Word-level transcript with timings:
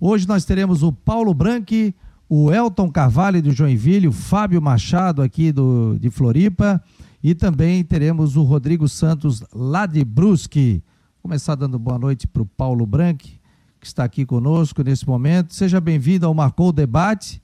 Hoje 0.00 0.28
nós 0.28 0.44
teremos 0.44 0.82
o 0.82 0.92
Paulo 0.92 1.32
Branque, 1.32 1.94
o 2.28 2.52
Elton 2.52 2.90
Carvalho 2.90 3.40
de 3.40 3.50
Joinville, 3.50 4.08
o 4.08 4.12
Fábio 4.12 4.60
Machado 4.60 5.22
aqui 5.22 5.52
do, 5.52 5.96
de 5.98 6.10
Floripa 6.10 6.82
e 7.22 7.34
também 7.34 7.82
teremos 7.82 8.36
o 8.36 8.42
Rodrigo 8.42 8.88
Santos 8.88 9.42
lá 9.52 9.86
de 9.86 10.04
Brusque. 10.04 10.82
Vou 11.14 11.22
começar 11.22 11.54
dando 11.54 11.78
boa 11.78 11.98
noite 11.98 12.26
para 12.26 12.42
o 12.42 12.46
Paulo 12.46 12.84
Branque, 12.84 13.40
que 13.80 13.86
está 13.86 14.04
aqui 14.04 14.26
conosco 14.26 14.82
nesse 14.82 15.06
momento. 15.06 15.54
Seja 15.54 15.80
bem-vindo 15.80 16.26
ao 16.26 16.34
Marcou 16.34 16.68
o 16.68 16.72
Debate. 16.72 17.42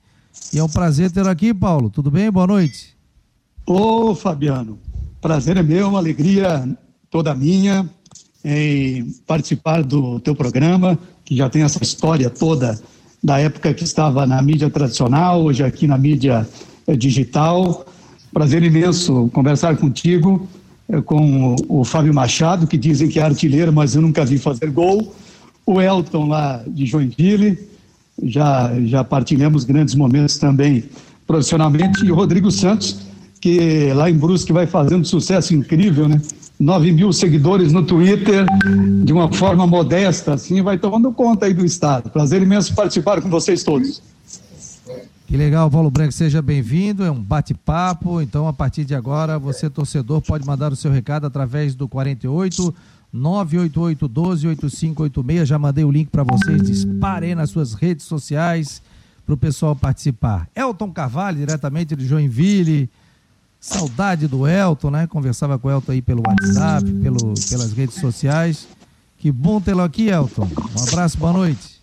E 0.53 0.59
é 0.59 0.63
um 0.63 0.69
prazer 0.69 1.11
tê-lo 1.11 1.29
aqui, 1.29 1.53
Paulo. 1.53 1.89
Tudo 1.89 2.09
bem? 2.09 2.31
Boa 2.31 2.47
noite. 2.47 2.95
Ô, 3.65 4.13
Fabiano, 4.13 4.79
prazer 5.21 5.57
é 5.57 5.63
meu, 5.63 5.89
uma 5.89 5.99
alegria 5.99 6.67
toda 7.09 7.33
minha 7.33 7.89
em 8.43 9.09
participar 9.25 9.83
do 9.83 10.19
teu 10.19 10.35
programa, 10.35 10.99
que 11.25 11.35
já 11.35 11.49
tem 11.49 11.63
essa 11.63 11.81
história 11.81 12.29
toda 12.29 12.79
da 13.23 13.39
época 13.39 13.73
que 13.73 13.83
estava 13.83 14.25
na 14.25 14.41
mídia 14.41 14.69
tradicional, 14.69 15.43
hoje 15.43 15.63
aqui 15.63 15.87
na 15.87 15.97
mídia 15.97 16.47
eh, 16.85 16.95
digital. 16.95 17.85
Prazer 18.33 18.63
imenso 18.63 19.29
conversar 19.33 19.77
contigo, 19.77 20.47
eh, 20.89 21.01
com 21.01 21.55
o 21.69 21.85
Fábio 21.85 22.13
Machado, 22.13 22.67
que 22.67 22.77
dizem 22.77 23.07
que 23.07 23.19
é 23.19 23.23
artilheiro, 23.23 23.71
mas 23.71 23.95
eu 23.95 24.01
nunca 24.01 24.25
vi 24.25 24.37
fazer 24.37 24.69
gol. 24.69 25.15
O 25.65 25.79
Elton 25.79 26.27
lá 26.27 26.61
de 26.67 26.85
Joinville, 26.85 27.57
já, 28.21 28.71
já 28.85 29.03
partilhamos 29.03 29.63
grandes 29.63 29.95
momentos 29.95 30.37
também 30.37 30.83
profissionalmente. 31.25 32.05
E 32.05 32.11
o 32.11 32.15
Rodrigo 32.15 32.51
Santos, 32.51 32.99
que 33.39 33.93
lá 33.93 34.09
em 34.09 34.13
Brusque 34.13 34.51
vai 34.51 34.67
fazendo 34.67 35.05
sucesso 35.05 35.55
incrível, 35.55 36.09
né? 36.09 36.21
9 36.59 36.91
mil 36.91 37.11
seguidores 37.11 37.73
no 37.73 37.83
Twitter, 37.83 38.45
de 39.03 39.11
uma 39.11 39.31
forma 39.31 39.65
modesta, 39.67 40.33
assim, 40.33 40.61
vai 40.61 40.77
tomando 40.77 41.11
conta 41.11 41.45
aí 41.45 41.53
do 41.53 41.65
Estado. 41.65 42.09
Prazer 42.09 42.41
imenso 42.41 42.73
participar 42.73 43.21
com 43.21 43.29
vocês 43.29 43.63
todos. 43.63 44.01
Que 45.25 45.37
legal, 45.37 45.69
Paulo 45.69 45.89
Branco, 45.89 46.11
seja 46.11 46.41
bem-vindo, 46.41 47.03
é 47.03 47.09
um 47.09 47.19
bate-papo, 47.19 48.21
então 48.21 48.47
a 48.47 48.53
partir 48.53 48.85
de 48.85 48.93
agora, 48.93 49.39
você 49.39 49.69
torcedor 49.69 50.21
pode 50.21 50.45
mandar 50.45 50.71
o 50.71 50.75
seu 50.75 50.91
recado 50.91 51.25
através 51.25 51.73
do 51.73 51.87
48 51.87 52.73
988 53.11 54.07
12 54.07 54.47
8586, 54.47 55.47
já 55.47 55.57
mandei 55.57 55.83
o 55.83 55.91
link 55.91 56.09
para 56.09 56.23
vocês, 56.23 56.61
disparem 56.61 57.35
nas 57.35 57.49
suas 57.49 57.73
redes 57.73 58.05
sociais 58.05 58.81
para 59.25 59.33
o 59.33 59.37
pessoal 59.37 59.75
participar. 59.75 60.47
Elton 60.55 60.91
Carvalho, 60.91 61.37
diretamente 61.37 61.95
de 61.95 62.05
Joinville, 62.05 62.89
Saudade 63.63 64.27
do 64.27 64.45
Elton, 64.45 64.91
né? 64.91 65.07
Conversava 65.07 65.57
com 65.57 65.69
o 65.69 65.71
Elton 65.71 65.93
aí 65.93 66.01
pelo 66.01 66.21
WhatsApp, 66.27 66.83
pelo, 67.01 67.33
pelas 67.49 67.71
redes 67.71 67.95
sociais. 67.95 68.67
Que 69.17 69.31
bom 69.31 69.61
tê-lo 69.61 69.81
aqui, 69.81 70.09
Elton. 70.09 70.49
Um 70.77 70.83
abraço, 70.85 71.17
boa 71.17 71.31
noite. 71.31 71.79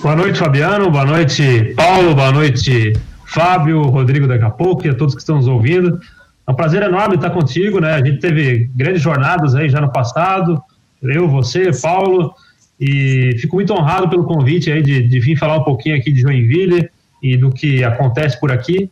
Boa 0.00 0.16
noite, 0.16 0.38
Fabiano. 0.38 0.90
Boa 0.90 1.04
noite, 1.04 1.74
Paulo. 1.76 2.14
Boa 2.14 2.32
noite, 2.32 2.94
Fábio, 3.26 3.82
Rodrigo 3.82 4.26
daqui 4.26 4.42
a 4.42 4.48
pouco 4.48 4.86
e 4.86 4.88
a 4.88 4.94
todos 4.94 5.14
que 5.14 5.20
estão 5.20 5.36
nos 5.36 5.46
ouvindo. 5.46 6.00
É 6.46 6.50
um 6.50 6.54
prazer 6.54 6.82
enorme 6.82 7.16
estar 7.16 7.28
contigo, 7.28 7.78
né? 7.78 7.92
A 7.92 8.02
gente 8.02 8.20
teve 8.20 8.70
grandes 8.74 9.02
jornadas 9.02 9.54
aí 9.54 9.68
já 9.68 9.82
no 9.82 9.92
passado. 9.92 10.62
Eu, 11.02 11.28
você, 11.28 11.70
Paulo. 11.78 12.32
E 12.80 13.36
fico 13.38 13.56
muito 13.56 13.74
honrado 13.74 14.08
pelo 14.08 14.24
convite 14.24 14.72
aí 14.72 14.82
de, 14.82 15.06
de 15.06 15.20
vir 15.20 15.36
falar 15.36 15.58
um 15.58 15.64
pouquinho 15.64 15.94
aqui 15.94 16.10
de 16.10 16.22
Joinville 16.22 16.88
e 17.22 17.36
do 17.36 17.50
que 17.50 17.84
acontece 17.84 18.40
por 18.40 18.50
aqui. 18.50 18.90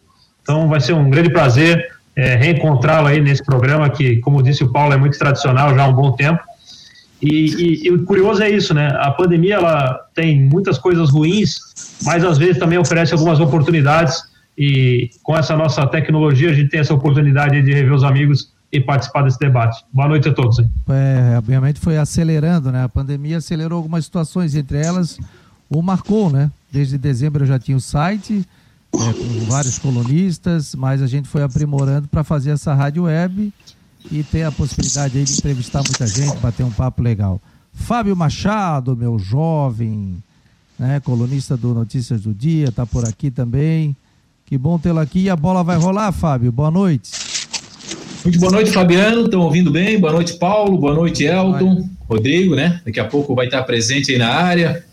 Então 0.48 0.66
vai 0.66 0.80
ser 0.80 0.94
um 0.94 1.10
grande 1.10 1.28
prazer 1.28 1.92
é, 2.16 2.34
reencontrá-lo 2.34 3.06
aí 3.06 3.20
nesse 3.20 3.44
programa 3.44 3.90
que, 3.90 4.16
como 4.20 4.42
disse 4.42 4.64
o 4.64 4.72
Paulo, 4.72 4.94
é 4.94 4.96
muito 4.96 5.18
tradicional 5.18 5.74
já 5.74 5.84
há 5.84 5.88
um 5.88 5.92
bom 5.92 6.12
tempo. 6.12 6.40
E, 7.20 7.28
e, 7.28 7.86
e, 7.86 7.90
o 7.90 8.02
curioso 8.06 8.42
é 8.42 8.48
isso, 8.48 8.72
né? 8.72 8.88
A 8.98 9.10
pandemia 9.10 9.56
ela 9.56 10.00
tem 10.14 10.40
muitas 10.40 10.78
coisas 10.78 11.10
ruins, 11.10 11.58
mas 12.02 12.24
às 12.24 12.38
vezes 12.38 12.56
também 12.56 12.78
oferece 12.78 13.12
algumas 13.12 13.38
oportunidades. 13.40 14.22
E 14.56 15.10
com 15.22 15.36
essa 15.36 15.54
nossa 15.54 15.86
tecnologia 15.86 16.50
a 16.50 16.54
gente 16.54 16.70
tem 16.70 16.80
essa 16.80 16.94
oportunidade 16.94 17.60
de 17.60 17.74
rever 17.74 17.92
os 17.92 18.02
amigos 18.02 18.50
e 18.72 18.80
participar 18.80 19.24
desse 19.24 19.38
debate. 19.38 19.84
Boa 19.92 20.08
noite 20.08 20.30
a 20.30 20.32
todos. 20.32 20.60
É, 20.60 21.36
obviamente 21.36 21.78
foi 21.78 21.98
acelerando, 21.98 22.72
né? 22.72 22.84
A 22.84 22.88
pandemia 22.88 23.36
acelerou 23.36 23.76
algumas 23.76 24.06
situações, 24.06 24.54
entre 24.54 24.78
elas 24.78 25.18
o 25.68 25.82
Marcou, 25.82 26.30
né? 26.30 26.50
Desde 26.72 26.96
dezembro 26.96 27.42
eu 27.42 27.46
já 27.46 27.58
tinha 27.58 27.76
o 27.76 27.80
site, 27.80 28.46
é, 28.94 29.12
com 29.12 29.44
vários 29.46 29.78
colunistas, 29.78 30.74
mas 30.74 31.02
a 31.02 31.06
gente 31.06 31.28
foi 31.28 31.42
aprimorando 31.42 32.08
para 32.08 32.24
fazer 32.24 32.50
essa 32.50 32.74
rádio 32.74 33.04
web 33.04 33.52
e 34.10 34.22
ter 34.22 34.44
a 34.44 34.52
possibilidade 34.52 35.18
aí 35.18 35.24
de 35.24 35.34
entrevistar 35.34 35.82
muita 35.82 36.06
gente, 36.06 36.36
bater 36.38 36.64
um 36.64 36.70
papo 36.70 37.02
legal. 37.02 37.40
Fábio 37.72 38.16
Machado, 38.16 38.96
meu 38.96 39.18
jovem, 39.18 40.16
né, 40.78 41.00
colunista 41.00 41.56
do 41.56 41.74
Notícias 41.74 42.22
do 42.22 42.34
Dia, 42.34 42.68
está 42.68 42.86
por 42.86 43.06
aqui 43.06 43.30
também. 43.30 43.96
Que 44.46 44.56
bom 44.56 44.78
tê-lo 44.78 44.98
aqui. 44.98 45.20
E 45.20 45.30
a 45.30 45.36
bola 45.36 45.62
vai 45.62 45.76
rolar, 45.76 46.10
Fábio. 46.10 46.50
Boa 46.50 46.70
noite. 46.70 47.10
Muito 48.24 48.40
boa 48.40 48.50
noite, 48.50 48.72
Fabiano. 48.72 49.26
Estão 49.26 49.40
ouvindo 49.40 49.70
bem? 49.70 50.00
Boa 50.00 50.12
noite, 50.12 50.38
Paulo. 50.38 50.78
Boa 50.78 50.94
noite, 50.94 51.24
Elton. 51.24 51.86
Rodrigo, 52.08 52.56
né? 52.56 52.80
Daqui 52.84 52.98
a 52.98 53.04
pouco 53.04 53.34
vai 53.34 53.46
estar 53.46 53.62
presente 53.64 54.12
aí 54.12 54.18
na 54.18 54.28
área. 54.28 54.84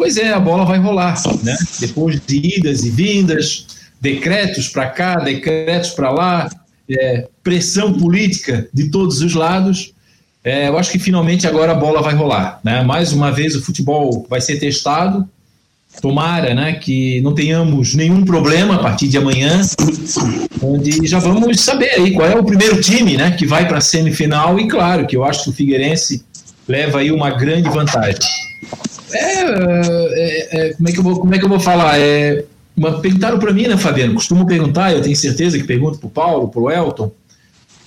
Pois 0.00 0.16
é, 0.16 0.32
a 0.32 0.40
bola 0.40 0.64
vai 0.64 0.78
rolar, 0.78 1.14
né? 1.42 1.54
Depois 1.78 2.18
de 2.26 2.56
idas 2.56 2.84
e 2.84 2.88
vindas, 2.88 3.66
decretos 4.00 4.66
para 4.66 4.86
cá, 4.86 5.16
decretos 5.16 5.90
para 5.90 6.10
lá, 6.10 6.48
é, 6.88 7.28
pressão 7.44 7.92
política 7.92 8.66
de 8.72 8.88
todos 8.88 9.20
os 9.20 9.34
lados. 9.34 9.92
É, 10.42 10.68
eu 10.68 10.78
acho 10.78 10.90
que 10.90 10.98
finalmente 10.98 11.46
agora 11.46 11.72
a 11.72 11.74
bola 11.74 12.00
vai 12.00 12.14
rolar, 12.14 12.60
né? 12.64 12.82
Mais 12.82 13.12
uma 13.12 13.30
vez 13.30 13.54
o 13.54 13.60
futebol 13.60 14.26
vai 14.26 14.40
ser 14.40 14.58
testado. 14.58 15.28
Tomara, 16.00 16.54
né, 16.54 16.72
que 16.74 17.20
não 17.20 17.34
tenhamos 17.34 17.94
nenhum 17.94 18.24
problema 18.24 18.76
a 18.76 18.78
partir 18.78 19.06
de 19.06 19.18
amanhã, 19.18 19.60
onde 20.62 21.06
já 21.06 21.18
vamos 21.18 21.60
saber 21.60 21.90
aí 21.90 22.12
qual 22.12 22.26
é 22.26 22.36
o 22.36 22.44
primeiro 22.44 22.80
time, 22.80 23.18
né, 23.18 23.32
que 23.32 23.44
vai 23.44 23.68
para 23.68 23.78
a 23.78 23.82
semifinal 23.82 24.58
e 24.58 24.66
claro 24.66 25.06
que 25.06 25.14
eu 25.16 25.24
acho 25.24 25.44
que 25.44 25.50
o 25.50 25.52
Figueirense 25.52 26.24
leva 26.66 27.00
aí 27.00 27.12
uma 27.12 27.30
grande 27.30 27.68
vantagem. 27.68 28.49
É, 29.12 29.42
é, 29.42 30.68
é, 30.68 30.74
como, 30.74 30.88
é 30.88 30.92
que 30.92 30.98
eu 30.98 31.02
vou, 31.02 31.20
como 31.20 31.34
é 31.34 31.38
que 31.38 31.44
eu 31.44 31.48
vou 31.48 31.60
falar? 31.60 31.98
É, 31.98 32.44
uma, 32.76 33.00
perguntaram 33.00 33.38
para 33.38 33.52
mim, 33.52 33.66
né, 33.66 33.76
Fabiano? 33.76 34.14
Costumo 34.14 34.46
perguntar, 34.46 34.92
eu 34.92 35.02
tenho 35.02 35.16
certeza 35.16 35.58
que 35.58 35.64
pergunto 35.64 35.98
para 35.98 36.06
o 36.06 36.10
Paulo, 36.10 36.48
para 36.48 36.60
o 36.60 36.70
Elton, 36.70 37.12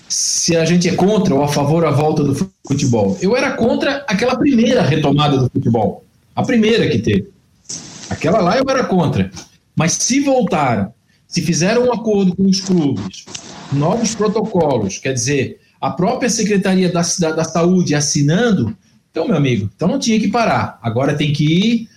se 0.07 0.56
a 0.56 0.66
gente 0.66 0.88
é 0.88 0.95
contra 0.95 1.34
ou 1.34 1.44
a 1.44 1.47
favor 1.47 1.85
a 1.85 1.91
volta 1.91 2.23
do 2.23 2.35
futebol. 2.67 3.17
Eu 3.22 3.35
era 3.35 3.51
contra 3.53 4.03
aquela 4.07 4.38
primeira 4.38 4.84
retomada 4.84 5.38
do 5.38 5.50
futebol, 5.50 6.03
a 6.35 6.44
primeira 6.44 6.88
que 6.88 7.00
teve. 7.00 7.29
Aquela 8.09 8.40
lá 8.41 8.57
eu 8.57 8.66
era 8.69 8.84
contra. 8.84 9.31
Mas 9.75 9.94
se 9.94 10.19
voltaram, 10.19 10.94
se 11.28 11.41
fizeram 11.41 11.88
um 11.88 11.94
acordo 11.94 12.35
com 12.35 12.44
os 12.44 12.59
clubes, 12.59 13.25
novos 13.72 14.13
protocolos, 14.13 15.00
quer 15.00 15.13
dizer, 15.13 15.59
a 15.81 15.90
própria 15.90 16.29
Secretaria 16.29 16.91
da, 16.91 17.01
da, 17.19 17.31
da 17.31 17.44
Saúde 17.44 17.95
assinando, 17.95 18.78
então, 19.13 19.28
meu 19.28 19.38
amigo, 19.38 19.69
então 19.75 19.88
não 19.88 20.00
tinha 20.00 20.19
que 20.19 20.28
parar. 20.28 20.79
Agora 20.81 21.16
tem 21.16 21.31
que 21.31 21.46
ir, 21.46 21.90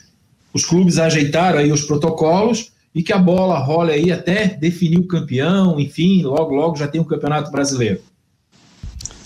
os 0.53 0.67
clubes 0.67 0.99
ajeitaram 0.99 1.59
aí 1.59 1.73
os 1.73 1.81
protocolos 1.81 2.73
e 2.95 3.03
que 3.03 3.11
a 3.11 3.17
bola 3.17 3.59
role 3.59 3.91
aí 3.91 4.13
até 4.13 4.49
definir 4.49 4.99
o 4.99 5.07
campeão, 5.07 5.81
enfim, 5.81 6.23
logo, 6.23 6.55
logo 6.55 6.77
já 6.77 6.87
tem 6.87 7.01
o 7.01 7.05
um 7.05 7.07
campeonato 7.07 7.51
brasileiro. 7.51 8.03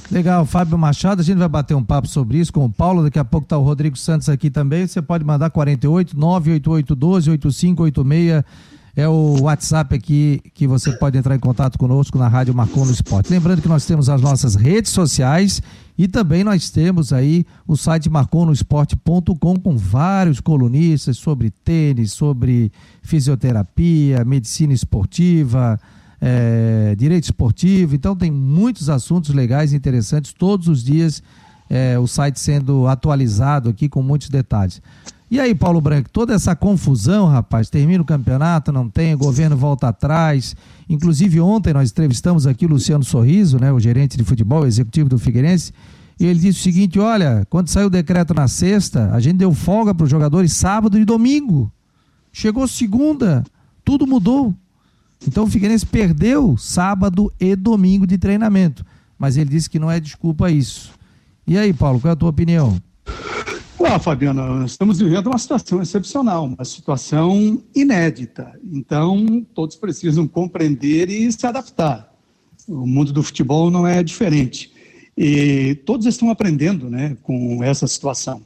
Legal, 0.09 0.47
Fábio 0.47 0.79
Machado, 0.79 1.21
a 1.21 1.25
gente 1.25 1.39
vai 1.39 1.49
bater 1.49 1.75
um 1.75 1.83
papo 1.83 2.07
sobre 2.07 2.39
isso 2.39 2.53
com 2.53 2.65
o 2.65 2.71
Paulo, 2.71 3.03
daqui 3.03 3.19
a 3.19 3.25
pouco 3.25 3.45
está 3.45 3.59
o 3.59 3.65
Rodrigo 3.65 3.99
Santos 3.99 4.29
aqui 4.29 4.51
também, 4.51 4.87
você 4.87 5.03
pode 5.03 5.25
mandar 5.25 5.51
48 5.51 6.17
988 6.17 6.95
12 6.95 7.31
8586 7.31 8.45
é 8.97 9.09
o 9.09 9.43
WhatsApp 9.43 9.95
aqui 9.95 10.41
que 10.55 10.67
você 10.67 10.93
pode 10.93 11.17
entrar 11.17 11.35
em 11.35 11.39
contato 11.39 11.79
conosco 11.79 12.19
na 12.19 12.29
Rádio 12.29 12.55
Marcon 12.55 12.85
no 12.85 12.93
Esporte. 12.93 13.31
Lembrando 13.31 13.63
que 13.63 13.69
nós 13.69 13.87
temos 13.87 14.09
as 14.09 14.21
nossas 14.21 14.55
redes 14.55 14.91
sociais 14.91 15.63
e 15.97 16.09
também 16.09 16.43
nós 16.43 16.71
temos 16.71 17.13
aí 17.13 17.45
o 17.67 17.77
site 17.77 18.09
marconosport.com 18.09 19.57
com 19.57 19.77
vários 19.77 20.41
colunistas 20.41 21.19
sobre 21.19 21.51
tênis, 21.51 22.13
sobre 22.13 22.73
fisioterapia, 23.03 24.25
medicina 24.25 24.73
esportiva, 24.73 25.79
é, 26.21 26.95
direito 26.97 27.25
esportivo. 27.25 27.95
Então 27.95 28.17
tem 28.17 28.31
muitos 28.31 28.91
assuntos 28.91 29.35
legais 29.35 29.73
e 29.73 29.77
interessantes 29.77 30.33
todos 30.33 30.69
os 30.69 30.83
dias. 30.83 31.23
É, 31.73 31.97
o 31.99 32.07
site 32.07 32.41
sendo 32.41 32.89
atualizado 32.89 33.69
aqui 33.69 33.89
com 33.89 34.03
muitos 34.03 34.29
detalhes. 34.29 34.83
E 35.31 35.39
aí, 35.39 35.55
Paulo 35.55 35.81
Branco, 35.81 36.11
toda 36.11 36.35
essa 36.35 36.57
confusão, 36.57 37.29
rapaz, 37.29 37.71
termina 37.71 38.03
o 38.03 38.07
campeonato, 38.07 38.73
não 38.73 38.89
tem, 38.89 39.15
o 39.15 39.19
governo 39.19 39.57
volta 39.57 39.87
atrás. 39.87 40.57
Inclusive, 40.89 41.41
ontem 41.41 41.73
nós 41.73 41.93
entrevistamos 41.93 42.49
aqui 42.49 42.67
o 42.67 42.69
Luciano 42.69 43.05
Sorriso, 43.05 43.57
né, 43.57 43.73
o 43.73 43.79
gerente 43.79 44.17
de 44.17 44.25
futebol, 44.25 44.67
executivo 44.67 45.09
do 45.09 45.21
Figueirense, 45.21 45.73
e 46.19 46.27
ele 46.27 46.41
disse 46.41 46.59
o 46.59 46.63
seguinte: 46.63 46.99
olha, 46.99 47.47
quando 47.49 47.69
saiu 47.69 47.87
o 47.87 47.91
decreto 47.91 48.35
na 48.35 48.49
sexta, 48.49 49.09
a 49.13 49.21
gente 49.21 49.37
deu 49.37 49.55
folga 49.55 49.95
para 49.95 50.03
os 50.03 50.11
jogadores 50.11 50.53
sábado 50.53 50.99
e 50.99 51.05
domingo. 51.05 51.71
Chegou 52.33 52.67
segunda, 52.67 53.45
tudo 53.85 54.09
mudou. 54.09 54.53
Então 55.27 55.45
o 55.45 55.47
Figueirense 55.47 55.87
perdeu 55.87 56.57
sábado 56.59 57.33
e 57.39 57.55
domingo 57.55 58.05
de 58.05 58.19
treinamento. 58.19 58.85
Mas 59.17 59.37
ele 59.37 59.51
disse 59.51 59.71
que 59.71 59.79
não 59.79 59.91
é 59.91 60.01
desculpa 60.01 60.51
isso. 60.51 60.91
E 61.47 61.57
aí, 61.57 61.73
Paulo, 61.73 62.01
qual 62.01 62.11
é 62.11 62.13
a 62.13 62.17
tua 62.17 62.31
opinião? 62.31 62.77
Fabiano, 63.99 64.61
nós 64.61 64.73
estamos 64.73 64.99
vivendo 64.99 65.27
uma 65.27 65.39
situação 65.39 65.83
excepcional, 65.83 66.45
uma 66.45 66.65
situação 66.65 67.63
inédita. 67.75 68.59
Então, 68.73 69.45
todos 69.55 69.77
precisam 69.77 70.29
compreender 70.29 71.11
e 71.11 71.31
se 71.33 71.47
adaptar. 71.47 72.13
O 72.69 72.87
mundo 72.87 73.13
do 73.13 73.23
futebol 73.23 73.71
não 73.71 73.87
é 73.87 74.03
diferente. 74.03 74.73
E 75.17 75.75
todos 75.87 76.07
estão 76.07 76.31
aprendendo 76.31 76.89
né, 76.89 77.17
com 77.23 77.63
essa 77.65 77.87
situação. 77.87 78.43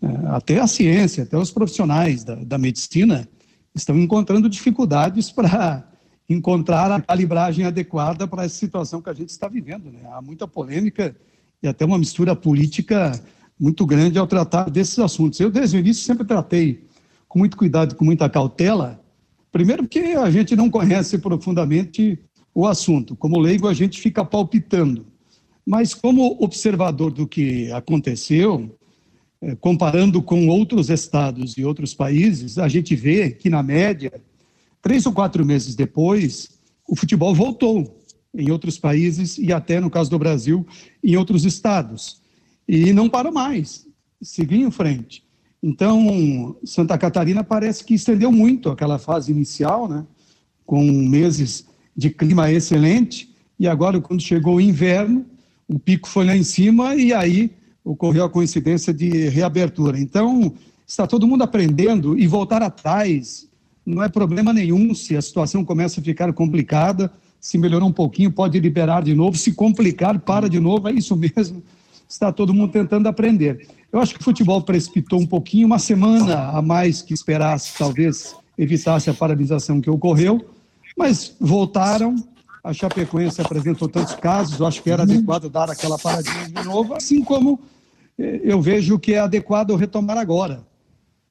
É, 0.00 0.06
até 0.28 0.60
a 0.60 0.66
ciência, 0.66 1.24
até 1.24 1.36
os 1.36 1.50
profissionais 1.50 2.22
da, 2.22 2.36
da 2.36 2.58
medicina 2.58 3.28
estão 3.74 3.98
encontrando 3.98 4.48
dificuldades 4.48 5.32
para 5.32 5.86
encontrar 6.28 6.90
a 6.90 7.00
calibragem 7.00 7.64
adequada 7.64 8.26
para 8.26 8.44
essa 8.44 8.56
situação 8.56 9.02
que 9.02 9.10
a 9.10 9.14
gente 9.14 9.30
está 9.30 9.48
vivendo. 9.48 9.90
Né? 9.90 10.00
Há 10.12 10.22
muita 10.22 10.46
polêmica 10.46 11.14
e 11.62 11.66
até 11.66 11.84
uma 11.84 11.98
mistura 11.98 12.36
política 12.36 13.20
muito 13.58 13.86
grande 13.86 14.18
ao 14.18 14.26
tratar 14.26 14.70
desses 14.70 14.98
assuntos. 14.98 15.40
Eu, 15.40 15.50
desde 15.50 15.76
o 15.76 15.80
início, 15.80 16.04
sempre 16.04 16.26
tratei 16.26 16.84
com 17.28 17.38
muito 17.38 17.56
cuidado, 17.56 17.94
com 17.94 18.04
muita 18.04 18.28
cautela, 18.28 19.00
primeiro 19.50 19.82
porque 19.82 19.98
a 19.98 20.30
gente 20.30 20.54
não 20.54 20.70
conhece 20.70 21.18
profundamente 21.18 22.18
o 22.54 22.66
assunto. 22.66 23.16
Como 23.16 23.38
leigo, 23.38 23.66
a 23.66 23.74
gente 23.74 24.00
fica 24.00 24.24
palpitando. 24.24 25.06
Mas, 25.64 25.94
como 25.94 26.36
observador 26.40 27.12
do 27.12 27.26
que 27.26 27.70
aconteceu, 27.72 28.78
eh, 29.42 29.56
comparando 29.56 30.22
com 30.22 30.48
outros 30.48 30.88
estados 30.88 31.56
e 31.56 31.64
outros 31.64 31.92
países, 31.92 32.56
a 32.56 32.68
gente 32.68 32.94
vê 32.94 33.30
que, 33.30 33.50
na 33.50 33.62
média, 33.62 34.12
três 34.80 35.04
ou 35.06 35.12
quatro 35.12 35.44
meses 35.44 35.74
depois, 35.74 36.48
o 36.88 36.94
futebol 36.94 37.34
voltou 37.34 38.00
em 38.32 38.50
outros 38.50 38.78
países 38.78 39.38
e 39.38 39.52
até, 39.52 39.80
no 39.80 39.90
caso 39.90 40.10
do 40.10 40.18
Brasil, 40.18 40.64
em 41.02 41.16
outros 41.16 41.44
estados 41.44 42.20
e 42.68 42.92
não 42.92 43.08
para 43.08 43.30
mais, 43.30 43.86
seguir 44.20 44.60
em 44.60 44.70
frente. 44.70 45.24
Então, 45.62 46.56
Santa 46.64 46.98
Catarina 46.98 47.42
parece 47.42 47.84
que 47.84 47.94
estendeu 47.94 48.30
muito 48.30 48.70
aquela 48.70 48.98
fase 48.98 49.32
inicial, 49.32 49.88
né, 49.88 50.04
com 50.64 50.82
meses 50.84 51.66
de 51.96 52.10
clima 52.10 52.50
excelente, 52.50 53.34
e 53.58 53.66
agora, 53.66 54.00
quando 54.00 54.20
chegou 54.20 54.56
o 54.56 54.60
inverno, 54.60 55.24
o 55.66 55.78
pico 55.78 56.08
foi 56.08 56.26
lá 56.26 56.36
em 56.36 56.42
cima 56.42 56.94
e 56.94 57.12
aí 57.12 57.50
ocorreu 57.82 58.24
a 58.24 58.30
coincidência 58.30 58.92
de 58.92 59.28
reabertura. 59.28 59.98
Então, 59.98 60.52
está 60.86 61.06
todo 61.06 61.26
mundo 61.26 61.42
aprendendo 61.42 62.18
e 62.18 62.26
voltar 62.26 62.62
atrás. 62.62 63.48
Não 63.84 64.02
é 64.02 64.08
problema 64.08 64.52
nenhum 64.52 64.94
se 64.94 65.16
a 65.16 65.22
situação 65.22 65.64
começa 65.64 66.00
a 66.00 66.04
ficar 66.04 66.32
complicada, 66.32 67.10
se 67.40 67.56
melhorar 67.56 67.86
um 67.86 67.92
pouquinho, 67.92 68.30
pode 68.30 68.60
liberar 68.60 69.02
de 69.02 69.14
novo, 69.14 69.38
se 69.38 69.52
complicar, 69.52 70.18
para 70.18 70.50
de 70.50 70.60
novo, 70.60 70.88
é 70.88 70.92
isso 70.92 71.16
mesmo 71.16 71.62
está 72.08 72.32
todo 72.32 72.54
mundo 72.54 72.72
tentando 72.72 73.08
aprender. 73.08 73.66
Eu 73.92 74.00
acho 74.00 74.14
que 74.14 74.20
o 74.20 74.24
futebol 74.24 74.60
precipitou 74.62 75.20
um 75.20 75.26
pouquinho, 75.26 75.66
uma 75.66 75.78
semana 75.78 76.50
a 76.50 76.62
mais 76.62 77.02
que 77.02 77.14
esperasse, 77.14 77.76
talvez 77.78 78.36
evitasse 78.58 79.10
a 79.10 79.14
paralisação 79.14 79.80
que 79.80 79.90
ocorreu, 79.90 80.44
mas 80.96 81.34
voltaram. 81.40 82.14
A 82.62 82.72
Chapecoense 82.72 83.40
apresentou 83.40 83.88
tantos 83.88 84.16
casos, 84.16 84.58
eu 84.58 84.66
acho 84.66 84.82
que 84.82 84.90
era 84.90 85.04
adequado 85.04 85.48
dar 85.48 85.70
aquela 85.70 85.96
paradinha 85.96 86.48
de 86.48 86.64
novo, 86.64 86.94
assim 86.94 87.22
como 87.22 87.60
eh, 88.18 88.40
eu 88.42 88.60
vejo 88.60 88.98
que 88.98 89.14
é 89.14 89.20
adequado 89.20 89.76
retomar 89.76 90.18
agora. 90.18 90.66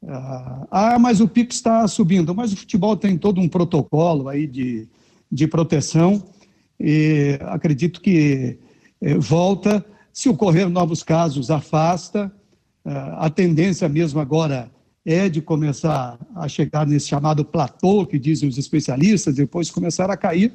Ah, 0.07 0.67
ah, 0.71 0.99
mas 0.99 1.19
o 1.19 1.27
pico 1.27 1.51
está 1.51 1.85
subindo, 1.87 2.33
mas 2.33 2.53
o 2.53 2.57
futebol 2.57 2.95
tem 2.95 3.17
todo 3.17 3.41
um 3.41 3.49
protocolo 3.49 4.29
aí 4.29 4.47
de, 4.47 4.87
de 5.29 5.47
proteção 5.47 6.23
e 6.79 7.37
acredito 7.41 7.99
que 7.99 8.57
eh, 9.01 9.17
volta 9.17 9.85
se 10.15 10.29
ocorrer 10.29 10.69
novos 10.69 11.03
casos, 11.03 11.51
afasta. 11.51 12.31
Ah, 12.85 13.25
a 13.25 13.29
tendência 13.29 13.89
mesmo 13.89 14.21
agora 14.21 14.71
é 15.05 15.27
de 15.27 15.41
começar 15.41 16.17
a 16.33 16.47
chegar 16.47 16.87
nesse 16.87 17.09
chamado 17.09 17.43
platô, 17.43 18.05
que 18.05 18.17
dizem 18.17 18.47
os 18.47 18.57
especialistas, 18.57 19.35
depois 19.35 19.69
começar 19.69 20.09
a 20.09 20.15
cair. 20.15 20.53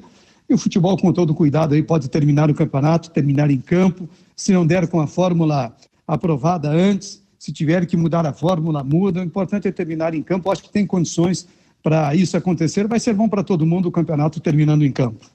E 0.49 0.53
o 0.55 0.57
futebol, 0.57 0.97
com 0.97 1.13
todo 1.13 1.35
cuidado, 1.35 1.75
aí 1.75 1.83
pode 1.83 2.09
terminar 2.09 2.49
o 2.49 2.55
campeonato, 2.55 3.11
terminar 3.11 3.51
em 3.51 3.61
campo. 3.61 4.09
Se 4.35 4.51
não 4.51 4.65
der 4.65 4.87
com 4.87 4.99
a 4.99 5.05
fórmula 5.05 5.73
aprovada 6.07 6.67
antes, 6.67 7.21
se 7.37 7.53
tiver 7.53 7.85
que 7.85 7.95
mudar 7.95 8.25
a 8.25 8.33
fórmula, 8.33 8.83
muda. 8.83 9.21
O 9.21 9.23
importante 9.23 9.67
é 9.67 9.71
terminar 9.71 10.15
em 10.15 10.23
campo. 10.23 10.51
Acho 10.51 10.63
que 10.63 10.71
tem 10.71 10.87
condições 10.87 11.47
para 11.83 12.15
isso 12.15 12.35
acontecer. 12.35 12.87
Vai 12.87 12.99
ser 12.99 13.13
bom 13.13 13.29
para 13.29 13.43
todo 13.43 13.63
mundo 13.63 13.89
o 13.89 13.91
campeonato 13.91 14.39
terminando 14.39 14.83
em 14.83 14.91
campo. 14.91 15.29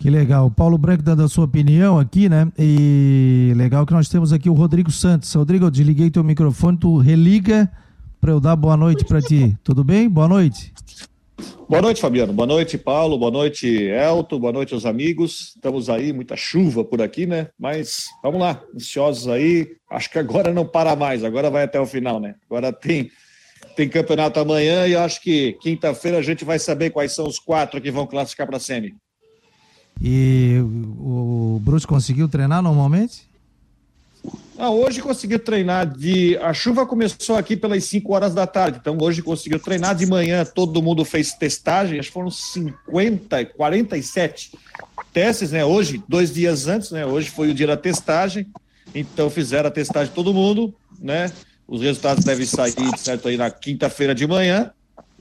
Que 0.00 0.08
legal. 0.08 0.50
Paulo 0.50 0.78
Branco 0.78 1.02
dando 1.02 1.22
a 1.22 1.28
sua 1.28 1.44
opinião 1.44 1.98
aqui, 1.98 2.26
né? 2.26 2.50
E 2.58 3.52
legal 3.54 3.84
que 3.84 3.92
nós 3.92 4.08
temos 4.08 4.32
aqui 4.32 4.48
o 4.48 4.54
Rodrigo 4.54 4.90
Santos. 4.90 5.30
Rodrigo, 5.34 5.66
eu 5.66 5.70
desliguei 5.70 6.10
teu 6.10 6.24
microfone, 6.24 6.78
tu 6.78 6.96
religa 6.96 7.70
para 8.18 8.32
eu 8.32 8.40
dar 8.40 8.56
boa 8.56 8.78
noite 8.78 9.04
para 9.04 9.20
ti. 9.20 9.54
Tudo 9.62 9.84
bem? 9.84 10.08
Boa 10.08 10.26
noite. 10.26 10.72
Boa 11.68 11.82
noite, 11.82 12.00
Fabiano. 12.00 12.32
Boa 12.32 12.46
noite, 12.46 12.78
Paulo. 12.78 13.18
Boa 13.18 13.30
noite, 13.30 13.66
Elton. 13.68 14.40
Boa 14.40 14.52
noite 14.54 14.72
aos 14.72 14.86
amigos. 14.86 15.52
Estamos 15.54 15.90
aí, 15.90 16.14
muita 16.14 16.34
chuva 16.34 16.82
por 16.82 17.02
aqui, 17.02 17.26
né? 17.26 17.48
Mas 17.58 18.06
vamos 18.22 18.40
lá, 18.40 18.58
ansiosos 18.74 19.28
aí. 19.28 19.68
Acho 19.90 20.10
que 20.10 20.18
agora 20.18 20.50
não 20.50 20.64
para 20.64 20.96
mais, 20.96 21.22
agora 21.22 21.50
vai 21.50 21.64
até 21.64 21.78
o 21.78 21.84
final, 21.84 22.18
né? 22.18 22.36
Agora 22.48 22.72
tem 22.72 23.10
tem 23.76 23.86
campeonato 23.86 24.40
amanhã 24.40 24.86
e 24.86 24.96
acho 24.96 25.20
que 25.20 25.52
quinta-feira 25.60 26.16
a 26.16 26.22
gente 26.22 26.42
vai 26.42 26.58
saber 26.58 26.88
quais 26.88 27.12
são 27.12 27.26
os 27.26 27.38
quatro 27.38 27.80
que 27.80 27.90
vão 27.90 28.06
classificar 28.06 28.46
para 28.46 28.56
a 28.56 28.60
semi. 28.60 28.94
E 30.00 30.58
o 30.98 31.60
Bruce 31.62 31.86
conseguiu 31.86 32.28
treinar 32.28 32.62
normalmente? 32.62 33.28
Ah, 34.58 34.70
hoje 34.70 35.00
conseguiu 35.00 35.38
treinar 35.38 35.86
de. 35.86 36.36
A 36.38 36.52
chuva 36.52 36.86
começou 36.86 37.36
aqui 37.36 37.56
pelas 37.56 37.84
5 37.84 38.12
horas 38.12 38.34
da 38.34 38.46
tarde, 38.46 38.78
então 38.80 38.96
hoje 39.00 39.22
conseguiu 39.22 39.58
treinar 39.58 39.94
de 39.94 40.04
manhã. 40.04 40.44
Todo 40.44 40.82
mundo 40.82 41.04
fez 41.04 41.32
testagem, 41.32 41.98
acho 41.98 42.08
que 42.08 42.14
foram 42.14 42.30
50, 42.30 43.44
47 43.46 44.52
testes, 45.12 45.50
né? 45.50 45.64
Hoje, 45.64 46.02
dois 46.06 46.32
dias 46.32 46.66
antes, 46.66 46.90
né? 46.90 47.06
Hoje 47.06 47.30
foi 47.30 47.50
o 47.50 47.54
dia 47.54 47.66
da 47.66 47.76
testagem, 47.76 48.46
então 48.94 49.30
fizeram 49.30 49.68
a 49.68 49.72
testagem 49.72 50.12
todo 50.14 50.34
mundo, 50.34 50.74
né? 51.00 51.32
Os 51.66 51.80
resultados 51.80 52.24
devem 52.24 52.44
sair, 52.44 52.74
certo, 52.98 53.28
aí 53.28 53.38
na 53.38 53.50
quinta-feira 53.50 54.14
de 54.14 54.26
manhã. 54.26 54.70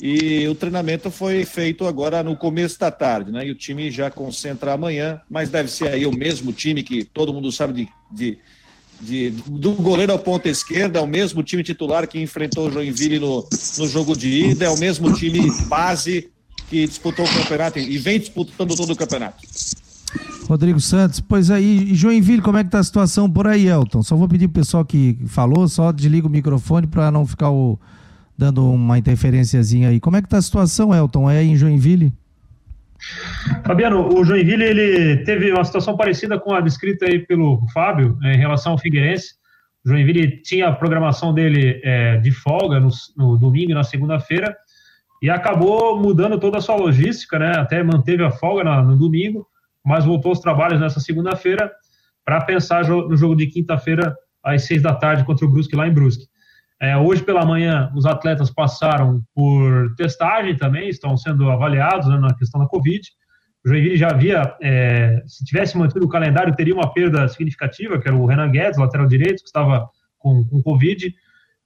E 0.01 0.47
o 0.47 0.55
treinamento 0.55 1.11
foi 1.11 1.43
feito 1.43 1.85
agora 1.85 2.23
no 2.23 2.35
começo 2.35 2.79
da 2.79 2.89
tarde, 2.89 3.31
né? 3.31 3.45
E 3.45 3.51
o 3.51 3.55
time 3.55 3.91
já 3.91 4.09
concentra 4.09 4.73
amanhã, 4.73 5.19
mas 5.29 5.49
deve 5.49 5.69
ser 5.69 5.89
aí 5.89 6.05
o 6.05 6.11
mesmo 6.11 6.53
time 6.53 6.83
que 6.83 7.03
todo 7.03 7.33
mundo 7.33 7.51
sabe 7.51 7.73
de, 7.73 7.89
de, 8.09 8.37
de 9.01 9.29
do 9.45 9.73
goleiro 9.73 10.13
ao 10.13 10.19
ponta 10.19 10.47
esquerda, 10.47 10.99
é 10.99 11.01
o 11.01 11.07
mesmo 11.07 11.43
time 11.43 11.63
titular 11.63 12.07
que 12.07 12.21
enfrentou 12.21 12.67
o 12.67 12.71
Joinville 12.71 13.19
no, 13.19 13.45
no 13.77 13.87
jogo 13.87 14.15
de 14.15 14.51
ida, 14.51 14.65
é 14.65 14.69
o 14.69 14.79
mesmo 14.79 15.13
time 15.13 15.51
base 15.67 16.29
que 16.69 16.87
disputou 16.87 17.25
o 17.25 17.33
campeonato 17.33 17.79
e 17.79 17.97
vem 17.97 18.19
disputando 18.19 18.75
todo 18.75 18.93
o 18.93 18.95
campeonato. 18.95 19.43
Rodrigo 20.47 20.79
Santos, 20.79 21.19
pois 21.19 21.51
aí, 21.51 21.93
Joinville, 21.93 22.41
como 22.41 22.57
é 22.57 22.63
que 22.63 22.71
tá 22.71 22.79
a 22.79 22.83
situação 22.83 23.29
por 23.29 23.45
aí, 23.47 23.67
Elton? 23.67 24.01
Só 24.01 24.15
vou 24.15 24.27
pedir 24.27 24.47
pro 24.47 24.61
pessoal 24.61 24.85
que 24.85 25.17
falou, 25.27 25.67
só 25.67 25.91
desliga 25.91 26.25
o 26.25 26.29
microfone 26.29 26.87
para 26.87 27.11
não 27.11 27.27
ficar 27.27 27.51
o 27.51 27.77
dando 28.39 28.71
uma 28.71 28.97
interferênciazinha 28.97 29.89
aí. 29.89 29.99
Como 29.99 30.15
é 30.15 30.21
que 30.21 30.27
está 30.27 30.37
a 30.37 30.41
situação, 30.41 30.95
Elton? 30.95 31.29
É 31.29 31.43
em 31.43 31.57
Joinville? 31.57 32.13
Fabiano, 33.65 34.17
o 34.17 34.23
Joinville 34.23 34.63
ele 34.63 35.17
teve 35.25 35.51
uma 35.51 35.63
situação 35.65 35.97
parecida 35.97 36.39
com 36.39 36.53
a 36.53 36.61
descrita 36.61 37.05
aí 37.05 37.19
pelo 37.19 37.59
Fábio 37.73 38.17
é, 38.23 38.35
em 38.35 38.37
relação 38.37 38.71
ao 38.71 38.77
Figueirense. 38.77 39.33
O 39.85 39.89
Joinville 39.89 40.41
tinha 40.41 40.69
a 40.69 40.71
programação 40.71 41.33
dele 41.33 41.81
é, 41.83 42.17
de 42.17 42.31
folga 42.31 42.79
no, 42.79 42.89
no 43.17 43.37
domingo 43.37 43.71
e 43.71 43.73
na 43.73 43.83
segunda-feira 43.83 44.55
e 45.21 45.29
acabou 45.29 45.99
mudando 46.01 46.39
toda 46.39 46.59
a 46.59 46.61
sua 46.61 46.77
logística, 46.77 47.37
né? 47.37 47.51
Até 47.57 47.83
manteve 47.83 48.23
a 48.23 48.31
folga 48.31 48.63
na, 48.63 48.81
no 48.81 48.97
domingo, 48.97 49.45
mas 49.85 50.05
voltou 50.05 50.29
aos 50.29 50.39
trabalhos 50.39 50.79
nessa 50.79 51.01
segunda-feira 51.01 51.69
para 52.23 52.39
pensar 52.41 52.87
no 52.87 53.17
jogo 53.17 53.35
de 53.35 53.47
quinta-feira 53.47 54.15
às 54.41 54.63
seis 54.63 54.81
da 54.81 54.95
tarde 54.95 55.25
contra 55.25 55.45
o 55.45 55.51
Brusque 55.51 55.75
lá 55.75 55.85
em 55.85 55.93
Brusque. 55.93 56.25
É, 56.81 56.95
hoje 56.95 57.21
pela 57.23 57.45
manhã, 57.45 57.91
os 57.93 58.05
atletas 58.05 58.49
passaram 58.49 59.21
por 59.35 59.93
testagem 59.95 60.55
também, 60.55 60.87
estão 60.87 61.17
sendo 61.17 61.49
avaliados 61.49 62.07
né, 62.07 62.17
na 62.17 62.33
questão 62.33 62.61
da 62.61 62.67
Covid. 62.67 63.01
O 63.65 63.69
Joinville 63.69 63.97
já 63.97 64.09
havia, 64.09 64.55
é, 64.61 65.21
se 65.27 65.43
tivesse 65.43 65.77
mantido 65.77 66.05
o 66.05 66.09
calendário, 66.09 66.55
teria 66.55 66.73
uma 66.73 66.93
perda 66.93 67.27
significativa, 67.27 67.99
que 67.99 68.07
era 68.07 68.15
o 68.15 68.25
Renan 68.25 68.49
Guedes, 68.49 68.79
lateral 68.79 69.07
direito, 69.07 69.43
que 69.43 69.49
estava 69.49 69.89
com, 70.17 70.45
com 70.45 70.61
Covid, 70.63 71.13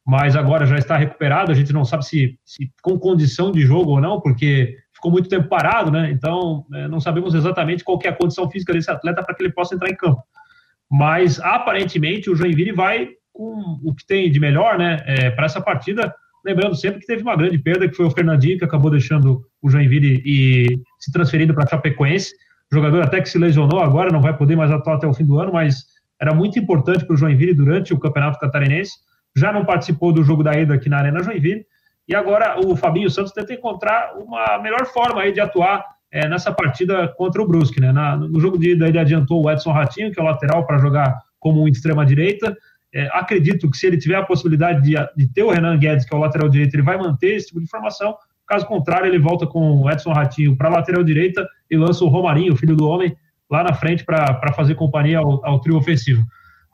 mas 0.04 0.36
agora 0.36 0.66
já 0.66 0.78
está 0.78 0.98
recuperado. 0.98 1.52
A 1.52 1.56
gente 1.56 1.72
não 1.72 1.86
sabe 1.86 2.06
se, 2.06 2.40
se 2.44 2.72
com 2.82 2.98
condição 2.98 3.52
de 3.52 3.62
jogo 3.62 3.92
ou 3.92 4.02
não, 4.02 4.20
porque 4.20 4.76
ficou 4.92 5.12
muito 5.12 5.30
tempo 5.30 5.48
parado, 5.48 5.92
né? 5.92 6.10
Então, 6.10 6.66
é, 6.74 6.88
não 6.88 7.00
sabemos 7.00 7.36
exatamente 7.36 7.84
qual 7.84 8.00
é 8.04 8.08
a 8.08 8.16
condição 8.16 8.50
física 8.50 8.74
desse 8.74 8.90
atleta 8.90 9.22
para 9.22 9.36
que 9.36 9.44
ele 9.44 9.54
possa 9.54 9.76
entrar 9.76 9.90
em 9.90 9.96
campo. 9.96 10.24
Mas, 10.90 11.40
aparentemente, 11.40 12.30
o 12.32 12.36
Joinville 12.36 12.72
vai 12.72 13.10
com 13.34 13.80
o 13.84 13.94
que 13.94 14.06
tem 14.06 14.32
de 14.32 14.40
melhor, 14.40 14.78
né, 14.78 15.00
é, 15.06 15.32
para 15.32 15.46
essa 15.46 15.60
partida. 15.60 16.14
Lembrando 16.46 16.76
sempre 16.76 17.00
que 17.00 17.08
teve 17.08 17.24
uma 17.24 17.36
grande 17.36 17.58
perda, 17.58 17.88
que 17.88 17.96
foi 17.96 18.06
o 18.06 18.12
Fernandinho, 18.12 18.58
que 18.58 18.66
acabou 18.66 18.92
deixando 18.92 19.44
o 19.62 19.70
Joinville 19.70 20.22
e 20.26 20.80
se 21.00 21.12
transferindo 21.12 21.54
para 21.54 21.64
a 21.64 21.68
Chapecoense. 21.68 22.34
O 22.72 22.76
jogador 22.76 23.02
até 23.02 23.20
que 23.22 23.30
se 23.30 23.38
lesionou 23.38 23.80
agora, 23.80 24.12
não 24.12 24.22
vai 24.22 24.36
poder 24.36 24.56
mais 24.56 24.72
atuar 24.72 24.96
até 24.96 25.08
o 25.08 25.14
fim 25.14 25.26
do 25.26 25.40
ano, 25.40 25.54
mas 25.54 25.86
era 26.22 26.34
muito 26.34 26.60
importante 26.60 27.06
para 27.06 27.14
o 27.14 27.18
Joinville 27.18 27.54
durante 27.54 27.94
o 27.94 28.00
Campeonato 28.00 28.40
Catarinense. 28.40 28.94
já 29.36 29.52
não 29.52 29.66
participou 29.66 30.14
do 30.14 30.24
jogo 30.24 30.44
da 30.44 30.54
ida 30.54 30.76
aqui 30.76 30.88
na 30.88 30.98
Arena 30.98 31.24
Joinville, 31.24 31.66
e 32.08 32.14
agora 32.14 32.60
o 32.60 32.76
Fabinho 32.76 33.10
Santos 33.10 33.32
tenta 33.32 33.54
encontrar 33.54 34.14
uma 34.18 34.60
melhor 34.60 34.86
forma 34.88 35.22
aí 35.22 35.32
de 35.32 35.40
atuar 35.40 35.84
é, 36.12 36.28
nessa 36.28 36.52
partida 36.52 37.08
contra 37.08 37.42
o 37.42 37.48
Brusque. 37.48 37.80
Né? 37.80 37.92
Na, 37.92 38.16
no 38.16 38.40
jogo 38.40 38.58
de 38.58 38.72
ida 38.72 38.88
ele 38.88 39.00
adiantou 39.00 39.44
o 39.44 39.50
Edson 39.50 39.72
Ratinho, 39.72 40.12
que 40.12 40.20
é 40.20 40.24
o 40.24 40.26
lateral, 40.26 40.66
para 40.66 40.78
jogar 40.78 41.18
como 41.40 41.64
um 41.64 41.68
extrema-direita. 41.68 42.56
É, 42.94 43.10
acredito 43.12 43.70
que 43.70 43.76
se 43.76 43.88
ele 43.88 43.98
tiver 43.98 44.16
a 44.16 44.24
possibilidade 44.24 44.82
de, 44.84 44.96
de, 45.18 45.34
ter 45.34 45.42
o 45.42 45.50
Renan 45.50 45.78
Guedes, 45.80 46.06
que 46.06 46.14
é 46.14 46.18
o 46.18 46.22
lateral 46.22 46.48
direito, 46.48 46.76
ele 46.76 46.84
vai 46.84 46.96
manter 46.96 47.36
esse 47.36 47.48
tipo 47.48 47.60
de 47.60 47.68
formação. 47.68 48.16
Caso 48.48 48.68
contrário, 48.68 49.08
ele 49.08 49.18
volta 49.18 49.48
com 49.48 49.82
o 49.82 49.90
Edson 49.90 50.12
Ratinho 50.12 50.56
para 50.56 50.70
a 50.70 50.74
lateral 50.74 51.04
direita 51.04 51.48
e 51.72 51.76
lança 51.76 52.04
o 52.06 52.08
Romarinho, 52.08 52.56
filho 52.56 52.76
do 52.76 52.88
homem, 52.88 53.16
lá 53.50 53.64
na 53.64 53.74
frente 53.74 54.04
para 54.04 54.54
fazer 54.54 54.76
companhia 54.76 55.20
ao, 55.20 55.44
ao, 55.44 55.60
trio 55.60 55.76
ofensivo. 55.76 56.24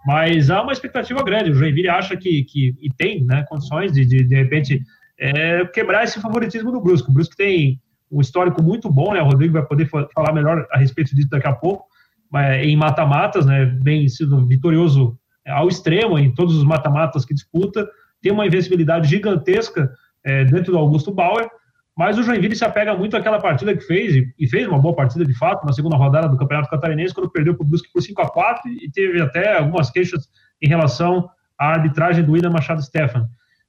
Mas 0.06 0.50
há 0.50 0.62
uma 0.62 0.74
expectativa 0.74 1.24
grande. 1.24 1.52
O 1.52 1.54
Joinville 1.54 1.90
acha 1.90 2.18
que, 2.18 2.44
que 2.44 2.76
e 2.82 2.90
tem 2.90 3.24
né, 3.24 3.46
condições 3.48 3.94
de, 3.94 4.06
de, 4.06 4.24
de 4.24 4.36
repente, 4.36 4.82
é, 5.18 5.66
quebrar 5.68 6.04
esse 6.04 6.20
favoritismo 6.20 6.72
do 6.72 6.82
Brusque. 6.82 7.10
O 7.10 7.14
Brusque 7.14 7.36
tem 7.36 7.80
um 8.12 8.22
histórico 8.22 8.64
muito 8.64 8.90
bom, 8.90 9.14
né? 9.14 9.22
O 9.22 9.26
Rodrigo 9.26 9.54
vai 9.54 9.66
poder 9.66 9.88
falar 10.14 10.34
melhor 10.34 10.66
a 10.72 10.78
respeito 10.78 11.14
disso 11.16 11.30
daqui 11.30 11.48
a 11.48 11.54
pouco, 11.54 11.86
mas 12.32 12.66
em 12.66 12.76
mata-matas, 12.76 13.46
né? 13.46 13.66
Bem 13.66 14.08
sido 14.08 14.46
vitorioso 14.48 15.19
ao 15.48 15.68
extremo 15.68 16.18
em 16.18 16.34
todos 16.34 16.56
os 16.56 16.64
mata-matas 16.64 17.26
que 17.26 17.34
disputa, 17.34 17.88
tem 18.22 18.32
uma 18.32 18.46
invencibilidade 18.46 19.08
gigantesca 19.08 19.92
é, 20.24 20.44
dentro 20.46 20.72
do 20.72 20.78
Augusto 20.78 21.12
Bauer, 21.12 21.50
mas 21.98 22.18
o 22.18 22.24
Joinville 22.24 22.56
se 22.56 22.64
apega 22.64 22.96
muito 22.96 23.18
àquela 23.18 23.40
partida 23.40 23.76
que 23.76 23.82
fez, 23.82 24.26
e, 24.40 24.48
fez 24.48 24.66
uma 24.68 24.80
boa 24.80 24.96
partida 24.96 25.26
de 25.26 25.38
fato, 25.38 25.66
na 25.66 25.74
segunda 25.74 25.98
rodada 25.98 26.30
do 26.30 26.38
Campeonato 26.38 26.70
Catarinense, 26.70 27.14
quando 27.14 27.30
perdeu 27.30 27.56
para 27.56 27.66
o 27.66 27.68
Brusque 27.68 27.92
por 27.92 28.02
5 28.02 28.22
a 28.22 28.30
4 28.30 28.72
e 28.72 28.90
teve 28.90 29.22
até 29.22 29.58
algumas 29.58 29.90
queixas 29.90 30.30
em 30.62 30.68
relação 30.70 31.30
à 31.58 31.72
arbitragem 31.74 32.24
do 32.24 32.32
William 32.32 32.52
Machado 32.52 32.82
Stefan. 32.82 33.28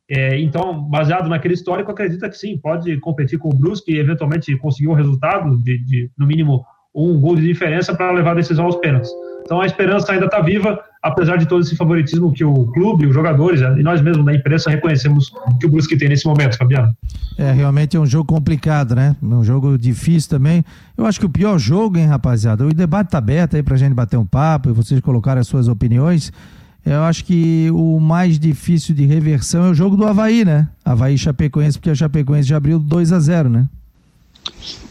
É, 0.08 0.38
então, 0.40 0.80
baseado 0.80 1.28
naquele 1.28 1.54
histórico, 1.54 1.90
acredita 1.90 2.28
que 2.28 2.36
sim, 2.36 2.56
pode 2.58 2.98
competir 2.98 3.38
com 3.38 3.48
o 3.48 3.54
Brusque 3.56 3.92
e 3.92 3.98
eventualmente 3.98 4.56
conseguir 4.58 4.88
um 4.88 4.94
resultado 4.94 5.56
de, 5.62 5.78
de 5.84 6.10
no 6.16 6.26
mínimo, 6.26 6.64
um 6.94 7.20
gol 7.20 7.36
de 7.36 7.46
diferença 7.46 7.94
para 7.96 8.12
levar 8.12 8.32
a 8.32 8.34
decisão 8.34 8.66
aos 8.66 8.76
pênaltis. 8.76 9.10
Então, 9.42 9.60
a 9.60 9.66
esperança 9.66 10.12
ainda 10.12 10.26
está 10.26 10.40
viva, 10.40 10.80
apesar 11.02 11.36
de 11.36 11.46
todo 11.46 11.62
esse 11.62 11.74
favoritismo 11.76 12.32
que 12.32 12.44
o 12.44 12.66
clube, 12.66 13.06
os 13.06 13.14
jogadores 13.14 13.60
e 13.60 13.82
nós 13.82 14.02
mesmos 14.02 14.24
da 14.24 14.34
imprensa 14.34 14.70
reconhecemos 14.70 15.32
que 15.58 15.66
o 15.66 15.70
Brusque 15.70 15.96
tem 15.96 16.08
nesse 16.08 16.26
momento, 16.26 16.56
Fabiano. 16.56 16.94
É, 17.38 17.52
realmente 17.52 17.96
é 17.96 18.00
um 18.00 18.06
jogo 18.06 18.26
complicado, 18.26 18.94
né? 18.94 19.16
Um 19.22 19.42
jogo 19.42 19.78
difícil 19.78 20.28
também. 20.28 20.62
Eu 20.96 21.06
acho 21.06 21.18
que 21.18 21.26
o 21.26 21.30
pior 21.30 21.58
jogo, 21.58 21.96
hein, 21.96 22.06
rapaziada? 22.06 22.66
O 22.66 22.74
debate 22.74 23.08
está 23.08 23.18
aberto 23.18 23.56
aí 23.56 23.62
para 23.62 23.74
a 23.74 23.78
gente 23.78 23.94
bater 23.94 24.18
um 24.18 24.26
papo 24.26 24.68
e 24.68 24.72
vocês 24.72 25.00
colocarem 25.00 25.40
as 25.40 25.46
suas 25.46 25.68
opiniões. 25.68 26.30
Eu 26.84 27.02
acho 27.02 27.24
que 27.24 27.70
o 27.72 27.98
mais 27.98 28.38
difícil 28.38 28.94
de 28.94 29.04
reversão 29.04 29.66
é 29.66 29.70
o 29.70 29.74
jogo 29.74 29.96
do 29.96 30.06
Havaí, 30.06 30.44
né? 30.44 30.68
Havaí 30.84 31.16
Chapecoense, 31.16 31.78
porque 31.78 31.90
a 31.90 31.94
Chapecoense 31.94 32.48
já 32.48 32.56
abriu 32.56 32.78
2 32.78 33.12
a 33.12 33.20
0 33.20 33.48
né? 33.48 33.68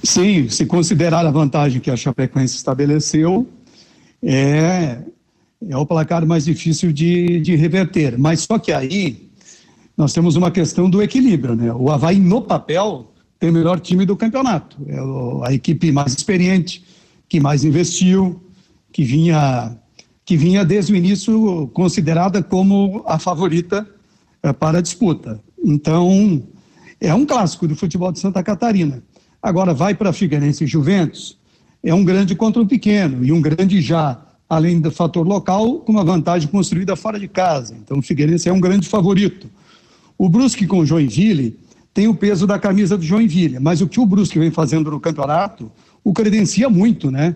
Sim, 0.03 0.47
se 0.49 0.65
considerar 0.65 1.25
a 1.25 1.31
vantagem 1.31 1.81
que 1.81 1.89
a 1.89 1.97
Chapecoense 1.97 2.55
estabeleceu, 2.55 3.47
é, 4.23 4.99
é 5.67 5.77
o 5.77 5.85
placar 5.85 6.25
mais 6.25 6.45
difícil 6.45 6.91
de, 6.91 7.39
de 7.41 7.55
reverter. 7.55 8.17
Mas 8.17 8.41
só 8.41 8.57
que 8.57 8.71
aí 8.71 9.29
nós 9.97 10.13
temos 10.13 10.35
uma 10.35 10.51
questão 10.51 10.89
do 10.89 11.01
equilíbrio, 11.01 11.55
né? 11.55 11.73
O 11.73 11.91
Havaí, 11.91 12.19
no 12.19 12.41
papel, 12.41 13.11
tem 13.39 13.49
o 13.49 13.53
melhor 13.53 13.79
time 13.79 14.05
do 14.05 14.15
campeonato. 14.15 14.77
É 14.87 15.47
a 15.49 15.53
equipe 15.53 15.91
mais 15.91 16.13
experiente, 16.13 16.83
que 17.27 17.39
mais 17.39 17.63
investiu, 17.63 18.41
que 18.91 19.03
vinha 19.03 19.77
que 20.25 20.37
vinha 20.37 20.63
desde 20.63 20.93
o 20.93 20.95
início 20.95 21.67
considerada 21.73 22.43
como 22.43 23.03
a 23.07 23.17
favorita 23.17 23.89
é, 24.43 24.53
para 24.53 24.77
a 24.77 24.81
disputa. 24.81 25.41
Então, 25.65 26.43
é 27.01 27.11
um 27.15 27.25
clássico 27.25 27.67
do 27.67 27.75
futebol 27.75 28.11
de 28.11 28.19
Santa 28.19 28.43
Catarina. 28.43 29.01
Agora, 29.41 29.73
vai 29.73 29.95
para 29.95 30.13
Figueirense 30.13 30.65
e 30.65 30.67
Juventus, 30.67 31.35
é 31.81 31.91
um 31.95 32.05
grande 32.05 32.35
contra 32.35 32.61
um 32.61 32.67
pequeno, 32.67 33.25
e 33.25 33.31
um 33.31 33.41
grande 33.41 33.81
já, 33.81 34.23
além 34.49 34.81
do 34.81 34.89
fator 34.89 35.27
local, 35.27 35.79
com 35.81 35.91
uma 35.91 36.03
vantagem 36.03 36.49
construída 36.49 36.95
fora 36.95 37.19
de 37.19 37.27
casa. 37.27 37.77
Então, 37.79 37.99
o 37.99 38.01
Figueirense 38.01 38.49
é 38.49 38.53
um 38.53 38.59
grande 38.59 38.87
favorito. 38.87 39.47
O 40.17 40.27
Brusque 40.27 40.65
com 40.65 40.79
o 40.79 40.85
Joinville 40.85 41.57
tem 41.93 42.07
o 42.07 42.15
peso 42.15 42.47
da 42.47 42.57
camisa 42.57 42.97
do 42.97 43.03
Joinville, 43.03 43.59
mas 43.59 43.79
o 43.79 43.87
que 43.87 43.99
o 43.99 44.05
Brusque 44.05 44.39
vem 44.39 44.49
fazendo 44.49 44.89
no 44.89 44.99
campeonato 44.99 45.71
o 46.03 46.13
credencia 46.13 46.69
muito, 46.69 47.11
né? 47.11 47.35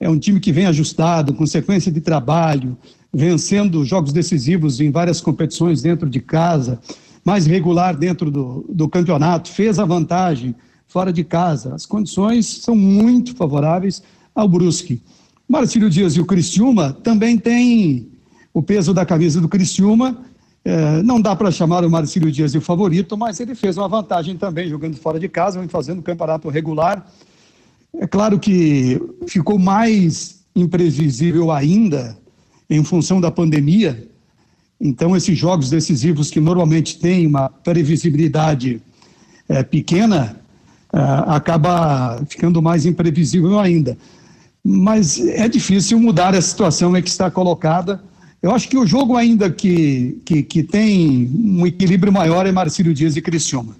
É 0.00 0.08
um 0.08 0.18
time 0.18 0.40
que 0.40 0.52
vem 0.52 0.66
ajustado, 0.66 1.34
com 1.34 1.46
sequência 1.46 1.92
de 1.92 2.00
trabalho, 2.00 2.76
vencendo 3.12 3.84
jogos 3.84 4.12
decisivos 4.12 4.80
em 4.80 4.90
várias 4.90 5.20
competições 5.20 5.82
dentro 5.82 6.08
de 6.08 6.20
casa, 6.20 6.80
mais 7.24 7.46
regular 7.46 7.96
dentro 7.96 8.30
do, 8.30 8.64
do 8.68 8.88
campeonato, 8.88 9.50
fez 9.50 9.78
a 9.78 9.84
vantagem 9.84 10.54
fora 10.86 11.12
de 11.12 11.24
casa. 11.24 11.74
As 11.74 11.86
condições 11.86 12.46
são 12.46 12.74
muito 12.76 13.34
favoráveis 13.34 14.02
ao 14.34 14.48
Brusque. 14.48 15.02
Marcílio 15.48 15.90
Dias 15.90 16.16
e 16.16 16.20
o 16.20 16.26
Criciúma 16.26 16.92
também 16.92 17.38
têm 17.38 18.08
o 18.52 18.62
peso 18.62 18.94
da 18.94 19.04
camisa 19.04 19.40
do 19.40 19.48
Criciúma. 19.48 20.22
É, 20.64 21.02
não 21.02 21.20
dá 21.20 21.36
para 21.36 21.50
chamar 21.50 21.84
o 21.84 21.90
Marcílio 21.90 22.32
Dias 22.32 22.52
de 22.52 22.60
favorito, 22.60 23.16
mas 23.16 23.38
ele 23.40 23.54
fez 23.54 23.76
uma 23.76 23.88
vantagem 23.88 24.36
também 24.36 24.68
jogando 24.68 24.96
fora 24.96 25.20
de 25.20 25.28
casa, 25.28 25.62
fazendo 25.68 26.00
campeonato 26.00 26.48
regular 26.48 27.06
é 27.96 28.06
claro 28.06 28.38
que 28.38 29.00
ficou 29.26 29.58
mais 29.58 30.44
imprevisível 30.54 31.52
ainda 31.52 32.18
em 32.68 32.82
função 32.82 33.20
da 33.20 33.30
pandemia. 33.30 34.08
Então, 34.80 35.16
esses 35.16 35.38
jogos 35.38 35.70
decisivos 35.70 36.30
que 36.30 36.40
normalmente 36.40 36.98
têm 36.98 37.26
uma 37.26 37.48
previsibilidade 37.48 38.82
é, 39.48 39.62
pequena, 39.62 40.40
é, 40.92 40.98
acaba 41.28 42.20
ficando 42.28 42.60
mais 42.60 42.84
imprevisível 42.84 43.60
ainda. 43.60 43.96
Mas 44.64 45.20
é 45.20 45.46
difícil 45.46 46.00
mudar 46.00 46.34
a 46.34 46.40
situação 46.40 46.96
em 46.96 47.02
que 47.02 47.10
está 47.10 47.30
colocada. 47.30 48.02
Eu 48.42 48.50
acho 48.50 48.68
que 48.68 48.78
o 48.78 48.86
jogo 48.86 49.16
ainda 49.16 49.50
que, 49.50 50.20
que, 50.24 50.42
que 50.42 50.62
tem 50.62 51.30
um 51.34 51.66
equilíbrio 51.66 52.12
maior 52.12 52.46
é 52.46 52.52
Marcílio 52.52 52.94
Dias 52.94 53.14
e 53.16 53.20
Criciúma. 53.20 53.76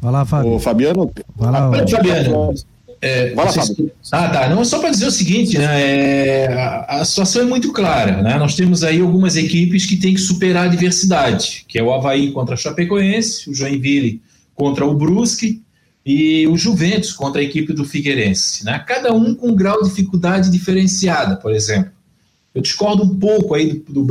Vai 0.00 0.12
lá, 0.12 0.24
Fábio. 0.24 0.52
O 0.52 0.58
Fabiano. 0.58 1.10
Vai 1.34 1.50
lá, 1.50 1.70
Oi, 1.70 1.88
Fabiano. 1.88 2.54
É, 3.00 3.34
Vai 3.34 3.46
lá, 3.46 3.52
Fábio. 3.52 3.90
Ah, 4.12 4.28
tá. 4.28 4.48
Não, 4.48 4.64
só 4.64 4.78
para 4.78 4.90
dizer 4.90 5.06
o 5.06 5.10
seguinte, 5.10 5.58
né, 5.58 5.80
é, 5.80 6.52
a, 6.52 7.00
a, 7.00 7.04
situação 7.04 7.42
é 7.42 7.44
muito 7.46 7.72
clara. 7.72 8.22
Né? 8.22 8.36
Nós 8.38 8.54
temos 8.54 8.84
aí 8.84 9.00
algumas 9.00 9.36
equipes 9.36 9.86
que 9.86 9.96
têm 9.96 10.14
que 10.14 10.20
superar 10.20 10.66
a 10.66 10.68
diversidade, 10.68 11.64
que 11.66 11.78
é 11.78 11.82
o 11.82 11.92
Havaí 11.92 12.30
contra 12.32 12.54
a 12.54 12.58
Chapecoense, 12.58 13.48
o 13.50 13.54
Joinville 13.54 14.20
contra 14.54 14.84
o 14.84 14.94
Brusque 14.94 15.62
e 16.10 16.46
o 16.46 16.56
Juventus 16.56 17.12
contra 17.12 17.38
a 17.38 17.44
equipe 17.44 17.74
do 17.74 17.84
Figueirense. 17.84 18.64
Né? 18.64 18.82
Cada 18.88 19.12
um 19.12 19.34
com 19.34 19.48
um 19.48 19.54
grau 19.54 19.82
de 19.82 19.90
dificuldade 19.90 20.50
diferenciada, 20.50 21.36
por 21.36 21.52
exemplo. 21.52 21.92
Eu 22.54 22.62
discordo 22.62 23.02
um 23.02 23.18
pouco 23.18 23.54
aí 23.54 23.74
do, 23.74 23.92
do 23.92 24.06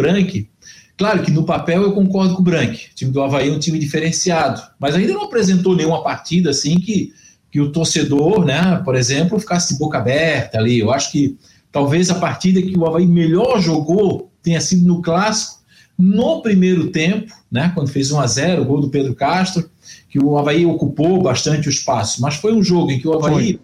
Claro 0.95 1.23
que 1.23 1.31
no 1.31 1.43
papel 1.43 1.81
eu 1.81 1.93
concordo 1.93 2.35
com 2.35 2.41
o 2.41 2.45
Brank. 2.45 2.89
O 2.91 2.95
time 2.95 3.11
do 3.11 3.19
Havaí 3.19 3.49
é 3.49 3.51
um 3.51 3.57
time 3.57 3.79
diferenciado, 3.79 4.61
mas 4.79 4.93
ainda 4.93 5.11
não 5.11 5.23
apresentou 5.23 5.75
nenhuma 5.75 6.03
partida 6.03 6.51
assim 6.51 6.79
que, 6.79 7.13
que 7.51 7.59
o 7.59 7.71
torcedor, 7.71 8.45
né, 8.45 8.79
por 8.85 8.95
exemplo, 8.95 9.39
ficasse 9.39 9.73
de 9.73 9.79
boca 9.79 9.97
aberta 9.97 10.59
ali. 10.59 10.77
Eu 10.77 10.91
acho 10.91 11.11
que 11.11 11.35
talvez 11.71 12.11
a 12.11 12.15
partida 12.15 12.61
que 12.61 12.77
o 12.77 12.85
Havaí 12.85 13.07
melhor 13.07 13.59
jogou 13.59 14.31
tenha 14.43 14.61
sido 14.61 14.87
no 14.87 15.01
clássico, 15.01 15.63
no 15.97 16.43
primeiro 16.43 16.91
tempo, 16.91 17.33
né, 17.51 17.71
quando 17.73 17.89
fez 17.89 18.11
1 18.11 18.19
a 18.19 18.27
0 18.27 18.61
o 18.61 18.65
gol 18.65 18.81
do 18.81 18.89
Pedro 18.89 19.15
Castro, 19.15 19.67
que 20.09 20.19
o 20.19 20.37
Havaí 20.37 20.65
ocupou 20.65 21.21
bastante 21.21 21.67
o 21.67 21.69
espaço. 21.69 22.21
Mas 22.21 22.35
foi 22.35 22.53
um 22.53 22.63
jogo 22.63 22.91
em 22.91 22.99
que 22.99 23.07
o 23.07 23.13
Havaí 23.13 23.53
foi, 23.53 23.59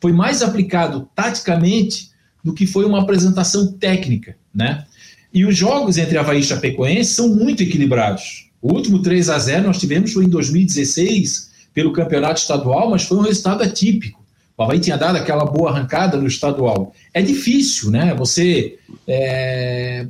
foi 0.00 0.12
mais 0.12 0.42
aplicado 0.42 1.08
taticamente 1.14 2.10
do 2.42 2.54
que 2.54 2.66
foi 2.66 2.84
uma 2.84 3.00
apresentação 3.00 3.72
técnica, 3.72 4.36
né? 4.54 4.84
E 5.32 5.44
os 5.44 5.56
jogos 5.56 5.98
entre 5.98 6.16
Havaí 6.16 6.40
e 6.40 6.44
Chapecoense 6.44 7.14
são 7.14 7.28
muito 7.28 7.62
equilibrados. 7.62 8.48
O 8.60 8.72
último 8.72 9.02
3 9.02 9.28
a 9.28 9.38
0 9.38 9.66
nós 9.66 9.78
tivemos 9.78 10.12
foi 10.12 10.24
em 10.24 10.28
2016, 10.28 11.50
pelo 11.74 11.92
campeonato 11.92 12.40
estadual, 12.40 12.90
mas 12.90 13.02
foi 13.02 13.18
um 13.18 13.22
resultado 13.22 13.62
atípico. 13.62 14.24
O 14.56 14.62
Havaí 14.62 14.80
tinha 14.80 14.96
dado 14.96 15.16
aquela 15.16 15.44
boa 15.44 15.70
arrancada 15.70 16.16
no 16.16 16.26
estadual. 16.26 16.92
É 17.14 17.22
difícil, 17.22 17.90
né? 17.90 18.14
Você, 18.14 18.78
é, 19.06 20.06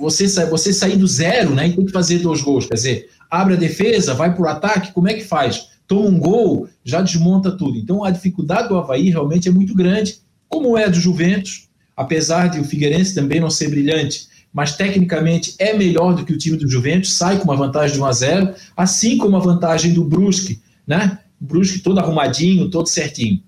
você, 0.00 0.26
você 0.46 0.72
sair 0.72 0.96
do 0.96 1.06
zero 1.06 1.54
né, 1.54 1.68
e 1.68 1.72
tem 1.72 1.84
que 1.84 1.92
fazer 1.92 2.18
dois 2.18 2.40
gols. 2.40 2.66
Quer 2.66 2.74
dizer, 2.74 3.10
abre 3.30 3.54
a 3.54 3.58
defesa, 3.58 4.14
vai 4.14 4.34
para 4.34 4.42
o 4.42 4.48
ataque, 4.48 4.92
como 4.92 5.08
é 5.08 5.14
que 5.14 5.24
faz? 5.24 5.68
Toma 5.86 6.08
um 6.08 6.18
gol, 6.18 6.68
já 6.84 7.00
desmonta 7.00 7.50
tudo. 7.50 7.76
Então 7.76 8.02
a 8.04 8.10
dificuldade 8.10 8.68
do 8.68 8.76
Havaí 8.76 9.10
realmente 9.10 9.48
é 9.48 9.52
muito 9.52 9.74
grande, 9.74 10.18
como 10.48 10.76
é 10.76 10.88
do 10.88 10.98
Juventus, 10.98 11.68
apesar 11.96 12.48
de 12.48 12.58
o 12.58 12.64
Figueirense 12.64 13.14
também 13.14 13.40
não 13.40 13.50
ser 13.50 13.68
brilhante 13.68 14.30
mas 14.52 14.76
tecnicamente 14.76 15.54
é 15.58 15.74
melhor 15.74 16.14
do 16.14 16.24
que 16.24 16.32
o 16.32 16.38
time 16.38 16.56
do 16.56 16.68
Juventus, 16.68 17.14
sai 17.14 17.38
com 17.38 17.44
uma 17.44 17.56
vantagem 17.56 17.94
de 17.94 18.02
1 18.02 18.04
a 18.04 18.12
0, 18.12 18.54
assim 18.76 19.16
como 19.16 19.36
a 19.36 19.40
vantagem 19.40 19.92
do 19.92 20.04
Brusque, 20.04 20.60
né? 20.86 21.18
Brusque 21.38 21.78
todo 21.78 21.98
arrumadinho, 21.98 22.68
todo 22.68 22.88
certinho. 22.88 23.42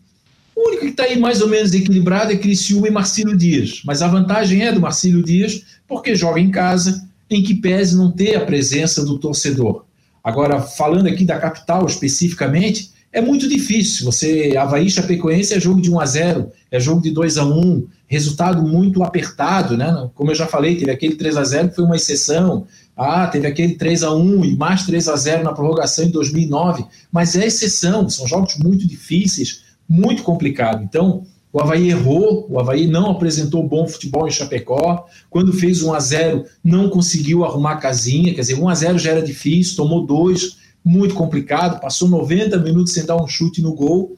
O 0.55 0.69
único 0.69 0.83
que 0.83 0.91
está 0.91 1.05
aí 1.05 1.19
mais 1.19 1.41
ou 1.41 1.49
menos 1.49 1.75
equilibrado 1.75 2.33
é 2.33 2.37
Criciúma 2.37 2.87
e 2.87 2.91
Marcílio 2.91 3.37
Dias, 3.37 3.83
mas 3.85 4.01
a 4.01 4.09
vantagem 4.09 4.63
é 4.63 4.71
do 4.71 4.81
Marcílio 4.81 5.23
Dias 5.23 5.65
porque 5.93 6.15
joga 6.15 6.41
em 6.41 6.51
casa 6.51 7.07
em 7.29 7.43
que 7.43 7.55
pese 7.55 7.95
não 7.95 8.11
ter 8.11 8.35
a 8.35 8.47
presença 8.47 9.05
do 9.05 9.19
torcedor. 9.19 9.85
Agora, 10.25 10.59
falando 10.63 11.07
aqui 11.07 11.23
da 11.23 11.39
capital 11.39 11.85
especificamente, 11.85 12.93
é 13.13 13.21
muito 13.21 13.47
difícil. 13.47 14.07
Você, 14.07 14.57
Havaí 14.57 14.89
Chapecoense 14.89 15.53
é 15.53 15.61
jogo 15.61 15.83
de 15.83 15.91
1 15.91 16.01
a 16.01 16.07
0 16.07 16.53
é 16.71 16.81
jogo 16.81 17.03
de 17.03 17.11
2 17.11 17.37
a 17.37 17.45
1 17.45 17.87
resultado 18.07 18.63
muito 18.63 19.03
apertado, 19.03 19.77
né? 19.77 20.09
Como 20.15 20.31
eu 20.31 20.35
já 20.35 20.47
falei, 20.47 20.77
teve 20.77 20.91
aquele 20.91 21.15
3 21.15 21.37
a 21.37 21.45
0 21.45 21.69
que 21.69 21.77
foi 21.77 21.85
uma 21.85 21.97
exceção. 21.97 22.67
Ah, 22.97 23.27
teve 23.27 23.47
aquele 23.47 23.75
3 23.75 24.03
a 24.03 24.15
1 24.15 24.45
e 24.47 24.57
mais 24.57 24.85
3 24.87 25.09
a 25.09 25.17
0 25.17 25.45
na 25.45 25.53
prorrogação 25.53 26.07
em 26.07 26.11
2009, 26.11 26.87
mas 27.11 27.37
é 27.37 27.47
exceção, 27.47 28.09
são 28.09 28.27
jogos 28.27 28.57
muito 28.57 28.87
difíceis, 28.87 29.63
muito 29.87 30.23
complicado. 30.23 30.83
Então, 30.83 31.27
o 31.53 31.61
Havaí 31.61 31.91
errou, 31.91 32.47
o 32.49 32.59
Havaí 32.59 32.87
não 32.87 33.11
apresentou 33.11 33.63
bom 33.63 33.87
futebol 33.87 34.27
em 34.27 34.31
Chapecó. 34.31 35.07
Quando 35.29 35.53
fez 35.53 35.83
1 35.83 35.93
a 35.93 36.01
0 36.01 36.45
não 36.65 36.89
conseguiu 36.89 37.45
arrumar 37.45 37.73
a 37.73 37.77
casinha, 37.77 38.33
quer 38.33 38.41
dizer, 38.41 38.55
1 38.55 38.69
a 38.69 38.75
0 38.75 38.99
já 38.99 39.11
era 39.11 39.23
difícil, 39.23 39.77
tomou 39.77 40.07
dois, 40.07 40.57
muito 40.83 41.15
complicado, 41.15 41.79
passou 41.79 42.09
90 42.09 42.57
minutos 42.59 42.95
sem 42.95 43.05
dar 43.05 43.23
um 43.23 43.29
chute 43.29 43.61
no 43.61 43.75
gol. 43.75 44.17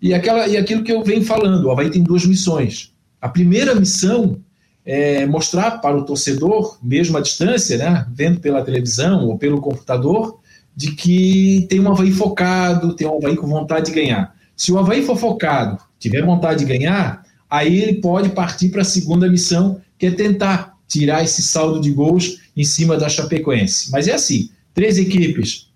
E, 0.00 0.12
aquela, 0.12 0.48
e 0.48 0.56
aquilo 0.56 0.82
que 0.82 0.92
eu 0.92 1.04
venho 1.04 1.24
falando, 1.24 1.66
o 1.66 1.70
Havaí 1.70 1.88
tem 1.88 2.02
duas 2.02 2.26
missões. 2.26 2.92
A 3.20 3.28
primeira 3.28 3.76
missão 3.76 4.40
é 4.84 5.24
mostrar 5.24 5.80
para 5.80 5.96
o 5.96 6.04
torcedor, 6.04 6.78
mesmo 6.82 7.16
à 7.16 7.20
distância, 7.20 7.78
né, 7.78 8.04
vendo 8.12 8.40
pela 8.40 8.64
televisão 8.64 9.28
ou 9.28 9.38
pelo 9.38 9.60
computador, 9.60 10.40
de 10.74 10.90
que 10.96 11.64
tem 11.70 11.78
um 11.78 11.92
Havaí 11.92 12.10
focado, 12.10 12.94
tem 12.94 13.06
um 13.06 13.18
Havaí 13.18 13.36
com 13.36 13.46
vontade 13.46 13.86
de 13.86 13.92
ganhar. 13.92 14.34
Se 14.56 14.72
o 14.72 14.78
Havaí 14.78 15.04
for 15.04 15.16
focado, 15.16 15.78
tiver 16.02 16.24
vontade 16.24 16.64
de 16.64 16.70
ganhar, 16.70 17.24
aí 17.48 17.80
ele 17.80 17.94
pode 17.94 18.30
partir 18.30 18.68
para 18.68 18.82
a 18.82 18.84
segunda 18.84 19.28
missão, 19.28 19.80
que 19.98 20.06
é 20.06 20.10
tentar 20.10 20.76
tirar 20.88 21.22
esse 21.22 21.42
saldo 21.42 21.80
de 21.80 21.90
gols 21.90 22.40
em 22.56 22.64
cima 22.64 22.96
da 22.96 23.08
Chapecoense. 23.08 23.90
Mas 23.90 24.08
é 24.08 24.12
assim, 24.12 24.50
três 24.74 24.98
equipes 24.98 25.72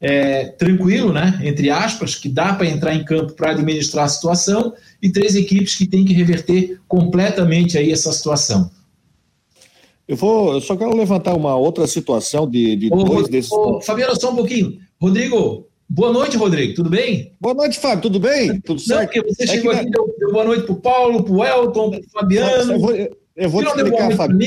é, 0.00 0.46
tranquilo, 0.46 1.12
né, 1.12 1.40
entre 1.44 1.70
aspas, 1.70 2.16
que 2.16 2.28
dá 2.28 2.54
para 2.54 2.66
entrar 2.66 2.92
em 2.94 3.04
campo 3.04 3.34
para 3.34 3.52
administrar 3.52 4.04
a 4.04 4.08
situação, 4.08 4.72
e 5.00 5.10
três 5.10 5.36
equipes 5.36 5.76
que 5.76 5.86
têm 5.86 6.04
que 6.04 6.12
reverter 6.12 6.80
completamente 6.88 7.78
aí 7.78 7.92
essa 7.92 8.12
situação. 8.12 8.70
Eu 10.06 10.16
vou, 10.16 10.54
eu 10.54 10.60
só 10.60 10.76
quero 10.76 10.94
levantar 10.94 11.34
uma 11.34 11.56
outra 11.56 11.86
situação 11.86 12.50
de, 12.50 12.74
de 12.74 12.88
ô, 12.92 13.04
dois 13.04 13.28
desses. 13.28 13.52
Ô, 13.52 13.80
Fabiano, 13.80 14.20
só 14.20 14.32
um 14.32 14.36
pouquinho. 14.36 14.78
Rodrigo, 15.00 15.68
boa 15.94 16.12
noite, 16.12 16.36
Rodrigo, 16.36 16.74
tudo 16.74 16.90
bem? 16.90 17.32
Boa 17.40 17.54
noite, 17.54 17.78
Fábio, 17.78 18.02
tudo 18.02 18.18
bem? 18.18 18.60
Tudo 18.60 18.80
certo? 18.80 19.00
Não, 19.00 19.06
porque 19.06 19.34
você 19.34 19.44
é 19.44 19.46
chegou 19.46 19.72
aqui, 19.72 19.90
deu, 19.90 20.14
deu, 20.18 20.32
boa 20.32 20.44
noite 20.44 20.64
pro 20.64 20.76
Paulo, 20.76 21.22
pro 21.22 21.44
Elton, 21.44 21.90
pro 21.90 22.10
Fabiano. 22.12 22.72
Eu 22.72 22.80
vou, 22.80 22.94
eu 23.36 23.50
vou 23.50 23.62
te 23.62 23.68
explicar, 23.68 24.10
Fábio 24.16 24.38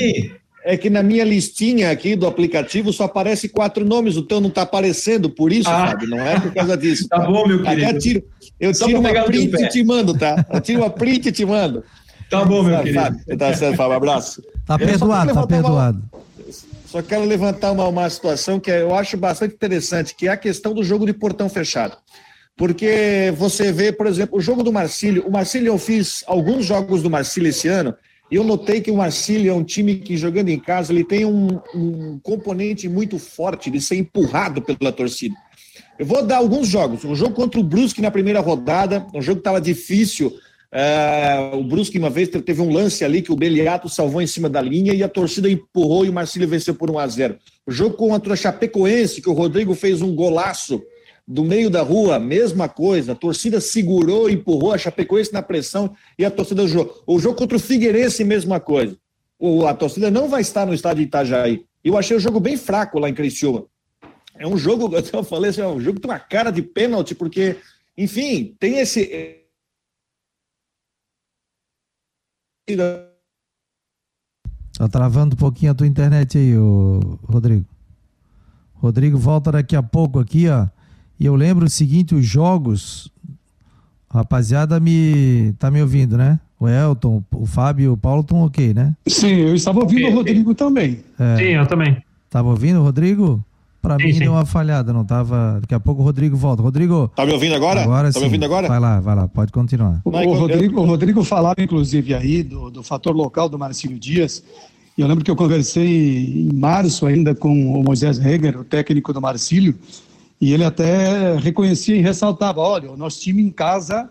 é 0.65 0.75
que 0.75 0.89
na 0.89 1.03
minha 1.03 1.23
listinha 1.23 1.91
aqui 1.91 2.15
do 2.15 2.25
aplicativo 2.25 2.91
só 2.91 3.03
aparece 3.03 3.47
quatro 3.47 3.85
nomes, 3.85 4.17
o 4.17 4.23
teu 4.23 4.41
não 4.41 4.49
está 4.49 4.63
aparecendo, 4.63 5.29
por 5.29 5.53
isso, 5.53 5.69
ah. 5.69 5.89
Fábio, 5.89 6.09
não 6.09 6.19
é 6.19 6.39
por 6.39 6.51
causa 6.51 6.75
disso. 6.75 7.05
tá 7.07 7.19
bom, 7.19 7.47
meu 7.47 7.61
querido. 7.61 7.91
Eu 7.91 7.99
tiro, 7.99 8.23
eu 8.59 8.73
tiro 8.73 8.99
uma 8.99 9.23
print 9.25 9.53
e 9.53 9.69
te 9.69 9.83
mando, 9.83 10.17
tá? 10.17 10.43
Eu 10.51 10.59
tiro 10.59 10.81
uma 10.81 10.89
print 10.89 11.27
e 11.27 11.31
te 11.31 11.45
mando. 11.45 11.83
Tá 12.31 12.43
bom, 12.43 12.63
meu 12.63 12.75
querido. 12.79 12.99
Fábio, 12.99 13.37
tá 13.37 13.53
certo, 13.53 13.77
Fábio, 13.77 13.93
abraço. 13.93 14.43
Tá 14.65 14.79
perdoado, 14.79 15.33
tá 15.35 15.45
perdoado. 15.45 16.03
Uma, 16.11 16.34
só 16.95 17.01
quero 17.01 17.25
levantar 17.25 17.73
uma, 17.73 17.85
uma 17.89 18.09
situação 18.09 18.57
que 18.57 18.71
eu 18.71 18.95
acho 18.95 19.17
bastante 19.17 19.53
interessante, 19.53 20.15
que 20.15 20.29
é 20.29 20.31
a 20.31 20.37
questão 20.37 20.73
do 20.73 20.81
jogo 20.81 21.05
de 21.05 21.11
portão 21.11 21.49
fechado. 21.49 21.97
Porque 22.55 23.33
você 23.35 23.69
vê, 23.69 23.91
por 23.91 24.07
exemplo, 24.07 24.37
o 24.37 24.41
jogo 24.41 24.63
do 24.63 24.71
Marcílio. 24.71 25.27
O 25.27 25.31
Marcílio, 25.31 25.73
eu 25.73 25.77
fiz 25.77 26.23
alguns 26.25 26.65
jogos 26.65 27.03
do 27.03 27.09
Marcílio 27.09 27.49
esse 27.49 27.67
ano, 27.67 27.93
eu 28.31 28.45
notei 28.45 28.79
que 28.79 28.89
o 28.89 28.95
Marcílio 28.95 29.51
é 29.51 29.53
um 29.53 29.63
time 29.63 29.95
que, 29.95 30.15
jogando 30.15 30.47
em 30.47 30.57
casa, 30.57 30.93
ele 30.93 31.03
tem 31.03 31.25
um, 31.25 31.59
um 31.75 32.17
componente 32.23 32.87
muito 32.87 33.19
forte 33.19 33.69
de 33.69 33.81
ser 33.81 33.97
empurrado 33.97 34.61
pela 34.61 34.93
torcida. 34.93 35.35
Eu 35.99 36.05
vou 36.05 36.25
dar 36.25 36.37
alguns 36.37 36.65
jogos. 36.65 37.03
Um 37.03 37.13
jogo 37.13 37.35
contra 37.35 37.59
o 37.59 37.63
Brusque 37.63 38.01
na 38.01 38.09
primeira 38.09 38.39
rodada, 38.39 39.05
um 39.13 39.21
jogo 39.21 39.41
que 39.41 39.41
estava 39.41 39.59
difícil. 39.59 40.33
É, 40.77 41.51
o 41.53 41.63
Brusque, 41.63 41.97
uma 41.97 42.09
vez, 42.09 42.27
teve 42.27 42.61
um 42.61 42.69
lance 42.69 43.05
ali 43.05 43.21
que 43.21 43.31
o 43.31 43.35
Beliato 43.37 43.87
salvou 43.87 44.21
em 44.21 44.27
cima 44.27 44.49
da 44.49 44.61
linha 44.61 44.93
e 44.93 45.01
a 45.01 45.07
torcida 45.07 45.49
empurrou 45.49 46.05
e 46.05 46.09
o 46.09 46.13
Marcílio 46.13 46.49
venceu 46.49 46.75
por 46.75 46.91
1 46.91 46.99
a 46.99 47.07
0 47.07 47.37
O 47.65 47.71
jogo 47.71 47.95
contra 47.95 48.33
a 48.33 48.35
Chapecoense, 48.35 49.21
que 49.21 49.29
o 49.29 49.33
Rodrigo 49.33 49.73
fez 49.73 50.01
um 50.01 50.13
golaço 50.13 50.83
do 51.25 51.45
meio 51.45 51.69
da 51.69 51.81
rua, 51.81 52.19
mesma 52.19 52.67
coisa. 52.67 53.13
A 53.13 53.15
torcida 53.15 53.61
segurou, 53.61 54.29
empurrou 54.29 54.73
a 54.73 54.77
Chapecoense 54.77 55.31
na 55.31 55.41
pressão 55.41 55.95
e 56.19 56.25
a 56.25 56.29
torcida 56.29 56.67
jogou. 56.67 57.01
O 57.07 57.19
jogo 57.19 57.37
contra 57.37 57.55
o 57.55 57.59
Figueirense, 57.59 58.25
mesma 58.25 58.59
coisa. 58.59 58.97
O, 59.39 59.65
a 59.65 59.73
torcida 59.73 60.11
não 60.11 60.27
vai 60.27 60.41
estar 60.41 60.65
no 60.65 60.73
estádio 60.73 61.03
de 61.03 61.07
Itajaí. 61.07 61.63
Eu 61.85 61.97
achei 61.97 62.17
o 62.17 62.19
jogo 62.19 62.41
bem 62.41 62.57
fraco 62.57 62.99
lá 62.99 63.07
em 63.07 63.13
Criciúma. 63.13 63.63
É 64.37 64.45
um 64.45 64.57
jogo, 64.57 64.91
eu 65.13 65.23
falei 65.23 65.51
assim, 65.51 65.61
é 65.61 65.67
um 65.67 65.79
jogo 65.79 65.95
que 65.95 66.01
tem 66.01 66.11
uma 66.11 66.19
cara 66.19 66.51
de 66.51 66.61
pênalti, 66.61 67.15
porque, 67.15 67.55
enfim, 67.97 68.53
tem 68.59 68.79
esse. 68.79 69.44
Tá 74.77 74.87
travando 74.87 75.35
um 75.35 75.37
pouquinho 75.37 75.71
a 75.71 75.75
tua 75.75 75.85
internet 75.85 76.37
aí, 76.37 76.57
ô, 76.57 77.19
Rodrigo. 77.23 77.65
Rodrigo 78.73 79.17
volta 79.17 79.51
daqui 79.51 79.75
a 79.75 79.83
pouco 79.83 80.19
aqui, 80.19 80.49
ó. 80.49 80.67
E 81.19 81.25
eu 81.25 81.35
lembro 81.35 81.65
o 81.65 81.69
seguinte, 81.69 82.15
os 82.15 82.25
jogos, 82.25 83.11
rapaziada 84.09 84.79
me 84.79 85.53
tá 85.59 85.69
me 85.69 85.81
ouvindo, 85.81 86.17
né? 86.17 86.39
O 86.59 86.67
Elton, 86.67 87.23
o 87.31 87.45
Fábio 87.45 87.83
e 87.85 87.87
o 87.87 87.97
Paulo 87.97 88.21
estão 88.21 88.43
ok, 88.43 88.73
né? 88.73 88.95
Sim, 89.07 89.35
eu 89.35 89.55
estava 89.55 89.79
ouvindo 89.79 90.07
o 90.07 90.15
Rodrigo 90.15 90.55
também. 90.55 91.03
É, 91.19 91.37
sim, 91.37 91.43
eu 91.51 91.67
também. 91.67 92.03
Estava 92.25 92.49
ouvindo 92.49 92.79
o 92.79 92.83
Rodrigo? 92.83 93.43
Para 93.85 93.97
mim 93.97 94.13
sim. 94.13 94.19
deu 94.19 94.31
uma 94.31 94.45
falhada, 94.45 94.91
não 94.91 95.05
tava. 95.05 95.59
Daqui 95.61 95.75
a 95.75 95.79
pouco 95.79 96.01
o 96.01 96.03
Rodrigo 96.05 96.35
volta. 96.35 96.63
Rodrigo. 96.63 97.11
Tá 97.15 97.23
me 97.23 97.33
ouvindo 97.33 97.53
agora? 97.53 97.83
Agora 97.83 98.07
tá 98.07 98.13
sim. 98.13 98.19
me 98.19 98.25
ouvindo 98.25 98.45
agora? 98.45 98.67
Vai 98.67 98.79
lá, 98.79 98.99
vai 98.99 99.15
lá, 99.15 99.27
pode 99.27 99.51
continuar. 99.51 100.01
O, 100.03 100.09
o 100.09 100.33
Rodrigo, 100.33 100.81
o 100.81 100.85
Rodrigo 100.85 101.23
falava, 101.23 101.61
inclusive, 101.61 102.15
aí 102.15 102.41
do, 102.41 102.71
do 102.71 102.81
fator 102.81 103.15
local 103.15 103.47
do 103.47 103.59
Marcílio 103.59 103.99
Dias. 103.99 104.43
E 104.97 105.01
eu 105.01 105.07
lembro 105.07 105.23
que 105.23 105.29
eu 105.29 105.35
conversei 105.35 106.47
em 106.49 106.53
março 106.53 107.05
ainda 107.05 107.35
com 107.35 107.79
o 107.79 107.83
Moisés 107.83 108.17
Reger, 108.17 108.59
o 108.59 108.63
técnico 108.63 109.13
do 109.13 109.21
Marcílio, 109.21 109.75
e 110.41 110.51
ele 110.51 110.63
até 110.63 111.37
reconhecia 111.37 111.95
e 111.95 112.01
ressaltava: 112.01 112.61
olha, 112.61 112.89
o 112.89 112.97
nosso 112.97 113.19
time 113.19 113.43
em 113.43 113.51
casa 113.51 114.09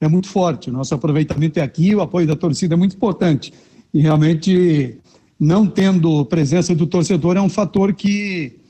é 0.00 0.08
muito 0.08 0.26
forte, 0.26 0.68
o 0.68 0.72
nosso 0.72 0.94
aproveitamento 0.94 1.60
é 1.60 1.62
aqui, 1.62 1.94
o 1.94 2.00
apoio 2.00 2.26
da 2.26 2.34
torcida 2.34 2.74
é 2.74 2.76
muito 2.76 2.96
importante. 2.96 3.52
E 3.94 4.00
realmente, 4.00 4.96
não 5.38 5.64
tendo 5.66 6.24
presença 6.24 6.74
do 6.74 6.86
torcedor 6.88 7.36
é 7.36 7.40
um 7.40 7.48
fator 7.48 7.92
que 7.92 8.54
é, 8.54 8.61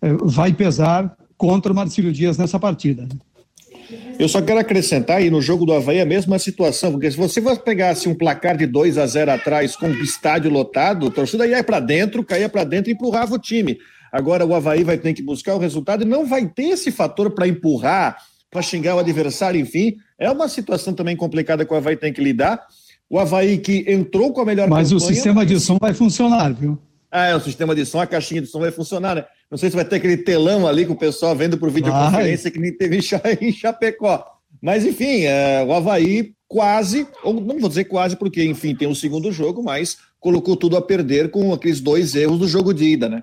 vai 0.00 0.52
pesar 0.52 1.16
contra 1.36 1.72
o 1.72 1.74
Marcílio 1.74 2.12
Dias 2.12 2.36
nessa 2.36 2.58
partida. 2.58 3.08
Eu 4.18 4.28
só 4.28 4.42
quero 4.42 4.58
acrescentar 4.58 5.18
aí 5.18 5.30
no 5.30 5.40
jogo 5.40 5.64
do 5.64 5.72
Havaí 5.72 6.00
a 6.00 6.04
mesma 6.04 6.38
situação, 6.38 6.90
porque 6.90 7.10
se 7.10 7.16
você 7.16 7.40
pegasse 7.56 8.08
um 8.08 8.14
placar 8.14 8.56
de 8.56 8.66
2 8.66 8.98
a 8.98 9.06
0 9.06 9.30
atrás 9.30 9.76
com 9.76 9.86
o 9.86 10.02
estádio 10.02 10.50
lotado, 10.50 11.06
a 11.06 11.10
torcida 11.10 11.46
ia 11.46 11.62
para 11.62 11.80
dentro, 11.80 12.24
caía 12.24 12.48
para 12.48 12.64
dentro 12.64 12.90
e 12.90 12.94
empurrava 12.94 13.36
o 13.36 13.38
time. 13.38 13.78
Agora 14.12 14.44
o 14.44 14.54
Havaí 14.54 14.82
vai 14.82 14.98
ter 14.98 15.14
que 15.14 15.22
buscar 15.22 15.54
o 15.54 15.58
resultado 15.58 16.02
e 16.02 16.06
não 16.06 16.26
vai 16.26 16.46
ter 16.46 16.70
esse 16.70 16.90
fator 16.90 17.30
para 17.30 17.46
empurrar, 17.46 18.16
para 18.50 18.60
xingar 18.60 18.96
o 18.96 18.98
adversário, 18.98 19.60
enfim. 19.60 19.96
É 20.18 20.30
uma 20.30 20.48
situação 20.48 20.92
também 20.92 21.16
complicada 21.16 21.64
que 21.64 21.72
o 21.72 21.76
Havaí 21.76 21.96
tem 21.96 22.12
que 22.12 22.20
lidar. 22.20 22.60
O 23.08 23.18
Havaí 23.18 23.58
que 23.58 23.84
entrou 23.86 24.32
com 24.32 24.40
a 24.40 24.44
melhor 24.44 24.68
Mas 24.68 24.90
campanha, 24.90 25.10
o 25.10 25.14
sistema 25.14 25.46
de 25.46 25.60
som 25.60 25.78
vai 25.80 25.94
funcionar, 25.94 26.52
viu? 26.52 26.78
Ah, 27.10 27.28
é, 27.28 27.36
o 27.36 27.40
sistema 27.40 27.74
de 27.74 27.86
som, 27.86 28.00
a 28.00 28.06
caixinha 28.06 28.42
de 28.42 28.48
som 28.48 28.60
vai 28.60 28.70
funcionar, 28.70 29.14
né? 29.14 29.24
Não 29.50 29.56
sei 29.56 29.70
se 29.70 29.76
vai 29.76 29.84
ter 29.84 29.96
aquele 29.96 30.18
telão 30.18 30.66
ali 30.66 30.84
com 30.84 30.92
o 30.92 30.98
pessoal 30.98 31.34
vendo 31.34 31.56
por 31.56 31.70
videoconferência 31.70 32.44
vai. 32.44 32.52
que 32.52 32.58
nem 32.58 32.76
teve 32.76 32.98
em 33.40 33.52
Chapecó. 33.52 34.24
Mas, 34.60 34.84
enfim, 34.84 35.22
é, 35.22 35.64
o 35.64 35.72
Havaí 35.72 36.32
quase, 36.46 37.06
ou 37.22 37.34
não 37.34 37.58
vou 37.58 37.68
dizer 37.68 37.84
quase, 37.84 38.16
porque, 38.16 38.42
enfim, 38.44 38.74
tem 38.74 38.88
o 38.88 38.94
segundo 38.94 39.30
jogo, 39.30 39.62
mas 39.62 39.98
colocou 40.18 40.56
tudo 40.56 40.76
a 40.76 40.82
perder 40.82 41.30
com 41.30 41.52
aqueles 41.52 41.80
dois 41.80 42.14
erros 42.14 42.38
do 42.38 42.48
jogo 42.48 42.72
de 42.72 42.84
ida, 42.84 43.08
né? 43.08 43.22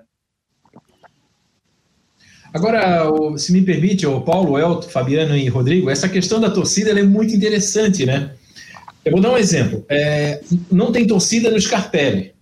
Agora, 2.54 3.12
se 3.38 3.52
me 3.52 3.62
permite, 3.62 4.08
o 4.08 4.22
Paulo, 4.22 4.58
Elton, 4.58 4.88
Fabiano 4.88 5.36
e 5.36 5.50
Rodrigo, 5.50 5.90
essa 5.90 6.08
questão 6.08 6.40
da 6.40 6.50
torcida 6.50 6.98
é 6.98 7.04
muito 7.04 7.36
interessante, 7.36 8.06
né? 8.06 8.34
Eu 9.04 9.12
vou 9.12 9.22
dar 9.22 9.34
um 9.34 9.38
exemplo. 9.38 9.86
É, 9.90 10.42
não 10.72 10.92
tem 10.92 11.06
torcida 11.06 11.52
no 11.52 11.60
Scarpelli. 11.60 12.34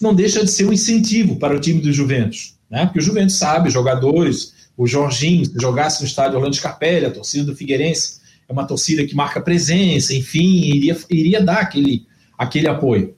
Não 0.00 0.14
deixa 0.14 0.44
de 0.44 0.50
ser 0.50 0.66
um 0.66 0.72
incentivo 0.72 1.36
para 1.36 1.56
o 1.56 1.60
time 1.60 1.80
do 1.80 1.90
Juventus. 1.90 2.54
Né? 2.70 2.86
Porque 2.86 3.00
o 3.00 3.02
Juventus 3.02 3.36
sabe, 3.36 3.68
jogadores, 3.68 4.54
o 4.76 4.86
Jorginho, 4.86 5.44
se 5.44 5.52
jogasse 5.60 6.00
no 6.00 6.06
estádio 6.06 6.36
Orlando 6.36 6.56
Scarpelli, 6.56 7.06
a 7.06 7.10
torcida 7.10 7.44
do 7.44 7.56
Figueirense, 7.56 8.20
é 8.48 8.52
uma 8.52 8.66
torcida 8.66 9.04
que 9.04 9.14
marca 9.14 9.40
presença, 9.40 10.14
enfim, 10.14 10.62
iria, 10.64 10.96
iria 11.10 11.42
dar 11.42 11.58
aquele, 11.58 12.06
aquele 12.38 12.68
apoio. 12.68 13.14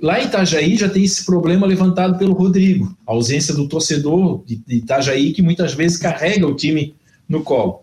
Lá 0.00 0.20
em 0.20 0.26
Itajaí 0.26 0.76
já 0.76 0.88
tem 0.88 1.04
esse 1.04 1.24
problema 1.24 1.66
levantado 1.66 2.18
pelo 2.18 2.32
Rodrigo, 2.32 2.96
a 3.06 3.12
ausência 3.12 3.54
do 3.54 3.68
torcedor 3.68 4.42
de 4.44 4.60
Itajaí, 4.68 5.32
que 5.32 5.42
muitas 5.42 5.74
vezes 5.74 5.98
carrega 5.98 6.46
o 6.46 6.56
time 6.56 6.94
no 7.28 7.42
colo. 7.42 7.82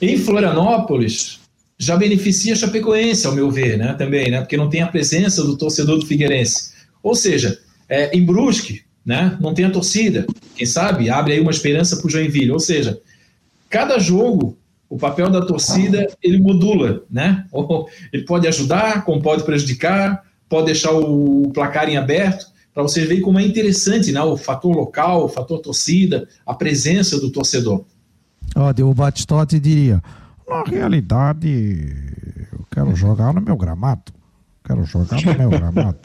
Em 0.00 0.16
Florianópolis, 0.16 1.40
já 1.78 1.96
beneficia 1.96 2.54
a 2.54 2.56
Chapecoense, 2.56 3.26
ao 3.26 3.34
meu 3.34 3.50
ver, 3.50 3.76
né, 3.76 3.92
também, 3.94 4.30
né, 4.30 4.40
porque 4.40 4.56
não 4.56 4.70
tem 4.70 4.80
a 4.80 4.86
presença 4.86 5.44
do 5.44 5.56
torcedor 5.56 5.98
do 5.98 6.06
Figueirense. 6.06 6.72
Ou 7.02 7.14
seja, 7.14 7.58
é, 7.88 8.16
em 8.16 8.24
Brusque, 8.24 8.82
né? 9.04 9.36
Não 9.40 9.54
tem 9.54 9.64
a 9.64 9.70
torcida. 9.70 10.26
Quem 10.54 10.66
sabe 10.66 11.10
abre 11.10 11.34
aí 11.34 11.40
uma 11.40 11.50
esperança 11.50 11.96
para 11.96 12.06
o 12.06 12.10
Joinville. 12.10 12.50
Ou 12.50 12.60
seja, 12.60 13.00
cada 13.68 13.98
jogo 13.98 14.56
o 14.92 14.98
papel 14.98 15.30
da 15.30 15.40
torcida 15.40 16.06
ele 16.22 16.38
modula, 16.38 17.02
né? 17.10 17.46
Ele 18.12 18.24
pode 18.24 18.46
ajudar, 18.46 19.06
como 19.06 19.22
pode 19.22 19.42
prejudicar, 19.42 20.22
pode 20.50 20.66
deixar 20.66 20.92
o 20.92 21.50
placar 21.54 21.88
em 21.88 21.96
aberto, 21.96 22.44
para 22.74 22.82
vocês 22.82 23.08
verem 23.08 23.22
como 23.22 23.38
é 23.38 23.42
interessante, 23.42 24.12
né? 24.12 24.20
O 24.20 24.36
fator 24.36 24.76
local, 24.76 25.24
o 25.24 25.28
fator 25.30 25.60
torcida, 25.60 26.28
a 26.44 26.52
presença 26.52 27.18
do 27.18 27.32
torcedor. 27.32 27.86
Oh, 28.54 28.82
o 28.84 28.94
Batistotti 28.94 29.58
diria: 29.58 30.02
na 30.46 30.62
realidade, 30.62 31.48
eu 32.52 32.66
quero 32.70 32.94
jogar 32.94 33.32
no 33.32 33.40
meu 33.40 33.56
gramado. 33.56 34.12
Quero 34.72 34.84
jogar 34.86 35.22
no 35.22 35.38
meu 35.38 35.50
gramado. 35.50 35.98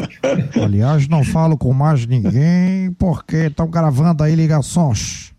Aliás, 0.61 1.07
não 1.07 1.23
falo 1.23 1.57
com 1.57 1.73
mais 1.73 2.05
ninguém 2.05 2.91
porque 2.97 3.47
estão 3.47 3.69
gravando 3.69 4.23
aí 4.23 4.35
ligações. 4.35 5.33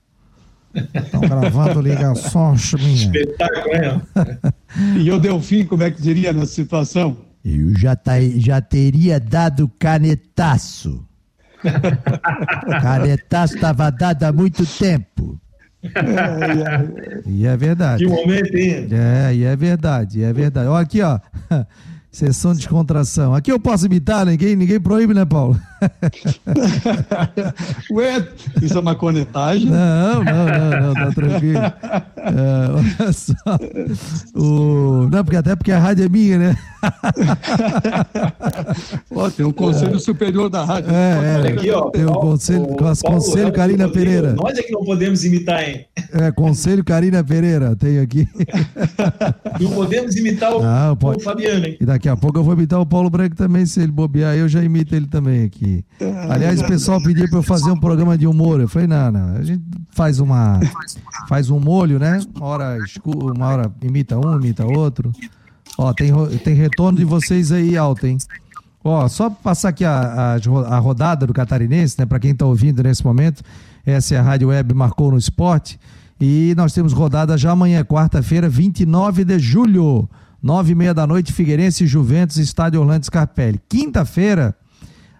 Estão 0.74 1.20
gravando 1.20 1.80
ligações 1.80 2.72
minhas. 2.74 3.00
Espetáculo, 3.02 3.74
hein? 3.74 4.02
e 5.04 5.10
o 5.10 5.18
Delfim, 5.18 5.64
como 5.64 5.82
é 5.82 5.90
que 5.90 6.00
diria 6.00 6.32
nessa 6.32 6.52
situação? 6.52 7.18
Eu 7.44 7.76
já, 7.76 7.94
tá, 7.94 8.12
já 8.36 8.60
teria 8.60 9.20
dado 9.20 9.70
canetaço. 9.78 11.04
canetaço 12.82 13.56
estava 13.56 13.90
dado 13.90 14.24
há 14.24 14.32
muito 14.32 14.64
tempo. 14.66 15.38
É, 15.82 15.88
é, 15.88 17.22
e 17.26 17.46
é 17.46 17.56
verdade. 17.56 18.04
Que 18.04 18.10
momento, 18.10 18.56
hein? 18.56 18.88
É, 18.90 19.34
e 19.34 19.44
é 19.44 19.56
verdade, 19.56 20.22
é 20.22 20.32
verdade. 20.32 20.68
Olha 20.68 20.82
aqui, 20.82 21.00
ó. 21.02 21.18
Sessão 22.18 22.52
de 22.52 22.58
descontração. 22.58 23.32
Aqui 23.32 23.52
eu 23.52 23.60
posso 23.60 23.86
imitar, 23.86 24.26
ninguém, 24.26 24.56
ninguém 24.56 24.80
proíbe, 24.80 25.14
né, 25.14 25.24
Paulo? 25.24 25.56
Ué, 27.92 28.26
isso 28.60 28.76
é 28.76 28.80
uma 28.80 28.96
conetagem? 28.96 29.70
Não, 29.70 30.24
não, 30.24 30.46
não, 30.46 30.82
não, 30.82 30.94
tá 30.94 31.12
tranquilo. 31.12 31.60
É, 31.60 31.72
olha 32.74 33.12
só. 33.12 33.34
O... 34.34 35.08
Não, 35.08 35.24
porque 35.24 35.36
até 35.36 35.54
porque 35.54 35.70
a 35.70 35.78
rádio 35.78 36.06
é 36.06 36.08
minha, 36.08 36.38
né? 36.38 36.56
Pô, 39.08 39.30
tem 39.30 39.46
um 39.46 39.52
conselho 39.52 40.00
superior 40.00 40.50
da 40.50 40.64
rádio. 40.64 40.90
É, 40.92 41.46
é. 41.46 41.52
Aqui, 41.52 41.70
ó, 41.70 41.88
tem 41.90 42.04
um 42.04 42.14
conselho, 42.14 42.64
o, 42.64 42.76
Paulo, 42.76 42.96
conselho 43.00 43.52
Carina 43.52 43.88
Pereira. 43.88 44.32
Nós 44.32 44.58
é 44.58 44.62
que 44.62 44.72
não 44.72 44.84
podemos 44.84 45.24
imitar, 45.24 45.68
hein? 45.68 45.86
É, 46.12 46.32
conselho 46.32 46.84
Carina 46.84 47.22
Pereira, 47.22 47.76
tem 47.76 48.00
aqui. 48.00 48.26
Não 49.60 49.70
podemos 49.70 50.16
imitar 50.16 50.52
o, 50.52 50.60
não, 50.62 50.96
pode... 50.96 51.18
o 51.18 51.20
Fabiano, 51.20 51.64
hein? 51.64 51.76
E 51.80 51.86
daqui 51.86 52.07
a 52.08 52.16
pouco 52.16 52.38
eu 52.38 52.44
vou 52.44 52.54
imitar 52.54 52.80
o 52.80 52.86
Paulo 52.86 53.10
Branco 53.10 53.36
também, 53.36 53.66
se 53.66 53.80
ele 53.80 53.92
bobear, 53.92 54.34
eu 54.34 54.48
já 54.48 54.62
imito 54.62 54.94
ele 54.94 55.06
também 55.06 55.44
aqui 55.44 55.58
aqui. 55.58 55.84
Aliás, 56.30 56.60
o 56.60 56.66
pessoal 56.66 57.02
pediu 57.02 57.28
para 57.28 57.38
eu 57.38 57.42
fazer 57.42 57.70
um 57.70 57.78
programa 57.78 58.16
de 58.16 58.26
humor. 58.26 58.60
Eu 58.60 58.68
falei, 58.68 58.86
não, 58.86 59.10
não, 59.10 59.36
a 59.36 59.42
gente 59.42 59.62
faz 59.90 60.20
uma 60.20 60.60
faz 61.28 61.50
um 61.50 61.58
molho, 61.58 61.98
né? 61.98 62.20
Uma 62.34 62.46
hora, 62.46 62.78
uma 63.04 63.46
hora 63.46 63.72
imita 63.82 64.16
um, 64.16 64.36
imita 64.36 64.64
outro. 64.64 65.12
Ó, 65.76 65.92
tem, 65.92 66.12
tem 66.38 66.54
retorno 66.54 66.98
de 66.98 67.04
vocês 67.04 67.52
aí 67.52 67.76
alto, 67.76 68.06
hein? 68.06 68.18
Ó, 68.82 69.06
só 69.08 69.28
passar 69.28 69.70
aqui 69.70 69.84
a, 69.84 70.36
a, 70.36 70.76
a 70.76 70.78
rodada 70.78 71.26
do 71.26 71.32
Catarinense, 71.32 71.96
né? 71.98 72.06
Para 72.06 72.18
quem 72.18 72.30
está 72.30 72.46
ouvindo 72.46 72.82
nesse 72.82 73.04
momento, 73.04 73.42
essa 73.84 74.14
é 74.14 74.18
a 74.18 74.22
Rádio 74.22 74.48
Web 74.48 74.74
Marcou 74.74 75.10
no 75.10 75.18
Esporte. 75.18 75.78
E 76.20 76.52
nós 76.56 76.72
temos 76.72 76.92
rodada 76.92 77.36
já 77.38 77.52
amanhã, 77.52 77.84
quarta-feira, 77.84 78.48
29 78.48 79.24
de 79.24 79.38
julho, 79.38 80.08
nove 80.42 80.72
e 80.72 80.74
meia 80.74 80.94
da 80.94 81.06
noite, 81.06 81.32
Figueirense 81.32 81.86
Juventus, 81.86 82.36
Estádio 82.36 82.80
Orlando 82.80 83.04
Scarpelli. 83.04 83.60
Quinta-feira, 83.68 84.56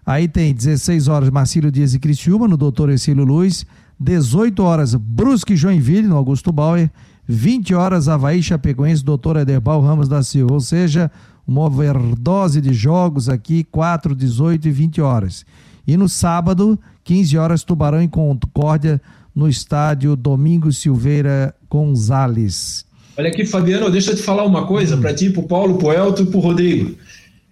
Aí 0.09 0.27
tem 0.27 0.55
16 0.55 1.07
horas 1.07 1.29
Marcílio 1.29 1.71
Dias 1.71 1.93
e 1.93 1.99
Criciúma, 1.99 2.47
no 2.47 2.57
Doutor 2.57 2.89
Ercílio 2.89 3.23
Luz. 3.23 3.63
18 3.99 4.63
horas 4.63 4.95
Brusque 4.95 5.55
Joinville, 5.55 6.07
no 6.07 6.17
Augusto 6.17 6.51
Bauer. 6.51 6.89
20 7.27 7.75
horas 7.75 8.07
Havaí 8.07 8.41
Chapecoense, 8.41 9.03
Doutor 9.03 9.37
Ederbal 9.37 9.79
Ramos 9.81 10.09
da 10.09 10.23
Silva. 10.23 10.55
Ou 10.55 10.59
seja, 10.59 11.11
uma 11.45 11.61
overdose 11.61 12.59
de 12.59 12.73
jogos 12.73 13.29
aqui, 13.29 13.63
4, 13.65 14.15
18 14.15 14.67
e 14.67 14.71
20 14.71 14.99
horas. 14.99 15.45
E 15.85 15.95
no 15.95 16.09
sábado, 16.09 16.79
15 17.03 17.37
horas, 17.37 17.63
Tubarão 17.63 18.01
e 18.01 18.07
Concórdia, 18.07 18.99
no 19.35 19.47
estádio 19.47 20.15
Domingos 20.15 20.77
Silveira 20.77 21.53
Gonzales. 21.69 22.83
Olha 23.19 23.27
aqui, 23.27 23.45
Fabiano, 23.45 23.91
deixa 23.91 24.11
eu 24.11 24.15
te 24.15 24.23
falar 24.23 24.45
uma 24.45 24.65
coisa 24.65 24.95
para 24.95 25.13
ti, 25.13 25.29
para 25.29 25.41
o 25.41 25.45
Paulo, 25.45 25.77
para 25.77 25.87
o 25.87 25.91
Elton 25.91 26.23
e 26.23 26.25
para 26.27 26.37
o 26.37 26.39
Rodrigo. 26.39 26.95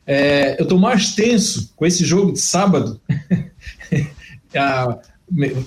É, 0.05 0.57
eu 0.57 0.63
estou 0.63 0.79
mais 0.79 1.13
tenso 1.13 1.73
com 1.75 1.85
esse 1.85 2.05
jogo 2.05 2.31
de 2.31 2.39
sábado. 2.39 3.01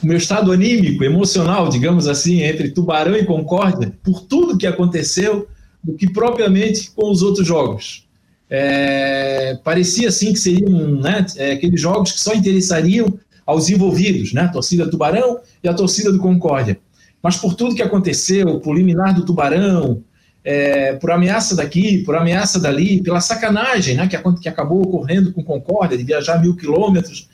o 0.03 0.07
meu 0.07 0.17
estado 0.17 0.53
anímico, 0.53 1.05
emocional, 1.05 1.69
digamos 1.69 2.09
assim, 2.09 2.41
entre 2.41 2.71
Tubarão 2.71 3.15
e 3.15 3.27
Concórdia, 3.27 3.93
por 4.03 4.23
tudo 4.23 4.57
que 4.57 4.67
aconteceu, 4.67 5.47
do 5.85 5.93
que 5.93 6.11
propriamente 6.11 6.93
com 6.93 7.11
os 7.11 7.21
outros 7.21 7.47
jogos. 7.47 8.09
É, 8.49 9.59
parecia 9.63 10.09
assim 10.09 10.33
que 10.33 10.39
seriam 10.39 10.93
né, 10.93 11.27
é, 11.37 11.53
aqueles 11.53 11.79
jogos 11.79 12.13
que 12.13 12.21
só 12.21 12.33
interessariam 12.33 13.19
aos 13.45 13.69
envolvidos, 13.69 14.33
né, 14.33 14.45
a 14.45 14.49
torcida 14.49 14.89
Tubarão 14.89 15.41
e 15.63 15.69
a 15.69 15.75
torcida 15.75 16.11
do 16.11 16.21
Concórdia. 16.21 16.81
Mas 17.23 17.37
por 17.37 17.55
tudo 17.55 17.75
que 17.75 17.83
aconteceu, 17.83 18.61
por 18.61 18.75
liminar 18.75 19.15
do 19.15 19.25
Tubarão, 19.25 20.03
é, 20.45 20.95
por 20.95 21.11
ameaça 21.11 21.55
daqui, 21.55 21.99
por 21.99 22.17
ameaça 22.17 22.59
dali, 22.59 23.03
pela 23.03 23.21
sacanagem 23.21 23.95
né, 23.95 24.09
que, 24.09 24.17
que 24.41 24.49
acabou 24.49 24.83
ocorrendo 24.83 25.33
com 25.33 25.45
Concórdia, 25.45 25.99
de 25.99 26.05
viajar 26.05 26.41
mil 26.41 26.57
quilômetros, 26.57 27.29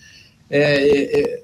é, 0.51 0.61
é, 0.61 1.21
é, 1.21 1.43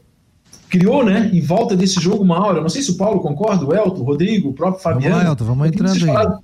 criou 0.69 1.05
né, 1.05 1.31
em 1.33 1.41
volta 1.41 1.77
desse 1.77 2.01
jogo 2.01 2.25
uma 2.25 2.39
aura. 2.39 2.61
Não 2.61 2.69
sei 2.69 2.83
se 2.83 2.91
o 2.91 2.97
Paulo 2.97 3.21
concorda, 3.21 3.65
o 3.65 3.75
Elton, 3.75 4.01
o 4.01 4.05
Rodrigo, 4.05 4.49
o 4.51 4.53
próprio 4.53 4.83
Fabiano. 4.83 5.11
Vamos 5.11 5.25
lá, 5.25 5.31
Elton, 5.31 5.45
vamos 5.45 5.69
entrando 5.69 5.93
aí. 5.93 6.39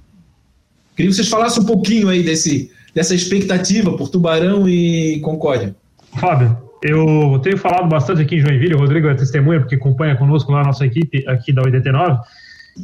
Queria 0.94 1.10
que 1.10 1.16
vocês 1.16 1.28
falassem 1.28 1.62
um 1.62 1.66
pouquinho 1.66 2.08
aí 2.08 2.22
desse, 2.22 2.70
dessa 2.94 3.14
expectativa 3.14 3.96
por 3.96 4.08
Tubarão 4.08 4.68
e 4.68 5.20
Concórdia. 5.20 5.74
Fábio, 6.18 6.56
eu 6.82 7.38
tenho 7.42 7.58
falado 7.58 7.88
bastante 7.88 8.22
aqui 8.22 8.36
em 8.36 8.40
Joinville, 8.40 8.74
o 8.74 8.78
Rodrigo 8.78 9.08
é 9.08 9.14
testemunha, 9.14 9.60
porque 9.60 9.74
acompanha 9.74 10.16
conosco 10.16 10.52
lá 10.52 10.60
a 10.60 10.64
nossa 10.64 10.86
equipe 10.86 11.24
aqui 11.28 11.52
da 11.52 11.62
89 11.62 12.18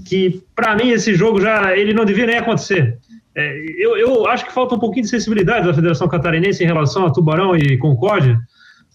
que 0.03 0.43
para 0.55 0.75
mim 0.75 0.91
esse 0.91 1.15
jogo 1.15 1.41
já 1.41 1.77
ele 1.77 1.93
não 1.93 2.05
devia 2.05 2.27
nem 2.27 2.39
acontecer. 2.39 2.99
É, 3.37 3.65
eu, 3.79 3.97
eu, 3.97 4.27
acho 4.27 4.47
que 4.47 4.53
falta 4.53 4.75
um 4.75 4.79
pouquinho 4.79 5.05
de 5.05 5.11
sensibilidade 5.11 5.67
da 5.67 5.75
Federação 5.75 6.09
Catarinense 6.09 6.63
em 6.63 6.67
relação 6.67 7.05
a 7.05 7.11
Tubarão 7.11 7.57
e 7.57 7.77
Concórdia, 7.79 8.39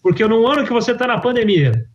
porque 0.02 0.26
no 0.26 0.48
ano 0.48 0.66
que 0.66 0.72
você 0.72 0.94
está 0.94 1.06
na 1.06 1.20
pandemia, 1.20 1.86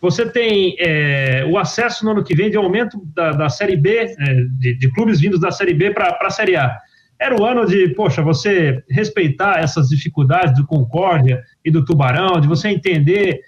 você 0.00 0.24
tem 0.24 0.76
é, 0.78 1.44
o 1.46 1.58
acesso 1.58 2.04
no 2.04 2.12
ano 2.12 2.24
que 2.24 2.34
vem 2.34 2.50
de 2.50 2.56
aumento 2.56 3.02
da, 3.14 3.32
da 3.32 3.48
Série 3.50 3.76
B, 3.76 3.98
é, 3.98 4.14
de, 4.58 4.78
de, 4.78 4.90
clubes 4.92 5.20
vindos 5.20 5.38
da 5.38 5.50
Série 5.50 5.74
B 5.74 5.90
para 5.90 6.16
a 6.18 6.30
Série 6.30 6.56
A. 6.56 6.74
Era 7.20 7.38
o 7.38 7.44
ano 7.44 7.66
de, 7.66 7.88
poxa, 7.90 8.22
você 8.22 8.82
respeitar 8.88 9.58
essas 9.58 9.88
dificuldades 9.88 10.56
do 10.56 10.66
Concórdia 10.66 11.42
e 11.62 11.70
do 11.70 11.84
Tubarão, 11.84 12.40
de 12.40 12.48
você 12.48 12.68
entender 12.68 13.40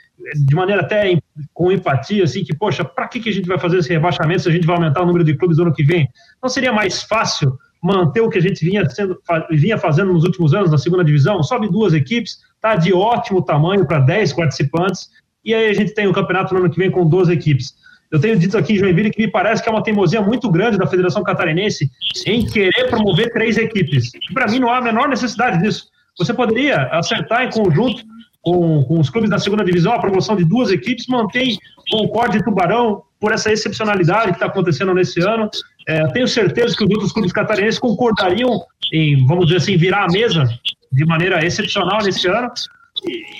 de 0.46 0.54
maneira 0.54 0.82
até 0.82 1.18
com 1.54 1.72
empatia, 1.72 2.22
assim, 2.24 2.44
que, 2.44 2.54
poxa, 2.54 2.84
para 2.84 3.08
que, 3.08 3.18
que 3.18 3.30
a 3.30 3.32
gente 3.32 3.48
vai 3.48 3.58
fazer 3.58 3.78
esse 3.78 3.88
rebaixamento 3.88 4.42
se 4.42 4.48
a 4.48 4.52
gente 4.52 4.66
vai 4.66 4.76
aumentar 4.76 5.02
o 5.02 5.06
número 5.06 5.24
de 5.24 5.34
clubes 5.34 5.56
no 5.56 5.64
ano 5.64 5.74
que 5.74 5.82
vem? 5.82 6.06
Não 6.42 6.50
seria 6.50 6.72
mais 6.72 7.02
fácil 7.02 7.56
manter 7.82 8.20
o 8.20 8.28
que 8.28 8.38
a 8.38 8.42
gente 8.42 8.64
vinha, 8.64 8.88
sendo, 8.88 9.18
vinha 9.50 9.78
fazendo 9.78 10.12
nos 10.12 10.22
últimos 10.22 10.54
anos 10.54 10.70
na 10.70 10.78
segunda 10.78 11.02
divisão? 11.02 11.42
Sobe 11.42 11.68
duas 11.68 11.94
equipes, 11.94 12.38
tá 12.60 12.76
de 12.76 12.92
ótimo 12.92 13.42
tamanho 13.42 13.86
para 13.86 13.98
10 13.98 14.34
participantes, 14.34 15.08
e 15.44 15.54
aí 15.54 15.70
a 15.70 15.74
gente 15.74 15.94
tem 15.94 16.06
o 16.06 16.12
campeonato 16.12 16.54
no 16.54 16.60
ano 16.60 16.70
que 16.70 16.78
vem 16.78 16.90
com 16.90 17.08
12 17.08 17.32
equipes. 17.32 17.74
Eu 18.12 18.20
tenho 18.20 18.38
dito 18.38 18.58
aqui 18.58 18.74
em 18.74 18.76
Joinville 18.76 19.10
que 19.10 19.22
me 19.22 19.30
parece 19.30 19.62
que 19.62 19.68
é 19.70 19.72
uma 19.72 19.82
teimosia 19.82 20.20
muito 20.20 20.50
grande 20.50 20.76
da 20.76 20.86
Federação 20.86 21.22
Catarinense 21.22 21.90
em 22.26 22.44
querer 22.44 22.90
promover 22.90 23.32
três 23.32 23.56
equipes. 23.56 24.10
Para 24.34 24.46
mim 24.48 24.58
não 24.58 24.68
há 24.68 24.76
a 24.76 24.82
menor 24.82 25.08
necessidade 25.08 25.62
disso. 25.62 25.86
Você 26.18 26.34
poderia 26.34 26.76
acertar 26.92 27.44
em 27.44 27.50
conjunto 27.50 28.02
com, 28.42 28.84
com 28.84 29.00
os 29.00 29.08
clubes 29.08 29.30
da 29.30 29.38
segunda 29.38 29.64
divisão, 29.64 29.94
a 29.94 29.98
promoção 29.98 30.36
de 30.36 30.44
duas 30.44 30.70
equipes, 30.70 31.06
mantém 31.06 31.56
Concórdia 31.90 32.38
e 32.38 32.44
Tubarão 32.44 33.02
por 33.18 33.32
essa 33.32 33.50
excepcionalidade 33.50 34.32
que 34.32 34.36
está 34.36 34.46
acontecendo 34.46 34.92
nesse 34.92 35.20
ano. 35.20 35.48
É, 35.88 36.06
tenho 36.08 36.28
certeza 36.28 36.76
que 36.76 36.84
os 36.84 36.90
outros 36.90 37.12
clubes 37.12 37.32
catarinenses 37.32 37.80
concordariam 37.80 38.60
em, 38.92 39.24
vamos 39.26 39.46
dizer 39.46 39.58
assim, 39.58 39.76
virar 39.78 40.04
a 40.04 40.12
mesa 40.12 40.46
de 40.92 41.06
maneira 41.06 41.44
excepcional 41.44 42.02
nesse 42.02 42.28
ano. 42.28 42.52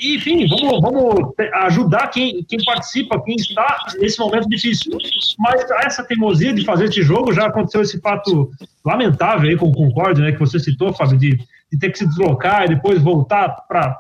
Enfim, 0.04 0.46
vamos, 0.48 0.80
vamos 0.80 1.32
ajudar 1.64 2.08
quem, 2.08 2.44
quem 2.44 2.58
participa, 2.64 3.22
quem 3.22 3.36
está 3.36 3.84
nesse 3.98 4.18
momento 4.18 4.48
difícil. 4.48 4.92
Mas 5.38 5.64
essa 5.84 6.04
teimosia 6.04 6.52
de 6.52 6.64
fazer 6.64 6.86
esse 6.86 7.02
jogo 7.02 7.32
já 7.32 7.46
aconteceu 7.46 7.82
esse 7.82 8.00
fato 8.00 8.50
lamentável 8.84 9.48
aí 9.48 9.56
com 9.56 9.68
o 9.68 9.72
Concórdia, 9.72 10.24
né, 10.24 10.32
que 10.32 10.40
você 10.40 10.58
citou, 10.58 10.92
Fábio, 10.92 11.16
de 11.16 11.38
de 11.72 11.78
ter 11.78 11.90
que 11.90 11.98
se 11.98 12.06
deslocar 12.06 12.64
e 12.64 12.68
depois 12.68 13.00
voltar 13.00 13.48
para 13.66 13.98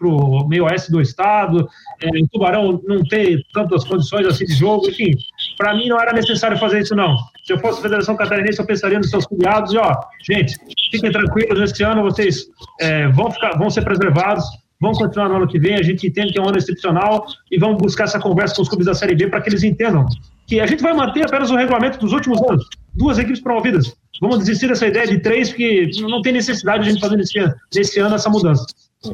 o 0.00 0.48
meio 0.48 0.64
oeste 0.64 0.90
do 0.90 1.02
estado, 1.02 1.68
é, 2.00 2.08
o 2.08 2.28
Tubarão 2.28 2.80
não 2.84 3.04
ter 3.04 3.44
tantas 3.52 3.84
condições 3.84 4.26
assim 4.26 4.46
de 4.46 4.54
jogo, 4.54 4.88
enfim, 4.88 5.12
para 5.58 5.74
mim 5.74 5.88
não 5.88 6.00
era 6.00 6.14
necessário 6.14 6.56
fazer 6.56 6.80
isso 6.80 6.96
não. 6.96 7.14
Se 7.44 7.52
eu 7.52 7.58
fosse 7.58 7.82
Federação 7.82 8.16
Catarinense, 8.16 8.58
eu 8.58 8.64
pensaria 8.64 8.98
nos 8.98 9.10
seus 9.10 9.26
filiados 9.26 9.74
e, 9.74 9.76
ó, 9.76 9.94
gente, 10.22 10.56
fiquem 10.90 11.12
tranquilos, 11.12 11.70
esse 11.70 11.82
ano 11.82 12.02
vocês 12.02 12.46
é, 12.80 13.08
vão, 13.08 13.30
ficar, 13.30 13.58
vão 13.58 13.68
ser 13.68 13.82
preservados, 13.84 14.46
vão 14.80 14.92
continuar 14.92 15.28
no 15.28 15.36
ano 15.36 15.46
que 15.46 15.58
vem. 15.58 15.74
A 15.74 15.82
gente 15.82 16.06
entende 16.06 16.32
que 16.32 16.38
é 16.38 16.42
um 16.42 16.48
ano 16.48 16.58
excepcional 16.58 17.26
e 17.50 17.58
vamos 17.58 17.78
buscar 17.78 18.04
essa 18.04 18.18
conversa 18.18 18.56
com 18.56 18.62
os 18.62 18.68
clubes 18.68 18.86
da 18.86 18.94
Série 18.94 19.14
B 19.14 19.28
para 19.28 19.40
que 19.40 19.50
eles 19.50 19.62
entendam 19.62 20.06
que 20.46 20.58
a 20.60 20.66
gente 20.66 20.82
vai 20.82 20.92
manter 20.92 21.24
apenas 21.24 21.50
o 21.50 21.56
regulamento 21.56 21.98
dos 21.98 22.12
últimos 22.12 22.40
anos. 22.42 22.64
Duas 22.94 23.18
equipes 23.18 23.40
promovidas. 23.40 23.94
Vamos 24.20 24.38
desistir 24.40 24.68
dessa 24.68 24.86
ideia 24.86 25.06
de 25.06 25.18
três, 25.18 25.50
porque 25.50 25.90
não 26.00 26.22
tem 26.22 26.32
necessidade 26.32 26.82
de 26.82 26.88
a 26.88 26.92
gente 26.92 27.00
fazer 27.00 27.16
nesse 27.16 27.38
nesse 27.72 28.00
ano 28.00 28.16
essa 28.16 28.28
mudança. 28.28 28.66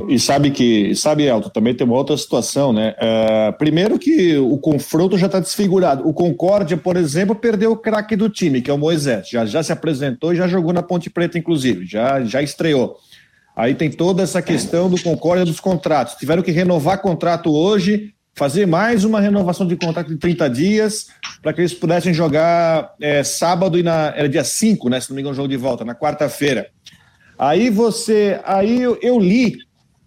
E 0.09 0.18
sabe 0.18 0.50
que, 0.50 0.96
sabe, 0.96 1.24
Elton, 1.24 1.48
também 1.48 1.72
tem 1.72 1.87
uma 1.87 1.96
outra 1.96 2.16
situação, 2.16 2.72
né? 2.72 2.96
Uh, 2.98 3.57
primeiro 3.57 4.00
que 4.00 4.37
o 4.37 4.59
confronto 4.59 5.16
já 5.16 5.26
está 5.26 5.38
desfigurado. 5.38 6.09
O 6.09 6.12
Concórdia, 6.12 6.76
por 6.76 6.96
exemplo, 6.96 7.37
perdeu 7.37 7.70
o 7.70 7.76
craque 7.76 8.16
do 8.16 8.29
time, 8.29 8.61
que 8.61 8.68
é 8.68 8.74
o 8.74 8.79
Moisés. 8.79 9.29
Já, 9.29 9.46
já 9.46 9.62
se 9.62 9.70
apresentou 9.70 10.33
e 10.33 10.37
já 10.37 10.48
jogou 10.48 10.72
na 10.72 10.83
Ponte 10.83 11.09
Preta, 11.09 11.38
inclusive. 11.38 11.87
Já, 11.87 12.24
já 12.24 12.42
estreou. 12.42 12.96
Aí 13.56 13.74
tem 13.74 13.90
toda 13.90 14.22
essa 14.22 14.42
questão 14.42 14.90
do 14.90 15.02
Concórdia 15.02 15.46
dos 15.46 15.58
contratos. 15.58 16.14
Tiveram 16.16 16.42
que 16.42 16.50
renovar 16.50 17.00
contrato 17.00 17.50
hoje, 17.50 18.12
fazer 18.34 18.66
mais 18.66 19.02
uma 19.02 19.18
renovação 19.18 19.66
de 19.66 19.76
contrato 19.76 20.08
de 20.08 20.18
30 20.18 20.50
dias, 20.50 21.06
para 21.42 21.54
que 21.54 21.62
eles 21.62 21.72
pudessem 21.72 22.12
jogar 22.12 22.94
é, 23.00 23.24
sábado 23.24 23.78
e 23.78 23.82
na. 23.82 24.12
Era 24.14 24.28
dia 24.28 24.44
5, 24.44 24.90
né? 24.90 25.00
Se 25.00 25.08
não 25.08 25.16
me 25.16 25.22
engano, 25.22 25.34
jogo 25.34 25.48
de 25.48 25.56
volta, 25.56 25.86
na 25.86 25.94
quarta-feira. 25.94 26.68
Aí 27.38 27.70
você. 27.70 28.38
Aí 28.44 28.82
eu, 28.82 28.98
eu 29.00 29.18
li 29.18 29.56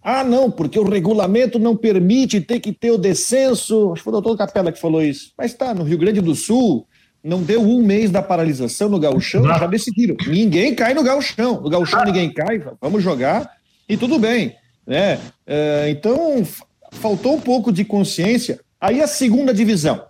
ah, 0.01 0.23
não, 0.23 0.49
porque 0.49 0.79
o 0.79 0.87
regulamento 0.87 1.59
não 1.59 1.75
permite 1.75 2.39
ter 2.39 2.59
que 2.59 2.71
ter 2.71 2.91
o 2.91 2.97
descenso. 2.97 3.91
Acho 3.91 3.95
que 3.95 4.03
foi 4.03 4.11
o 4.13 4.21
doutor 4.21 4.37
Capela 4.37 4.71
que 4.71 4.79
falou 4.79 5.03
isso. 5.03 5.33
Mas 5.37 5.53
tá, 5.53 5.73
no 5.73 5.83
Rio 5.83 5.97
Grande 5.97 6.21
do 6.21 6.33
Sul, 6.33 6.87
não 7.23 7.41
deu 7.41 7.61
um 7.61 7.83
mês 7.83 8.09
da 8.11 8.21
paralisação 8.21 8.89
no 8.89 8.99
gauchão, 8.99 9.43
já 9.43 9.67
decidiram. 9.67 10.15
Ninguém 10.27 10.73
cai 10.73 10.93
no 10.93 11.03
gauchão. 11.03 11.61
No 11.61 11.69
gauchão 11.69 12.03
ninguém 12.05 12.31
cai, 12.31 12.61
vamos 12.81 13.03
jogar 13.03 13.49
e 13.87 13.97
tudo 13.97 14.17
bem. 14.17 14.55
Né? 14.85 15.19
É, 15.45 15.89
então, 15.89 16.45
faltou 16.91 17.35
um 17.35 17.41
pouco 17.41 17.71
de 17.71 17.83
consciência. 17.83 18.59
Aí 18.79 19.01
a 19.01 19.07
segunda 19.07 19.53
divisão. 19.53 20.05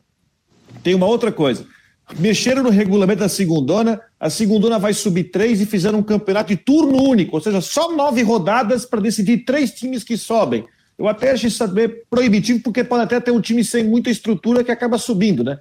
Tem 0.84 0.94
uma 0.94 1.08
outra 1.08 1.32
coisa. 1.32 1.66
Mexeram 2.18 2.64
no 2.64 2.70
regulamento 2.70 3.20
da 3.20 3.30
segundona, 3.30 4.02
a 4.20 4.30
segundona 4.30 4.80
vai 4.80 4.94
subir 4.94 5.26
três 5.26 5.62
e 5.62 5.66
fizeram 5.66 6.00
um 6.00 6.04
campeonato 6.04 6.50
de 6.50 6.58
turno 6.58 7.04
único, 7.04 7.36
ou 7.36 7.42
seja, 7.42 7.62
só 7.62 7.96
nove 7.96 8.24
rodadas 8.24 8.84
para 8.84 9.00
decidir 9.00 9.46
três 9.46 9.72
times 9.72 10.04
que 10.04 10.18
sobem. 10.18 10.66
Eu 10.98 11.08
até 11.08 11.32
achei 11.32 11.50
saber 11.50 12.04
proibitivo, 12.10 12.62
porque 12.62 12.84
pode 12.84 13.04
até 13.04 13.20
ter 13.20 13.32
um 13.32 13.40
time 13.40 13.64
sem 13.64 13.84
muita 13.84 14.10
estrutura 14.10 14.64
que 14.64 14.72
acaba 14.72 14.98
subindo, 14.98 15.44
né? 15.44 15.60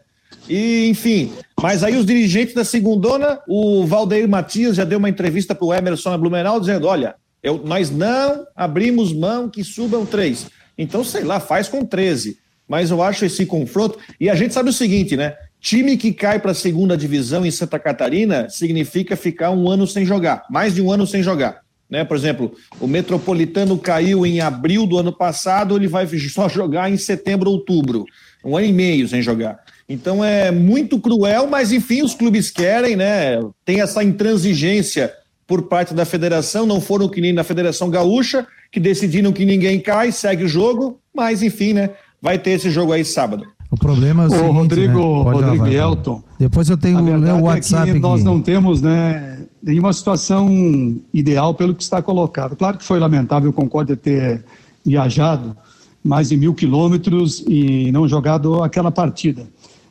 E, 0.49 0.89
enfim, 0.89 1.33
mas 1.61 1.85
aí 1.85 1.97
os 1.97 2.07
dirigentes 2.07 2.55
da 2.55 2.65
segundona, 2.65 3.41
o 3.47 3.85
Valdeir 3.87 4.29
Matias 4.29 4.77
já 4.77 4.85
deu 4.85 4.99
uma 4.99 5.09
entrevista 5.09 5.55
para 5.55 5.67
o 5.67 5.75
Emerson 5.75 6.11
na 6.11 6.19
Blumenau 6.19 6.59
dizendo: 6.59 6.87
olha, 6.87 7.17
eu, 7.43 7.63
nós 7.65 7.91
não 7.91 8.47
abrimos 8.57 9.13
mão 9.13 9.49
que 9.49 9.63
subam 9.63 10.07
três. 10.07 10.47
Então, 10.77 11.05
sei 11.05 11.25
lá, 11.25 11.41
faz 11.41 11.69
com 11.69 11.85
13. 11.85 12.39
Mas 12.69 12.91
eu 12.91 13.03
acho 13.03 13.25
esse 13.25 13.47
confronto. 13.47 13.99
E 14.21 14.29
a 14.29 14.35
gente 14.35 14.55
sabe 14.55 14.71
o 14.71 14.73
seguinte, 14.73 15.17
né? 15.17 15.35
Time 15.61 15.97
que 15.97 16.13
cai 16.13 16.39
para 16.39 16.53
a 16.53 16.55
segunda 16.55 16.97
divisão 16.97 17.45
em 17.45 17.51
Santa 17.51 17.79
Catarina 17.79 18.49
significa 18.49 19.17
ficar 19.17 19.51
um 19.51 19.69
ano 19.69 19.87
sem 19.87 20.05
jogar, 20.05 20.45
mais 20.49 20.75
de 20.75 20.83
um 20.83 20.93
ano 20.93 21.07
sem 21.07 21.23
jogar. 21.23 21.63
Né? 21.91 22.05
Por 22.05 22.17
exemplo, 22.17 22.55
o 22.79 22.87
Metropolitano 22.87 23.77
caiu 23.79 24.25
em 24.25 24.41
abril 24.41 24.87
do 24.87 24.99
ano 24.99 25.13
passado, 25.13 25.75
ele 25.75 25.89
vai 25.89 26.07
só 26.07 26.49
jogar 26.49 26.91
em 26.91 26.97
setembro, 26.97 27.51
outubro. 27.51 28.05
Um 28.45 28.57
ano 28.57 28.67
e 28.67 28.73
meio 28.73 29.09
sem 29.09 29.23
jogar. 29.23 29.59
Então 29.89 30.23
é 30.23 30.51
muito 30.51 31.01
cruel, 31.01 31.47
mas 31.47 31.73
enfim, 31.73 32.03
os 32.03 32.15
clubes 32.15 32.51
querem, 32.51 32.95
né? 32.95 33.41
Tem 33.65 33.81
essa 33.81 34.05
intransigência 34.05 35.13
por 35.47 35.63
parte 35.63 35.95
da 35.95 36.05
federação, 36.05 36.67
não 36.67 36.79
foram 36.79 37.09
que 37.09 37.23
nem 37.23 37.33
na 37.33 37.43
Federação 37.43 37.89
Gaúcha, 37.89 38.47
que 38.71 38.79
decidiram 38.79 39.33
que 39.33 39.47
ninguém 39.47 39.81
cai, 39.81 40.13
segue 40.13 40.45
o 40.45 40.49
jogo, 40.49 41.01
mas 41.15 41.43
enfim, 41.43 41.73
né? 41.73 41.91
Vai 42.21 42.39
ter 42.39 42.51
esse 42.51 42.69
jogo 42.71 42.93
aí 42.93 43.03
sábado. 43.03 43.47
O 43.71 43.77
problema 43.77 44.25
é 44.25 44.27
o, 44.27 44.29
o 44.29 44.33
seguinte, 44.33 44.53
Rodrigo, 44.53 45.25
né? 45.25 45.33
Rodrigo 45.33 45.67
e 45.67 45.75
Elton. 45.77 46.23
Depois 46.39 46.69
eu 46.69 46.77
tenho 46.77 47.01
o 47.01 47.43
WhatsApp. 47.43 47.91
É 47.91 47.93
que 47.95 47.99
nós 47.99 48.23
não 48.23 48.43
temos, 48.43 48.83
né, 48.83 49.39
nenhuma 49.63 49.93
situação 49.93 51.01
ideal 51.13 51.55
pelo 51.55 51.75
que 51.75 51.83
está 51.83 52.03
colocado. 52.03 52.55
Claro 52.55 52.77
que 52.77 52.85
foi 52.85 52.99
lamentável 52.99 53.49
o 53.51 53.53
Concórdia 53.53 53.97
ter 53.97 54.45
viajado 54.85 55.57
mais 56.03 56.29
de 56.29 56.37
mil 56.37 56.55
quilômetros 56.55 57.45
e 57.47 57.91
não 57.93 58.09
jogado 58.09 58.63
aquela 58.63 58.91
partida. 58.91 59.47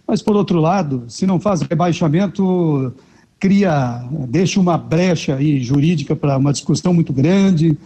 Mas, 0.08 0.22
por 0.22 0.36
outro 0.36 0.60
lado, 0.62 1.04
se 1.10 1.28
não 1.28 1.40
faz 1.40 1.62
rebaixamento, 1.62 2.94
cria, 3.40 4.04
deixa 4.30 4.60
uma 4.60 4.78
brecha 4.78 5.36
aí 5.36 5.62
jurídica 5.62 6.16
para 6.16 6.38
uma 6.38 6.54
discussão 6.54 6.94
muito 6.94 7.12
grande. 7.12 7.78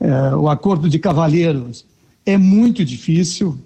É, 0.00 0.34
o 0.34 0.48
acordo 0.48 0.88
de 0.88 0.98
cavalheiros 0.98 1.84
é 2.24 2.38
muito 2.38 2.84
difícil, 2.84 3.58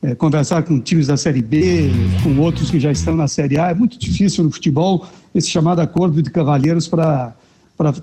é, 0.00 0.14
conversar 0.14 0.62
com 0.62 0.78
times 0.78 1.08
da 1.08 1.16
Série 1.16 1.42
B, 1.42 1.90
com 2.22 2.38
outros 2.38 2.70
que 2.70 2.78
já 2.78 2.92
estão 2.92 3.16
na 3.16 3.26
Série 3.26 3.58
A. 3.58 3.70
É 3.70 3.74
muito 3.74 3.98
difícil 3.98 4.44
no 4.44 4.50
futebol 4.50 5.06
esse 5.34 5.48
chamado 5.48 5.80
acordo 5.80 6.22
de 6.22 6.30
cavalheiros 6.30 6.86
para 6.86 7.34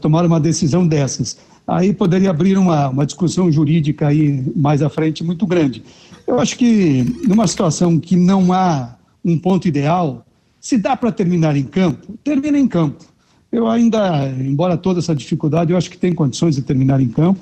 tomar 0.01 0.25
uma 0.25 0.39
decisão 0.39 0.85
dessas. 0.85 1.37
Aí 1.67 1.93
poderia 1.93 2.29
abrir 2.29 2.57
uma, 2.57 2.89
uma 2.89 3.05
discussão 3.05 3.51
jurídica 3.51 4.07
aí 4.07 4.45
mais 4.55 4.81
à 4.81 4.89
frente 4.89 5.23
muito 5.23 5.47
grande. 5.47 5.83
Eu 6.27 6.39
acho 6.39 6.57
que 6.57 7.03
numa 7.27 7.47
situação 7.47 7.99
que 7.99 8.15
não 8.15 8.51
há 8.51 8.94
um 9.25 9.37
ponto 9.37 9.67
ideal, 9.67 10.25
se 10.61 10.77
dá 10.77 10.95
para 10.95 11.11
terminar 11.11 11.57
em 11.57 11.63
campo, 11.63 12.17
termina 12.23 12.57
em 12.57 12.67
campo. 12.67 13.03
Eu 13.51 13.67
ainda, 13.67 14.27
embora 14.29 14.77
toda 14.77 14.99
essa 14.99 15.15
dificuldade, 15.15 15.71
eu 15.71 15.77
acho 15.77 15.89
que 15.89 15.97
tem 15.97 16.13
condições 16.13 16.55
de 16.55 16.61
terminar 16.61 17.01
em 17.01 17.07
campo. 17.07 17.39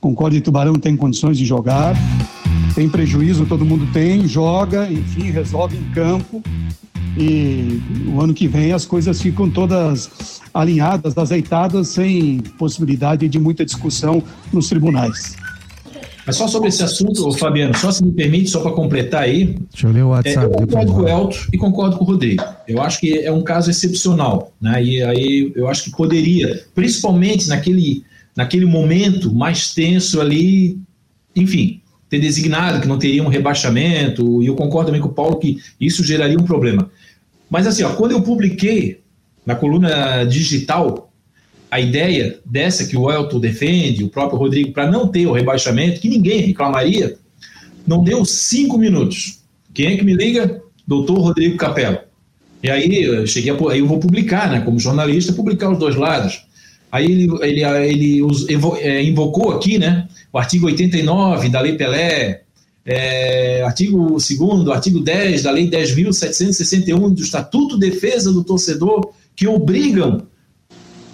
Concordo 0.00 0.36
e 0.36 0.40
Tubarão 0.40 0.74
tem 0.74 0.96
condições 0.96 1.36
de 1.36 1.44
jogar 1.44 1.94
tem 2.76 2.90
prejuízo, 2.90 3.46
todo 3.46 3.64
mundo 3.64 3.88
tem, 3.90 4.28
joga, 4.28 4.92
enfim, 4.92 5.30
resolve 5.30 5.78
em 5.78 5.84
campo. 5.92 6.42
E 7.16 7.80
o 8.14 8.20
ano 8.20 8.34
que 8.34 8.46
vem 8.46 8.74
as 8.74 8.84
coisas 8.84 9.18
ficam 9.18 9.48
todas 9.48 10.42
alinhadas, 10.52 11.16
azeitadas, 11.16 11.88
sem 11.88 12.40
possibilidade 12.58 13.26
de 13.30 13.38
muita 13.38 13.64
discussão 13.64 14.22
nos 14.52 14.68
tribunais. 14.68 15.36
Mas 16.26 16.34
só 16.36 16.48
sobre 16.48 16.70
esse 16.70 16.82
assunto, 16.82 17.30
Fabiano, 17.32 17.76
só 17.76 17.92
se 17.92 18.04
me 18.04 18.10
permite, 18.10 18.50
só 18.50 18.60
para 18.60 18.72
completar 18.72 19.22
aí. 19.22 19.56
Deixa 19.70 19.86
eu 19.86 19.92
ler 19.92 20.02
o 20.02 20.08
WhatsApp. 20.08 20.38
É, 20.38 20.44
eu 20.44 20.50
concordo 20.50 20.92
com 20.92 21.00
o 21.00 21.08
Elton 21.08 21.36
e 21.52 21.58
concordo 21.58 21.96
com 21.96 22.04
o 22.04 22.06
Rodrigo. 22.06 22.44
Eu 22.66 22.82
acho 22.82 22.98
que 22.98 23.20
é 23.20 23.30
um 23.30 23.42
caso 23.42 23.70
excepcional, 23.70 24.52
né? 24.60 24.82
E 24.82 25.02
aí 25.04 25.52
eu 25.54 25.68
acho 25.68 25.84
que 25.84 25.92
poderia, 25.92 26.64
principalmente 26.74 27.46
naquele, 27.48 28.02
naquele 28.34 28.66
momento 28.66 29.32
mais 29.32 29.72
tenso 29.72 30.20
ali, 30.20 30.76
enfim, 31.36 31.80
ter 32.10 32.18
designado 32.18 32.80
que 32.80 32.88
não 32.88 32.98
teria 32.98 33.22
um 33.22 33.28
rebaixamento, 33.28 34.42
e 34.42 34.46
eu 34.46 34.56
concordo 34.56 34.86
também 34.86 35.00
com 35.00 35.08
o 35.08 35.14
Paulo 35.14 35.36
que 35.36 35.58
isso 35.80 36.02
geraria 36.02 36.38
um 36.38 36.44
problema. 36.44 36.90
Mas 37.48 37.68
assim, 37.68 37.84
ó, 37.84 37.90
quando 37.90 38.12
eu 38.12 38.22
publiquei 38.22 39.00
na 39.44 39.54
coluna 39.54 40.24
digital 40.24 41.05
a 41.70 41.80
ideia 41.80 42.38
dessa 42.44 42.86
que 42.86 42.96
o 42.96 43.10
Elton 43.10 43.40
defende, 43.40 44.04
o 44.04 44.08
próprio 44.08 44.38
Rodrigo, 44.38 44.72
para 44.72 44.90
não 44.90 45.08
ter 45.08 45.26
o 45.26 45.32
rebaixamento, 45.32 46.00
que 46.00 46.08
ninguém 46.08 46.40
reclamaria, 46.40 47.16
não 47.86 48.02
deu 48.02 48.24
cinco 48.24 48.78
minutos. 48.78 49.40
Quem 49.74 49.86
é 49.86 49.96
que 49.96 50.04
me 50.04 50.14
liga? 50.14 50.62
Doutor 50.86 51.18
Rodrigo 51.18 51.56
Capello. 51.56 51.98
E 52.62 52.70
aí 52.70 53.02
eu 53.02 53.26
cheguei 53.26 53.52
a, 53.52 53.70
aí 53.70 53.80
eu 53.80 53.86
vou 53.86 53.98
publicar, 53.98 54.50
né, 54.50 54.60
como 54.60 54.78
jornalista, 54.78 55.32
publicar 55.32 55.70
os 55.70 55.78
dois 55.78 55.96
lados. 55.96 56.44
Aí 56.90 57.04
ele, 57.04 57.28
ele, 57.42 57.62
ele 57.62 58.20
é, 58.80 59.02
invocou 59.02 59.52
aqui, 59.52 59.78
né, 59.78 60.08
o 60.32 60.38
artigo 60.38 60.66
89 60.66 61.48
da 61.48 61.60
Lei 61.60 61.76
Pelé, 61.76 62.42
é, 62.84 63.62
artigo 63.62 64.16
2 64.16 64.68
artigo 64.68 65.00
10 65.00 65.42
da 65.42 65.50
Lei 65.50 65.68
10.761 65.68 67.12
do 67.12 67.20
Estatuto 67.20 67.78
de 67.78 67.90
Defesa 67.90 68.32
do 68.32 68.44
Torcedor, 68.44 69.12
que 69.34 69.48
obrigam 69.48 70.22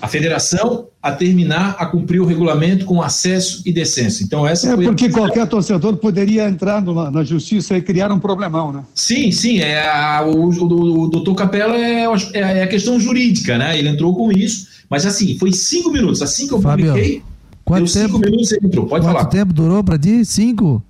a 0.02 0.08
federação 0.08 0.88
a 1.00 1.12
terminar 1.12 1.76
a 1.78 1.86
cumprir 1.86 2.20
o 2.20 2.24
regulamento 2.24 2.84
com 2.84 3.00
acesso 3.00 3.62
e 3.64 3.72
descenso. 3.72 4.24
Então 4.24 4.44
essa 4.44 4.72
é 4.72 4.76
porque 4.76 5.06
a... 5.06 5.12
qualquer 5.12 5.46
torcedor 5.46 5.96
poderia 5.96 6.48
entrar 6.48 6.82
no, 6.82 7.08
na 7.08 7.22
justiça 7.22 7.78
e 7.78 7.80
criar 7.80 8.10
um 8.10 8.18
problemão, 8.18 8.72
né? 8.72 8.82
Sim, 8.96 9.30
sim. 9.30 9.60
É 9.60 9.88
a, 9.88 10.24
o, 10.26 10.50
o, 10.50 11.02
o 11.04 11.06
doutor 11.08 11.36
Capela 11.36 11.76
é, 11.76 12.04
é, 12.04 12.40
é, 12.40 12.62
a 12.64 12.66
questão 12.66 12.98
jurídica, 12.98 13.56
né? 13.56 13.78
Ele 13.78 13.88
entrou 13.88 14.12
com 14.12 14.32
isso, 14.32 14.66
mas 14.90 15.06
assim 15.06 15.38
foi 15.38 15.52
cinco 15.52 15.92
minutos. 15.92 16.20
Assim 16.20 16.48
que 16.48 16.54
eu 16.54 16.60
Fábio, 16.60 16.86
publiquei, 16.86 17.22
Quanto 17.64 17.92
tempo, 17.92 18.18
minutos 18.18 18.52
entrou. 18.52 18.86
Pode 18.86 19.04
quanto 19.04 19.14
falar. 19.14 19.26
tempo 19.26 19.52
durou 19.52 19.84
para 19.84 19.96
ti? 19.96 20.24
Cinco? 20.24 20.82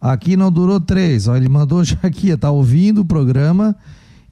Aqui 0.00 0.36
não 0.36 0.50
durou 0.50 0.80
três. 0.80 1.28
Ó, 1.28 1.36
ele 1.36 1.48
mandou 1.48 1.84
já 1.84 1.96
aqui, 2.02 2.36
tá 2.36 2.50
ouvindo 2.50 3.02
o 3.02 3.04
programa 3.04 3.76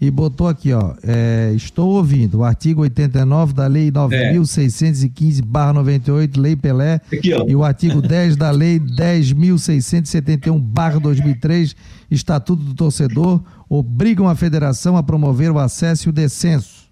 e 0.01 0.11
botou 0.11 0.49
aqui, 0.49 0.73
ó. 0.73 0.95
É, 1.03 1.53
estou 1.55 1.91
ouvindo 1.91 2.39
o 2.39 2.45
artigo 2.45 2.81
89 2.83 3.53
da 3.53 3.67
Lei 3.67 3.91
9.615-98, 3.91 6.39
Lei 6.39 6.57
Pelé, 6.57 7.01
aqui, 7.13 7.31
e 7.31 7.55
o 7.55 7.63
artigo 7.65 8.01
10 8.03 8.37
da 8.37 8.51
Lei 8.51 8.81
10.671-2003, 8.81 11.75
Estatuto 12.11 12.63
do 12.63 12.75
Torcedor, 12.75 13.43
obrigam 13.69 14.27
a 14.29 14.35
federação 14.35 14.97
a 14.97 15.03
promover 15.03 15.51
o 15.51 15.59
acesso 15.59 16.09
e 16.09 16.11
o 16.11 16.13
descenso. 16.13 16.85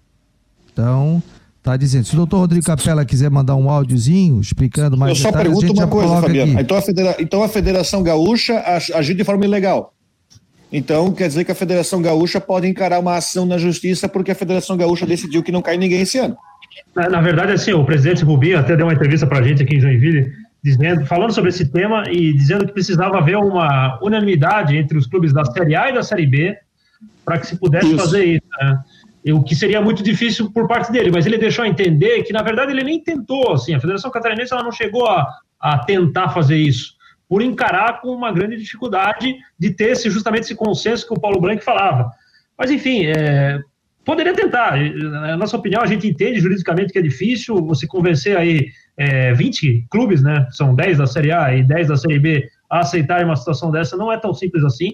Então, 0.71 1.23
Tá 1.63 1.77
dizendo. 1.77 2.03
Se 2.03 2.13
o 2.13 2.17
doutor 2.17 2.39
Rodrigo 2.39 2.65
Capela 2.65 3.05
quiser 3.05 3.31
mandar 3.31 3.55
um 3.55 3.69
áudiozinho 3.69 4.41
explicando 4.41 4.97
mais 4.97 5.11
Eu 5.11 5.15
só 5.15 5.29
detalhes, 5.29 5.57
pergunto 5.57 5.79
uma 5.79 5.87
coisa, 5.87 6.21
Fabiano. 6.21 6.59
Então 6.59 6.75
a, 6.75 6.81
Federa... 6.81 7.15
então 7.19 7.41
a 7.41 7.47
Federação 7.47 8.03
Gaúcha 8.03 8.61
agiu 8.93 9.15
de 9.15 9.23
forma 9.23 9.45
ilegal. 9.45 9.92
Então 10.73 11.13
quer 11.13 11.27
dizer 11.27 11.45
que 11.45 11.51
a 11.51 11.55
Federação 11.55 12.01
Gaúcha 12.01 12.41
pode 12.41 12.67
encarar 12.67 12.99
uma 12.99 13.15
ação 13.15 13.45
na 13.45 13.59
justiça 13.59 14.09
porque 14.09 14.31
a 14.31 14.35
Federação 14.35 14.75
Gaúcha 14.75 15.05
decidiu 15.05 15.43
que 15.43 15.51
não 15.51 15.61
cai 15.61 15.77
ninguém 15.77 16.01
esse 16.01 16.17
ano. 16.17 16.35
Na, 16.95 17.07
na 17.07 17.21
verdade, 17.21 17.51
assim, 17.51 17.71
o 17.73 17.85
presidente 17.85 18.23
Rubinho 18.23 18.57
até 18.57 18.75
deu 18.75 18.87
uma 18.87 18.93
entrevista 18.93 19.27
para 19.27 19.39
a 19.39 19.43
gente 19.43 19.61
aqui 19.61 19.75
em 19.75 19.79
Joinville, 19.79 20.31
dizendo, 20.63 21.05
falando 21.05 21.31
sobre 21.31 21.49
esse 21.49 21.71
tema 21.71 22.03
e 22.09 22.33
dizendo 22.33 22.65
que 22.65 22.73
precisava 22.73 23.19
haver 23.19 23.37
uma 23.37 23.99
unanimidade 24.01 24.75
entre 24.75 24.97
os 24.97 25.05
clubes 25.05 25.31
da 25.31 25.45
Série 25.45 25.75
A 25.75 25.91
e 25.91 25.93
da 25.93 26.01
Série 26.01 26.25
B 26.25 26.57
para 27.23 27.37
que 27.37 27.45
se 27.45 27.55
pudesse 27.55 27.87
isso. 27.87 27.97
fazer 27.97 28.25
isso. 28.25 28.47
Né? 28.59 28.79
o 29.31 29.41
que 29.41 29.55
seria 29.55 29.79
muito 29.79 30.03
difícil 30.03 30.51
por 30.51 30.67
parte 30.67 30.91
dele, 30.91 31.09
mas 31.09 31.25
ele 31.25 31.37
deixou 31.37 31.63
a 31.63 31.67
entender 31.67 32.23
que, 32.23 32.33
na 32.33 32.41
verdade, 32.41 32.73
ele 32.73 32.83
nem 32.83 32.99
tentou, 33.01 33.53
assim, 33.53 33.73
a 33.73 33.79
Federação 33.79 34.11
Catarinense 34.11 34.51
ela 34.51 34.63
não 34.63 34.71
chegou 34.71 35.07
a, 35.07 35.25
a 35.61 35.77
tentar 35.77 36.29
fazer 36.29 36.57
isso, 36.57 36.95
por 37.33 37.41
encarar 37.41 37.99
com 37.99 38.09
uma 38.09 38.31
grande 38.31 38.55
dificuldade 38.57 39.35
de 39.57 39.71
ter 39.71 39.93
esse, 39.93 40.07
justamente 40.07 40.43
esse 40.43 40.53
consenso 40.53 41.07
que 41.07 41.15
o 41.15 41.19
Paulo 41.19 41.41
Branco 41.41 41.63
falava. 41.63 42.11
Mas, 42.55 42.69
enfim, 42.69 43.07
é, 43.07 43.59
poderia 44.05 44.35
tentar. 44.35 44.77
Na 44.77 45.35
nossa 45.35 45.57
opinião, 45.57 45.81
a 45.81 45.87
gente 45.87 46.07
entende 46.07 46.39
juridicamente 46.39 46.93
que 46.93 46.99
é 46.99 47.01
difícil 47.01 47.55
você 47.65 47.87
convencer 47.87 48.37
aí 48.37 48.67
é, 48.95 49.33
20 49.33 49.87
clubes, 49.89 50.21
né, 50.21 50.47
são 50.51 50.75
10 50.75 50.99
da 50.99 51.07
Série 51.07 51.31
A 51.31 51.55
e 51.55 51.63
10 51.63 51.87
da 51.87 51.97
Série 51.97 52.19
B, 52.19 52.47
a 52.69 52.81
aceitarem 52.81 53.25
uma 53.25 53.35
situação 53.35 53.71
dessa, 53.71 53.97
não 53.97 54.11
é 54.11 54.19
tão 54.19 54.31
simples 54.31 54.63
assim. 54.63 54.89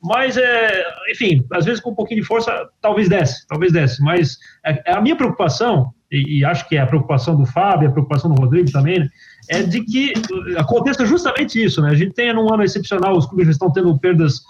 Mas, 0.00 0.36
é, 0.36 0.84
enfim, 1.10 1.44
às 1.52 1.64
vezes 1.64 1.80
com 1.80 1.90
um 1.90 1.96
pouquinho 1.96 2.20
de 2.20 2.26
força, 2.28 2.68
talvez 2.80 3.08
desce, 3.08 3.44
talvez 3.48 3.72
desce. 3.72 4.00
Mas 4.00 4.38
é, 4.64 4.92
é 4.92 4.94
a 4.94 5.00
minha 5.00 5.16
preocupação, 5.16 5.92
e, 6.08 6.38
e, 6.38 6.44
acho 6.44 6.68
que 6.68 6.76
é 6.76 6.80
a 6.80 6.86
preocupação 6.86 7.36
do 7.36 7.44
Fábio, 7.46 7.88
a 7.88 7.92
preocupação 7.92 8.32
do 8.32 8.40
Rodrigo 8.40 8.70
também, 8.70 9.00
né, 9.00 9.08
é 9.50 9.64
de 9.64 9.84
que 9.84 10.12
aconteça 10.56 11.04
justamente 11.04 11.62
isso. 11.62 11.82
Né? 11.82 11.90
A 11.90 11.94
gente 11.94 12.14
tenha 12.14 12.32
num 12.32 12.54
ano 12.54 12.62
excepcional, 12.62 13.16
os 13.16 13.26
clubes 13.26 13.48
estão 13.48 13.70
tendo 13.72 13.98
perdas, 13.98 14.40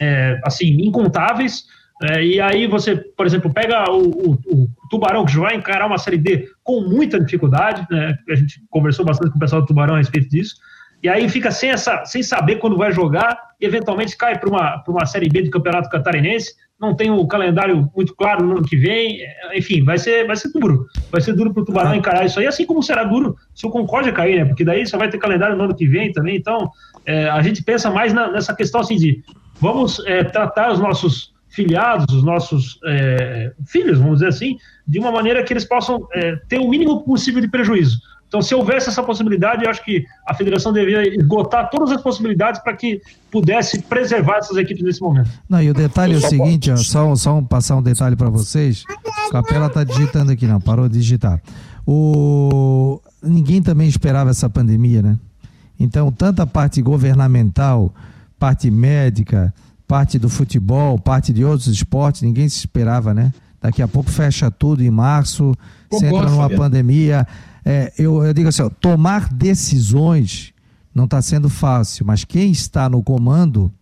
é, 0.00 0.40
assim, 0.42 0.78
incontáveis, 0.80 1.66
é, 2.02 2.24
e 2.24 2.40
aí 2.40 2.66
você, 2.66 2.96
por 2.96 3.26
exemplo, 3.26 3.52
pega 3.52 3.90
o, 3.90 4.08
o, 4.08 4.32
o, 4.46 4.68
Tubarão, 4.90 5.24
que 5.24 5.32
já 5.32 5.40
vai 5.40 5.56
encarar 5.56 5.86
uma 5.86 5.98
Série 5.98 6.18
D 6.18 6.48
com 6.64 6.80
muita 6.80 7.20
dificuldade, 7.20 7.86
né? 7.90 8.16
a 8.28 8.34
gente 8.34 8.62
conversou 8.70 9.04
bastante 9.04 9.30
com 9.30 9.36
o 9.36 9.40
pessoal 9.40 9.62
do 9.62 9.66
Tubarão 9.66 9.94
a 9.94 9.98
respeito 9.98 10.28
disso, 10.28 10.56
e 11.02 11.08
aí 11.08 11.28
fica 11.28 11.50
sem, 11.50 11.70
essa, 11.70 12.04
sem 12.04 12.22
saber 12.22 12.56
quando 12.56 12.76
vai 12.76 12.92
jogar, 12.92 13.38
e 13.60 13.66
eventualmente 13.66 14.16
cai 14.16 14.38
para 14.38 14.48
uma, 14.48 14.82
uma 14.88 15.06
Série 15.06 15.28
B 15.28 15.42
do 15.42 15.50
Campeonato 15.50 15.90
Catarinense, 15.90 16.54
não 16.80 16.94
tem 16.94 17.10
o 17.10 17.20
um 17.20 17.26
calendário 17.26 17.90
muito 17.96 18.14
claro 18.14 18.44
no 18.44 18.58
ano 18.58 18.66
que 18.66 18.76
vem, 18.76 19.18
enfim, 19.54 19.82
vai 19.82 19.96
ser, 19.96 20.26
vai 20.26 20.36
ser 20.36 20.50
duro. 20.52 20.86
Vai 21.10 21.20
ser 21.20 21.32
duro 21.32 21.52
para 21.52 21.62
o 21.62 21.64
Tubarão 21.64 21.94
encarar 21.94 22.26
isso 22.26 22.38
aí, 22.38 22.46
assim 22.46 22.66
como 22.66 22.82
será 22.82 23.02
duro 23.04 23.36
se 23.54 23.66
o 23.66 23.70
Concórdia 23.70 24.12
cair, 24.12 24.36
né? 24.36 24.44
Porque 24.44 24.64
daí 24.64 24.86
só 24.86 24.98
vai 24.98 25.08
ter 25.08 25.18
calendário 25.18 25.56
no 25.56 25.64
ano 25.64 25.74
que 25.74 25.86
vem 25.86 26.12
também. 26.12 26.36
Então, 26.36 26.70
é, 27.04 27.28
a 27.30 27.40
gente 27.40 27.62
pensa 27.62 27.90
mais 27.90 28.12
na, 28.12 28.30
nessa 28.30 28.54
questão 28.54 28.82
assim 28.82 28.96
de 28.96 29.22
vamos 29.58 30.04
é, 30.06 30.22
tratar 30.24 30.72
os 30.72 30.78
nossos 30.78 31.34
filiados, 31.48 32.14
os 32.14 32.22
nossos 32.22 32.78
é, 32.84 33.52
filhos, 33.66 33.98
vamos 33.98 34.16
dizer 34.16 34.28
assim, 34.28 34.58
de 34.86 34.98
uma 34.98 35.10
maneira 35.10 35.42
que 35.42 35.52
eles 35.52 35.64
possam 35.64 36.06
é, 36.12 36.36
ter 36.48 36.58
o 36.58 36.68
mínimo 36.68 37.02
possível 37.02 37.40
de 37.40 37.48
prejuízo. 37.48 37.98
Então, 38.28 38.42
se 38.42 38.54
houvesse 38.54 38.88
essa 38.88 39.02
possibilidade, 39.02 39.64
eu 39.64 39.70
acho 39.70 39.84
que 39.84 40.04
a 40.26 40.34
federação 40.34 40.72
deveria 40.72 41.16
esgotar 41.16 41.70
todas 41.70 41.92
as 41.92 42.02
possibilidades 42.02 42.60
para 42.60 42.74
que 42.74 43.00
pudesse 43.30 43.80
preservar 43.82 44.38
essas 44.38 44.56
equipes 44.56 44.82
nesse 44.82 45.00
momento. 45.00 45.30
Não, 45.48 45.62
e 45.62 45.70
o 45.70 45.74
detalhe 45.74 46.14
é 46.14 46.16
o 46.16 46.20
seguinte, 46.20 46.70
ó, 46.70 46.76
só, 46.76 47.14
só 47.14 47.40
passar 47.42 47.76
um 47.76 47.82
detalhe 47.82 48.16
para 48.16 48.28
vocês. 48.28 48.84
O 49.28 49.30
Capela 49.30 49.68
está 49.68 49.84
digitando 49.84 50.32
aqui, 50.32 50.46
não, 50.46 50.60
parou 50.60 50.88
de 50.88 50.98
digitar. 50.98 51.40
O... 51.86 53.00
Ninguém 53.22 53.62
também 53.62 53.88
esperava 53.88 54.30
essa 54.30 54.50
pandemia, 54.50 55.02
né? 55.02 55.16
Então, 55.78 56.10
tanto 56.10 56.42
a 56.42 56.46
parte 56.46 56.82
governamental, 56.82 57.94
parte 58.38 58.70
médica, 58.70 59.54
parte 59.86 60.18
do 60.18 60.28
futebol, 60.28 60.98
parte 60.98 61.32
de 61.32 61.44
outros 61.44 61.68
esportes, 61.68 62.22
ninguém 62.22 62.48
se 62.48 62.58
esperava, 62.58 63.14
né? 63.14 63.32
Daqui 63.60 63.82
a 63.82 63.88
pouco 63.88 64.10
fecha 64.10 64.50
tudo 64.50 64.82
em 64.82 64.90
março, 64.90 65.54
você 65.90 66.06
entra 66.06 66.28
numa 66.28 66.50
pandemia. 66.50 67.26
É, 67.68 67.92
eu, 67.98 68.24
eu, 68.24 68.32
digo 68.32 68.48
assim, 68.48 68.62
ó, 68.62 68.70
tomar 68.70 69.28
decisões 69.28 70.54
não 70.94 71.04
está 71.04 71.20
sendo 71.20 71.48
fácil, 71.50 72.06
mas 72.06 72.22
quem 72.22 72.52
está 72.52 72.88
no 72.88 73.02
comando 73.02 73.72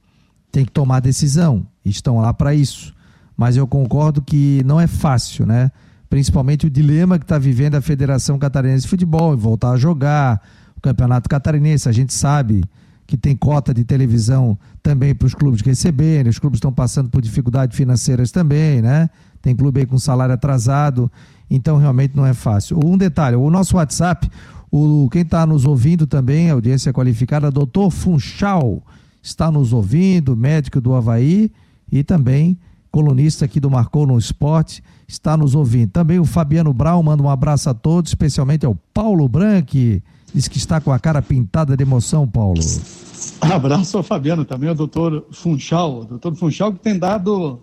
tem 0.50 0.64
que 0.64 0.72
tomar 0.72 1.00
decisão. 1.00 1.66
Estão 1.84 2.18
lá 2.18 2.32
para 2.32 2.54
isso. 2.54 2.94
Mas 3.36 3.58
eu 3.58 3.66
concordo 3.66 4.22
que 4.22 4.62
não 4.64 4.80
é 4.80 4.86
fácil, 4.86 5.44
né? 5.44 5.70
Principalmente 6.08 6.66
o 6.66 6.70
dilema 6.70 7.18
que 7.18 7.24
está 7.26 7.36
vivendo 7.36 7.74
a 7.74 7.82
Federação 7.82 8.38
Catarinense 8.38 8.84
de 8.84 8.88
Futebol, 8.88 9.36
voltar 9.36 9.72
a 9.72 9.76
jogar, 9.76 10.40
o 10.74 10.80
Campeonato 10.80 11.28
Catarinense, 11.28 11.86
a 11.86 11.92
gente 11.92 12.14
sabe 12.14 12.64
que 13.06 13.18
tem 13.18 13.36
cota 13.36 13.74
de 13.74 13.84
televisão 13.84 14.58
também 14.82 15.14
para 15.14 15.26
os 15.26 15.34
clubes 15.34 15.60
receberem, 15.60 16.30
os 16.30 16.38
clubes 16.38 16.56
estão 16.56 16.72
passando 16.72 17.10
por 17.10 17.20
dificuldades 17.20 17.76
financeiras 17.76 18.30
também, 18.30 18.80
né? 18.80 19.10
Tem 19.42 19.54
clube 19.54 19.80
aí 19.80 19.86
com 19.86 19.98
salário 19.98 20.34
atrasado, 20.34 21.12
então 21.50 21.76
realmente 21.76 22.16
não 22.16 22.26
é 22.26 22.34
fácil. 22.34 22.78
Um 22.84 22.96
detalhe, 22.96 23.36
o 23.36 23.50
nosso 23.50 23.76
WhatsApp, 23.76 24.30
o, 24.70 25.08
quem 25.10 25.22
está 25.22 25.46
nos 25.46 25.64
ouvindo 25.64 26.06
também, 26.06 26.50
audiência 26.50 26.92
qualificada, 26.92 27.50
doutor 27.50 27.90
Funchal, 27.90 28.82
está 29.22 29.50
nos 29.50 29.72
ouvindo, 29.72 30.36
médico 30.36 30.80
do 30.80 30.94
Havaí 30.94 31.50
e 31.90 32.02
também 32.02 32.58
colunista 32.90 33.44
aqui 33.44 33.58
do 33.58 33.70
Marcou 33.70 34.06
no 34.06 34.16
Esporte, 34.16 34.82
está 35.08 35.36
nos 35.36 35.54
ouvindo. 35.54 35.90
Também 35.90 36.18
o 36.20 36.24
Fabiano 36.24 36.72
Brau 36.72 37.02
manda 37.02 37.22
um 37.22 37.28
abraço 37.28 37.68
a 37.68 37.74
todos, 37.74 38.10
especialmente 38.10 38.64
ao 38.64 38.76
Paulo 38.92 39.28
Branque, 39.28 40.00
Diz 40.34 40.48
que 40.48 40.58
está 40.58 40.80
com 40.80 40.90
a 40.90 40.98
cara 40.98 41.22
pintada 41.22 41.76
de 41.76 41.84
emoção, 41.84 42.26
Paulo. 42.26 42.60
Abraço 43.40 43.96
ao 43.96 44.02
Fabiano, 44.02 44.44
também 44.44 44.68
ao 44.68 44.74
doutor 44.74 45.24
Funchal. 45.30 46.00
O 46.00 46.04
doutor 46.04 46.34
Funchal 46.34 46.72
que 46.72 46.80
tem 46.80 46.98
dado 46.98 47.60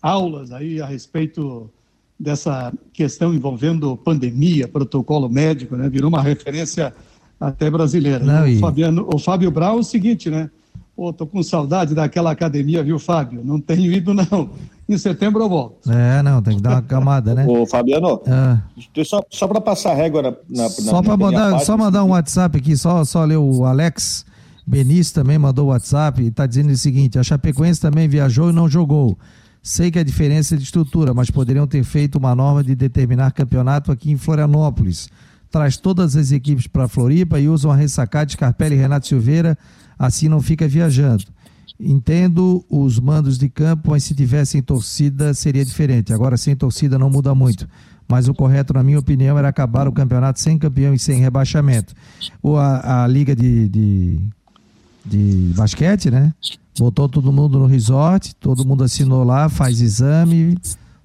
aulas 0.00 0.52
aí 0.52 0.80
a 0.80 0.86
respeito 0.86 1.68
dessa 2.22 2.72
questão 2.92 3.34
envolvendo 3.34 3.96
pandemia, 3.96 4.68
protocolo 4.68 5.28
médico, 5.28 5.76
né? 5.76 5.88
Virou 5.88 6.08
uma 6.08 6.22
referência 6.22 6.94
até 7.40 7.68
brasileira. 7.68 8.24
Não, 8.24 8.46
e... 8.46 8.56
o, 8.56 8.60
Fabiano, 8.60 9.08
o 9.12 9.18
Fábio 9.18 9.50
Brau 9.50 9.78
é 9.78 9.80
o 9.80 9.82
seguinte, 9.82 10.30
né? 10.30 10.48
Pô, 10.94 11.12
tô 11.12 11.26
com 11.26 11.42
saudade 11.42 11.94
daquela 11.94 12.30
academia, 12.30 12.82
viu, 12.84 12.98
Fábio? 12.98 13.42
Não 13.44 13.60
tenho 13.60 13.90
ido, 13.90 14.14
não. 14.14 14.50
Em 14.88 14.98
setembro 14.98 15.42
eu 15.42 15.48
volto. 15.48 15.90
É, 15.90 16.22
não, 16.22 16.42
tem 16.42 16.56
que 16.56 16.62
dar 16.62 16.72
uma 16.72 16.82
camada, 16.82 17.34
né? 17.34 17.46
Ô, 17.46 17.66
Fabiano, 17.66 18.20
é. 18.26 19.04
só, 19.04 19.22
só 19.30 19.48
para 19.48 19.60
passar 19.60 19.94
régua 19.94 20.22
na. 20.22 20.34
na 20.50 20.68
só 20.68 21.02
para 21.02 21.16
mandar, 21.16 21.58
só 21.60 21.76
mandar 21.76 22.04
um 22.04 22.10
WhatsApp 22.10 22.58
aqui, 22.58 22.76
só, 22.76 23.04
só 23.04 23.24
ler 23.24 23.38
o 23.38 23.64
Alex 23.64 24.24
Benício 24.66 25.14
também 25.14 25.38
mandou 25.38 25.66
o 25.66 25.68
WhatsApp 25.68 26.22
e 26.22 26.28
está 26.28 26.46
dizendo 26.46 26.70
o 26.70 26.76
seguinte: 26.76 27.18
a 27.18 27.22
Chapecoense 27.22 27.80
também 27.80 28.08
viajou 28.08 28.50
e 28.50 28.52
não 28.52 28.68
jogou. 28.68 29.18
Sei 29.62 29.92
que 29.92 29.98
a 29.98 30.02
diferença 30.04 30.54
é 30.54 30.58
de 30.58 30.64
estrutura, 30.64 31.14
mas 31.14 31.30
poderiam 31.30 31.66
ter 31.66 31.84
feito 31.84 32.18
uma 32.18 32.34
norma 32.34 32.64
de 32.64 32.74
determinar 32.74 33.30
campeonato 33.30 33.92
aqui 33.92 34.10
em 34.10 34.16
Florianópolis. 34.16 35.08
Traz 35.50 35.76
todas 35.76 36.16
as 36.16 36.32
equipes 36.32 36.66
para 36.66 36.88
Floripa 36.88 37.38
e 37.38 37.48
usam 37.48 37.70
a 37.70 37.76
ressacada 37.76 38.26
de 38.26 38.32
Scarpelli 38.32 38.74
e 38.74 38.78
Renato 38.78 39.06
Silveira 39.06 39.56
assim 39.98 40.28
não 40.28 40.42
fica 40.42 40.66
viajando. 40.66 41.24
Entendo 41.78 42.64
os 42.68 42.98
mandos 42.98 43.38
de 43.38 43.48
campo, 43.48 43.90
mas 43.90 44.02
se 44.02 44.14
tivessem 44.14 44.60
torcida 44.60 45.32
seria 45.32 45.64
diferente. 45.64 46.12
Agora, 46.12 46.36
sem 46.36 46.56
torcida 46.56 46.98
não 46.98 47.08
muda 47.08 47.34
muito. 47.34 47.68
Mas 48.08 48.28
o 48.28 48.34
correto, 48.34 48.74
na 48.74 48.82
minha 48.82 48.98
opinião, 48.98 49.38
era 49.38 49.48
acabar 49.48 49.86
o 49.86 49.92
campeonato 49.92 50.40
sem 50.40 50.58
campeão 50.58 50.92
e 50.92 50.98
sem 50.98 51.20
rebaixamento. 51.20 51.94
Ou 52.42 52.58
a, 52.58 53.04
a 53.04 53.06
liga 53.06 53.34
de, 53.34 53.68
de, 53.68 54.20
de 55.04 55.52
basquete, 55.54 56.10
né? 56.10 56.34
Botou 56.78 57.08
todo 57.08 57.32
mundo 57.32 57.58
no 57.58 57.66
resort, 57.66 58.34
todo 58.36 58.64
mundo 58.64 58.84
assinou 58.84 59.24
lá, 59.24 59.48
faz 59.48 59.80
exame 59.80 60.56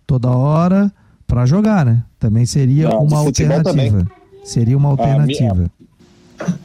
toda 0.05 0.29
hora 0.29 0.91
para 1.27 1.45
jogar, 1.45 1.85
né? 1.85 2.03
Também 2.17 2.45
seria 2.45 2.89
não, 2.89 3.03
uma 3.03 3.17
alternativa. 3.17 3.63
Também. 3.63 4.07
Seria 4.43 4.77
uma 4.77 4.89
alternativa. 4.89 5.69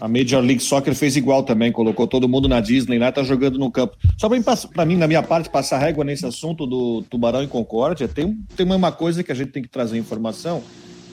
A 0.01 0.07
Major 0.07 0.41
League 0.41 0.63
Soccer 0.63 0.95
fez 0.95 1.17
igual 1.17 1.43
também, 1.43 1.73
colocou 1.73 2.07
todo 2.07 2.29
mundo 2.29 2.47
na 2.49 2.61
Disney 2.61 2.99
lá, 2.99 3.11
tá 3.11 3.23
jogando 3.23 3.59
no 3.59 3.71
campo. 3.71 3.97
Só 4.19 4.29
para 4.73 4.85
mim, 4.85 4.97
na 4.97 5.09
minha 5.09 5.23
parte, 5.23 5.49
passar 5.49 5.79
régua 5.79 6.05
nesse 6.05 6.27
assunto 6.27 6.67
do 6.67 7.03
Tubarão 7.03 7.43
e 7.43 7.49
Concórdia, 7.49 8.07
tem, 8.07 8.39
tem 8.55 8.67
uma 8.67 8.93
coisa 8.93 9.25
que 9.25 9.33
a 9.33 9.35
gente 9.35 9.51
tem 9.51 9.63
que 9.63 9.69
trazer 9.69 9.99
informação, 9.99 10.63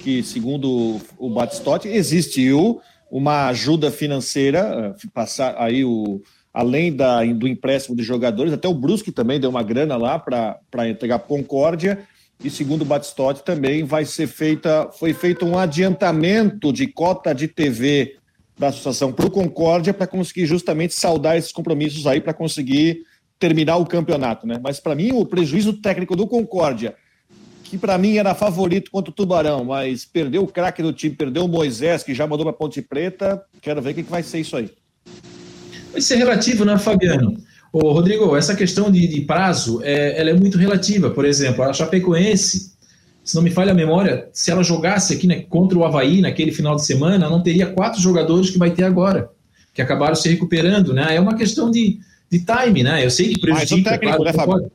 que 0.03 0.21
segundo 0.21 0.99
o 1.17 1.29
Batistotti, 1.29 1.87
existiu 1.87 2.81
uma 3.09 3.47
ajuda 3.47 3.89
financeira, 3.89 4.93
eh, 4.95 5.07
passar 5.13 5.55
aí 5.57 5.83
o 5.83 6.21
além 6.53 6.95
da, 6.95 7.23
do 7.25 7.47
empréstimo 7.47 7.95
de 7.95 8.03
jogadores, 8.03 8.53
até 8.53 8.67
o 8.67 8.73
Brusque 8.73 9.11
também 9.11 9.39
deu 9.39 9.49
uma 9.49 9.63
grana 9.63 9.95
lá 9.97 10.17
para 10.17 10.89
entregar 10.89 11.19
Concórdia, 11.19 11.99
e 12.43 12.49
segundo 12.49 12.83
o 12.83 12.85
Batistotti 12.85 13.43
também 13.43 13.83
vai 13.83 14.05
ser 14.05 14.27
feita, 14.27 14.89
foi 14.93 15.13
feito 15.13 15.45
um 15.45 15.57
adiantamento 15.57 16.71
de 16.71 16.87
cota 16.87 17.33
de 17.33 17.47
TV 17.47 18.15
da 18.57 18.67
associação 18.67 19.11
para 19.11 19.25
o 19.25 19.31
Concórdia 19.31 19.93
para 19.93 20.07
conseguir 20.07 20.45
justamente 20.45 20.93
saldar 20.93 21.37
esses 21.37 21.51
compromissos 21.51 22.07
aí 22.07 22.21
para 22.21 22.33
conseguir 22.33 23.03
terminar 23.37 23.77
o 23.77 23.85
campeonato, 23.85 24.45
né? 24.45 24.59
Mas 24.61 24.79
para 24.79 24.95
mim 24.95 25.11
o 25.13 25.25
prejuízo 25.25 25.73
técnico 25.73 26.15
do 26.15 26.27
Concórdia, 26.27 26.95
que 27.63 27.77
para 27.77 27.97
mim 27.97 28.17
era 28.17 28.33
favorito 28.33 28.89
contra 28.91 29.11
o 29.11 29.13
Tubarão, 29.13 29.63
mas 29.63 30.03
perdeu 30.03 30.43
o 30.43 30.47
craque 30.47 30.81
do 30.81 30.91
time, 30.91 31.15
perdeu 31.15 31.45
o 31.45 31.47
Moisés, 31.47 32.03
que 32.03 32.13
já 32.13 32.25
mandou 32.25 32.45
para 32.45 32.53
Ponte 32.53 32.81
Preta. 32.81 33.41
Quero 33.61 33.81
ver 33.81 33.91
o 33.91 33.95
que, 33.95 34.03
que 34.03 34.11
vai 34.11 34.23
ser 34.23 34.39
isso 34.39 34.57
aí. 34.57 34.69
Vai 35.91 36.01
ser 36.01 36.15
relativo, 36.15 36.65
né, 36.65 36.77
Fabiano? 36.77 37.37
Ô, 37.71 37.91
Rodrigo, 37.91 38.35
essa 38.35 38.55
questão 38.55 38.91
de, 38.91 39.07
de 39.07 39.21
prazo, 39.21 39.81
é, 39.83 40.19
ela 40.19 40.31
é 40.31 40.33
muito 40.33 40.57
relativa. 40.57 41.09
Por 41.11 41.25
exemplo, 41.25 41.63
a 41.63 41.73
Chapecoense, 41.73 42.73
se 43.23 43.35
não 43.35 43.43
me 43.43 43.51
falha 43.51 43.71
a 43.71 43.75
memória, 43.75 44.27
se 44.33 44.49
ela 44.49 44.63
jogasse 44.63 45.13
aqui 45.13 45.27
né, 45.27 45.41
contra 45.41 45.77
o 45.77 45.85
Havaí 45.85 46.21
naquele 46.21 46.51
final 46.51 46.75
de 46.75 46.85
semana, 46.85 47.29
não 47.29 47.43
teria 47.43 47.67
quatro 47.67 48.01
jogadores 48.01 48.49
que 48.49 48.57
vai 48.57 48.71
ter 48.71 48.83
agora, 48.83 49.29
que 49.73 49.81
acabaram 49.81 50.15
se 50.15 50.27
recuperando, 50.29 50.93
né? 50.93 51.15
É 51.15 51.19
uma 51.19 51.35
questão 51.35 51.69
de, 51.69 51.99
de 52.29 52.43
time, 52.43 52.81
né? 52.81 53.05
Eu 53.05 53.11
sei 53.11 53.29
que 53.29 53.39
prejudica, 53.39 53.75
mais 53.75 53.81
o 53.81 53.83
técnico, 53.83 54.17
claro, 54.17 54.23
né, 54.23 54.33
Fábio? 54.33 54.71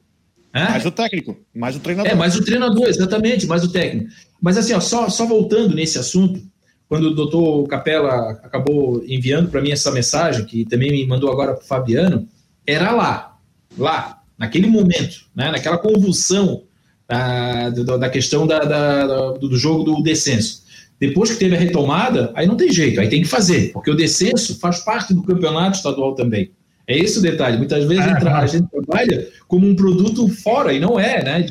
Mais 0.55 0.87
o 0.87 0.91
técnico, 0.93 1.37
mais 1.53 1.77
o 1.77 1.81
treinador. 1.81 2.12
É, 2.12 2.15
mais 2.15 2.37
o 2.37 2.45
treinador, 2.45 2.87
exatamente, 2.87 3.45
mais 3.45 3.65
o 3.65 3.73
técnico. 3.73 4.09
Mas 4.41 4.57
assim, 4.57 4.73
ó, 4.73 4.79
só, 4.79 5.09
só 5.09 5.27
voltando 5.27 5.75
nesse 5.75 5.99
assunto, 5.99 6.41
quando 6.89 7.05
o 7.05 7.14
doutor 7.14 7.66
Capella 7.66 8.39
acabou 8.43 9.03
enviando 9.07 9.51
para 9.51 9.61
mim 9.61 9.72
essa 9.72 9.91
mensagem, 9.91 10.45
que 10.45 10.64
também 10.64 10.91
me 10.91 11.07
mandou 11.07 11.30
agora 11.30 11.55
para 11.55 11.64
o 11.64 11.66
Fabiano, 11.66 12.28
era 12.66 12.93
lá, 12.93 13.37
lá, 13.76 14.22
naquele 14.39 14.66
momento, 14.66 15.26
né, 15.35 15.51
naquela 15.51 15.78
convulsão 15.78 16.62
da, 17.07 17.97
da 17.97 18.09
questão 18.09 18.47
da, 18.47 18.61
da, 18.61 19.32
do 19.32 19.57
jogo 19.57 19.85
do 19.85 20.03
descenso. 20.03 20.64
Depois 20.99 21.30
que 21.30 21.39
teve 21.39 21.57
a 21.57 21.59
retomada, 21.59 22.32
aí 22.35 22.47
não 22.47 22.57
tem 22.57 22.72
jeito, 22.72 23.01
aí 23.01 23.09
tem 23.09 23.22
que 23.22 23.28
fazer, 23.28 23.72
porque 23.72 23.91
o 23.91 23.97
descenso 23.97 24.59
faz 24.59 24.78
parte 24.78 25.12
do 25.12 25.22
campeonato 25.22 25.76
estadual 25.76 26.14
também. 26.14 26.51
É 26.87 26.97
esse 26.97 27.18
o 27.18 27.22
detalhe. 27.22 27.57
Muitas 27.57 27.85
vezes 27.85 28.05
é, 28.05 28.28
a 28.28 28.47
gente 28.47 28.68
trabalha 28.70 29.28
como 29.49 29.66
um 29.66 29.74
produto 29.74 30.28
fora, 30.28 30.72
e 30.72 30.78
não 30.78 30.99
é, 31.01 31.24
né? 31.24 31.47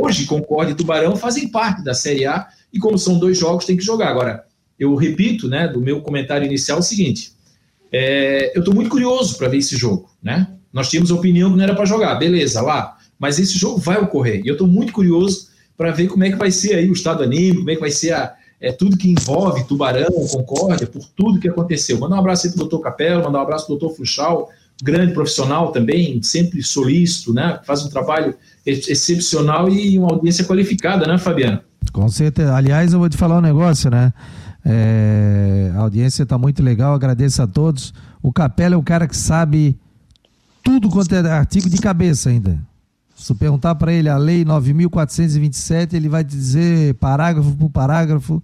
Hoje, 0.00 0.26
Concorde 0.26 0.72
e 0.72 0.74
Tubarão 0.74 1.16
fazem 1.16 1.48
parte 1.48 1.82
da 1.82 1.94
Série 1.94 2.26
A, 2.26 2.46
e 2.72 2.78
como 2.78 2.98
são 2.98 3.18
dois 3.18 3.38
jogos, 3.38 3.64
tem 3.64 3.76
que 3.76 3.84
jogar. 3.84 4.08
Agora, 4.08 4.44
eu 4.78 4.94
repito, 4.94 5.48
né, 5.48 5.68
do 5.68 5.80
meu 5.80 6.00
comentário 6.00 6.46
inicial, 6.46 6.78
o 6.78 6.82
seguinte: 6.82 7.32
é, 7.92 8.52
eu 8.54 8.60
estou 8.60 8.74
muito 8.74 8.90
curioso 8.90 9.36
para 9.36 9.48
ver 9.48 9.58
esse 9.58 9.76
jogo, 9.76 10.10
né? 10.22 10.48
Nós 10.72 10.88
tínhamos 10.88 11.10
a 11.10 11.14
opinião 11.14 11.50
que 11.50 11.56
não 11.56 11.64
era 11.64 11.74
para 11.74 11.84
jogar, 11.84 12.14
beleza, 12.16 12.60
lá. 12.60 12.96
Mas 13.18 13.38
esse 13.38 13.58
jogo 13.58 13.78
vai 13.78 13.98
ocorrer. 13.98 14.42
E 14.44 14.48
eu 14.48 14.52
estou 14.52 14.68
muito 14.68 14.92
curioso 14.92 15.48
para 15.76 15.90
ver 15.90 16.08
como 16.08 16.24
é 16.24 16.30
que 16.30 16.36
vai 16.36 16.50
ser 16.50 16.74
aí 16.74 16.88
o 16.88 16.92
estado 16.92 17.22
anímico, 17.22 17.60
como 17.60 17.70
é 17.70 17.74
que 17.74 17.80
vai 17.80 17.90
ser 17.90 18.12
a, 18.12 18.34
é, 18.60 18.72
tudo 18.72 18.96
que 18.96 19.10
envolve 19.10 19.64
Tubarão, 19.64 20.10
Concórdia, 20.30 20.86
por 20.86 21.04
tudo 21.16 21.40
que 21.40 21.48
aconteceu. 21.48 21.98
Mandar 21.98 22.16
um 22.16 22.20
abraço 22.20 22.46
aí 22.46 22.52
para 22.52 22.58
o 22.58 22.68
doutor 22.68 22.80
Capela, 22.80 23.22
mandar 23.22 23.38
um 23.38 23.42
abraço 23.42 23.66
para 23.66 23.74
o 23.74 23.78
doutor 23.78 23.96
Fuchal, 23.96 24.50
grande 24.82 25.12
profissional 25.12 25.72
também, 25.72 26.22
sempre 26.22 26.62
solícito, 26.62 27.32
né? 27.32 27.60
Faz 27.64 27.84
um 27.84 27.88
trabalho 27.88 28.34
excepcional 28.66 29.68
e 29.68 29.98
uma 29.98 30.12
audiência 30.12 30.44
qualificada, 30.44 31.06
né, 31.06 31.18
Fabiano? 31.18 31.60
Com 31.92 32.08
certeza. 32.08 32.54
Aliás, 32.54 32.92
eu 32.92 32.98
vou 32.98 33.08
te 33.08 33.16
falar 33.16 33.38
um 33.38 33.40
negócio, 33.42 33.90
né? 33.90 34.12
É, 34.70 35.72
a 35.74 35.78
audiência 35.78 36.24
está 36.24 36.36
muito 36.36 36.62
legal, 36.62 36.92
agradeço 36.92 37.40
a 37.40 37.46
todos. 37.46 37.94
O 38.22 38.30
Capela 38.30 38.74
é 38.74 38.76
o 38.76 38.82
cara 38.82 39.08
que 39.08 39.16
sabe 39.16 39.78
tudo 40.62 40.90
quanto 40.90 41.14
é 41.14 41.20
artigo 41.30 41.70
de 41.70 41.78
cabeça 41.78 42.28
ainda. 42.28 42.60
Se 43.16 43.34
perguntar 43.34 43.74
para 43.76 43.90
ele 43.92 44.10
a 44.10 44.18
lei 44.18 44.44
9.427, 44.44 45.94
ele 45.94 46.08
vai 46.08 46.22
dizer 46.22 46.94
parágrafo 46.96 47.50
por 47.56 47.70
parágrafo. 47.70 48.42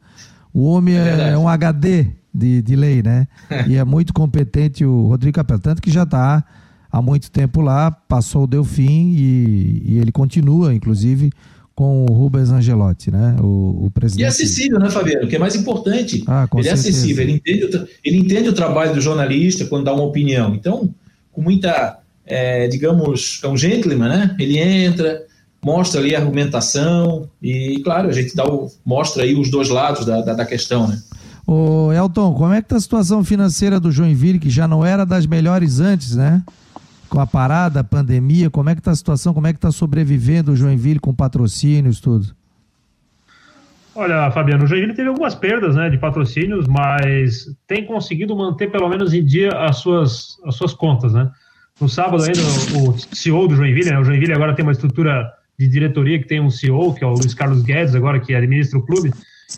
O 0.51 0.65
homem 0.65 0.97
é, 0.97 1.33
é 1.33 1.39
um 1.39 1.47
HD 1.47 2.07
de, 2.33 2.63
de 2.63 2.75
lei, 2.75 3.03
né? 3.03 3.29
e 3.69 3.77
é 3.77 3.85
muito 3.85 4.15
competente 4.15 4.83
o 4.83 5.07
Rodrigo 5.09 5.35
Capela. 5.35 5.61
Tanto 5.61 5.83
que 5.83 5.91
já 5.91 6.05
está 6.05 6.43
há 6.91 7.03
muito 7.03 7.31
tempo 7.31 7.61
lá, 7.61 7.91
passou 7.91 8.45
o 8.45 8.47
Delfim 8.47 9.13
e, 9.15 9.83
e 9.85 9.99
ele 9.99 10.11
continua, 10.11 10.75
inclusive, 10.75 11.31
com 11.75 12.07
o 12.07 12.13
Rubens 12.13 12.51
Angelotti, 12.51 13.11
né? 13.11 13.37
O, 13.41 13.87
o 13.87 13.91
presidente. 13.93 14.23
E 14.23 14.25
é 14.25 14.29
acessível, 14.29 14.79
né, 14.79 14.91
Fabiano? 14.91 15.27
O 15.27 15.29
que 15.29 15.37
é 15.37 15.39
mais 15.39 15.57
importante. 15.57 16.23
Ah, 16.27 16.49
ele 16.55 16.63
certeza. 16.63 16.89
é 16.89 16.91
acessível, 16.91 17.23
ele 17.25 17.33
entende, 17.33 17.65
o, 17.65 17.89
ele 18.05 18.17
entende 18.19 18.49
o 18.49 18.53
trabalho 18.53 18.95
do 18.95 19.01
jornalista 19.01 19.65
quando 19.67 19.85
dá 19.85 19.93
uma 19.93 20.05
opinião. 20.05 20.55
Então, 20.55 20.95
com 21.33 21.43
muita 21.43 21.99
é, 22.27 22.67
digamos, 22.69 23.41
é 23.43 23.49
um 23.49 23.57
gentleman, 23.57 24.09
né? 24.09 24.37
Ele 24.39 24.59
entra, 24.59 25.23
mostra 25.63 26.01
ali 26.01 26.15
a 26.15 26.19
argumentação 26.19 27.29
e, 27.43 27.81
claro, 27.85 28.09
a 28.09 28.13
gente 28.13 28.35
dá 28.35 28.45
o, 28.45 28.71
mostra 28.85 29.23
aí 29.23 29.35
os 29.35 29.51
dois 29.51 29.69
lados 29.69 30.07
da, 30.07 30.21
da, 30.23 30.35
da 30.35 30.47
questão, 30.47 30.89
né? 30.89 31.01
Ô 31.47 31.93
Elton, 31.93 32.33
como 32.33 32.55
é 32.55 32.63
que 32.63 32.69
tá 32.69 32.77
a 32.77 32.81
situação 32.81 33.23
financeira 33.23 33.79
do 33.79 33.93
Joinville, 33.93 34.39
que 34.39 34.49
já 34.49 34.67
não 34.67 34.85
era 34.85 35.05
das 35.05 35.27
melhores 35.27 35.79
antes, 35.79 36.17
né? 36.17 36.43
Com 37.15 37.21
a 37.21 37.27
parada, 37.29 37.79
a 37.79 37.85
pandemia, 37.85 38.51
como 38.51 38.69
é 38.69 38.75
que 38.75 38.83
tá 38.83 38.91
a 38.91 38.97
situação, 38.97 39.33
como 39.33 39.47
é 39.47 39.53
que 39.53 39.61
tá 39.61 39.71
sobrevivendo 39.71 40.51
o 40.51 40.57
Joinville 40.57 40.99
com 40.99 41.15
patrocínios, 41.15 42.01
tudo? 42.01 42.35
Olha, 43.95 44.33
Fabiano, 44.33 44.65
o 44.65 44.67
Joinville 44.67 44.95
teve 44.95 45.11
algumas 45.11 45.33
perdas 45.33 45.77
né, 45.77 45.89
de 45.89 45.97
patrocínios, 45.97 46.67
mas 46.67 47.47
tem 47.69 47.87
conseguido 47.87 48.35
manter 48.35 48.69
pelo 48.69 48.89
menos 48.89 49.15
em 49.15 49.25
dia 49.25 49.51
as 49.51 49.77
suas, 49.77 50.37
as 50.45 50.57
suas 50.57 50.75
contas, 50.75 51.13
né? 51.13 51.31
No 51.81 51.89
sábado 51.89 52.25
ainda, 52.25 52.41
o 52.81 52.99
CEO 53.15 53.47
do 53.47 53.55
Joinville, 53.55 53.91
né? 53.91 53.99
o 54.01 54.03
Joinville 54.03 54.33
agora 54.33 54.53
tem 54.53 54.65
uma 54.65 54.73
estrutura 54.73 55.33
de 55.57 55.69
diretoria 55.69 56.19
que 56.19 56.27
tem 56.27 56.41
um 56.41 56.51
CEO, 56.51 56.95
que 56.95 57.05
é 57.05 57.07
o 57.07 57.13
Luiz 57.13 57.33
Carlos 57.33 57.63
Guedes, 57.63 57.95
agora 57.95 58.19
que 58.19 58.35
administra 58.35 58.77
o 58.77 58.83
clube, 58.85 59.13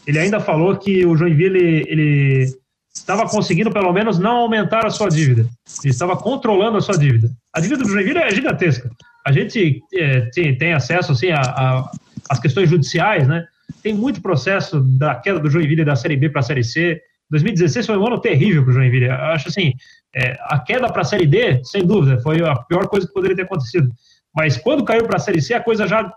ele 0.07 0.19
ainda 0.19 0.41
falou 0.41 0.77
que 0.77 1.07
o 1.07 1.17
Joinville 1.17 1.87
ele 1.89 2.55
estava 2.97 3.29
conseguindo 3.29 3.71
pelo 3.71 3.93
menos 3.93 4.19
não 4.19 4.39
aumentar 4.39 4.87
a 4.87 4.91
sua 4.91 5.09
dívida, 5.09 5.47
estava 5.85 6.17
controlando 6.17 6.79
a 6.79 6.81
sua 6.81 6.97
dívida. 6.97 7.31
A 7.53 7.61
dívida 7.61 7.83
do 7.83 7.89
Joinville 7.89 8.19
é 8.19 8.35
gigantesca. 8.35 8.91
A 9.25 9.33
gente 9.33 9.83
é, 9.95 10.21
tem, 10.33 10.57
tem, 10.57 10.73
acesso 10.73 11.13
assim 11.13 11.31
a, 11.31 11.91
a, 12.31 12.41
questões 12.41 12.71
judiciais, 12.71 13.29
né? 13.29 13.45
Tem 13.83 13.93
muito 13.93 14.23
processo 14.23 14.81
da 14.81 15.15
queda 15.15 15.39
do 15.39 15.51
Joinville 15.51 15.85
da 15.85 15.97
Série 15.97 16.17
B 16.17 16.31
para 16.31 16.41
a 16.41 16.45
Série 16.45 16.65
C. 16.65 17.01
2016 17.31 17.87
foi 17.87 17.97
um 17.97 18.07
ano 18.07 18.21
terrível 18.21 18.63
para 18.63 18.71
o 18.71 18.75
Joinville. 18.75 19.07
Eu 19.07 19.13
acho 19.13 19.49
assim, 19.49 19.73
é, 20.15 20.37
a 20.43 20.59
queda 20.59 20.91
para 20.91 21.03
a 21.03 21.05
Série 21.05 21.27
D, 21.27 21.63
sem 21.65 21.85
dúvida, 21.85 22.21
foi 22.21 22.41
a 22.41 22.57
pior 22.57 22.89
coisa 22.89 23.07
que 23.07 23.13
poderia 23.13 23.37
ter 23.37 23.43
acontecido. 23.43 23.91
Mas 24.35 24.57
quando 24.57 24.85
caiu 24.85 25.05
para 25.05 25.17
a 25.17 25.21
Série 25.21 25.43
C, 25.43 25.55
a 25.55 25.61
coisa 25.61 25.87
já 25.87 26.11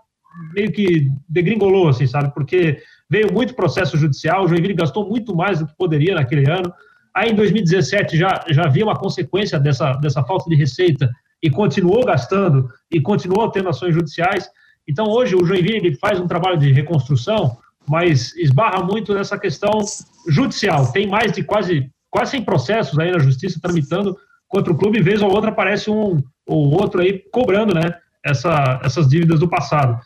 meio 0.54 0.70
que 0.70 1.08
degringolou, 1.28 1.88
assim, 1.88 2.06
sabe? 2.06 2.32
Porque 2.32 2.80
veio 3.10 3.32
muito 3.32 3.54
processo 3.54 3.96
judicial, 3.96 4.44
o 4.44 4.48
Joinville 4.48 4.74
gastou 4.74 5.08
muito 5.08 5.34
mais 5.34 5.58
do 5.58 5.66
que 5.66 5.76
poderia 5.76 6.14
naquele 6.14 6.48
ano. 6.48 6.72
Aí 7.14 7.30
em 7.30 7.34
2017 7.34 8.16
já, 8.16 8.44
já 8.48 8.64
havia 8.64 8.84
uma 8.84 8.94
consequência 8.94 9.58
dessa, 9.58 9.92
dessa 9.94 10.22
falta 10.22 10.48
de 10.48 10.54
receita 10.54 11.10
e 11.42 11.50
continuou 11.50 12.04
gastando 12.04 12.70
e 12.90 13.00
continuou 13.00 13.50
tendo 13.50 13.68
ações 13.68 13.94
judiciais. 13.94 14.48
Então 14.88 15.06
hoje 15.06 15.34
o 15.34 15.44
Joinville 15.44 15.78
ele 15.78 15.96
faz 15.96 16.20
um 16.20 16.28
trabalho 16.28 16.56
de 16.56 16.70
reconstrução, 16.70 17.58
mas 17.88 18.34
esbarra 18.36 18.84
muito 18.84 19.12
nessa 19.12 19.36
questão 19.36 19.80
judicial. 20.28 20.92
Tem 20.92 21.08
mais 21.08 21.32
de 21.32 21.42
quase 21.42 21.90
quase 22.10 22.32
100 22.32 22.44
processos 22.44 22.98
aí 22.98 23.10
na 23.10 23.18
justiça 23.18 23.60
tramitando 23.62 24.16
contra 24.48 24.72
o 24.72 24.76
clube, 24.76 25.00
vez 25.00 25.22
ou 25.22 25.30
outra 25.30 25.50
aparece 25.50 25.90
um 25.90 26.20
ou 26.46 26.72
outro 26.72 27.00
aí 27.00 27.22
cobrando, 27.32 27.72
né, 27.72 27.94
essa, 28.24 28.80
essas 28.82 29.08
dívidas 29.08 29.38
do 29.38 29.48
passado. 29.48 29.96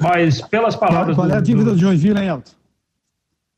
Mas 0.00 0.40
pelas 0.42 0.76
palavras... 0.76 1.16
Qual, 1.16 1.26
qual 1.26 1.36
é 1.36 1.38
a 1.38 1.42
dívida 1.42 1.70
do, 1.70 1.74
do 1.74 1.78
Joinville, 1.78 2.18
hein, 2.18 2.28
Elton? 2.28 2.52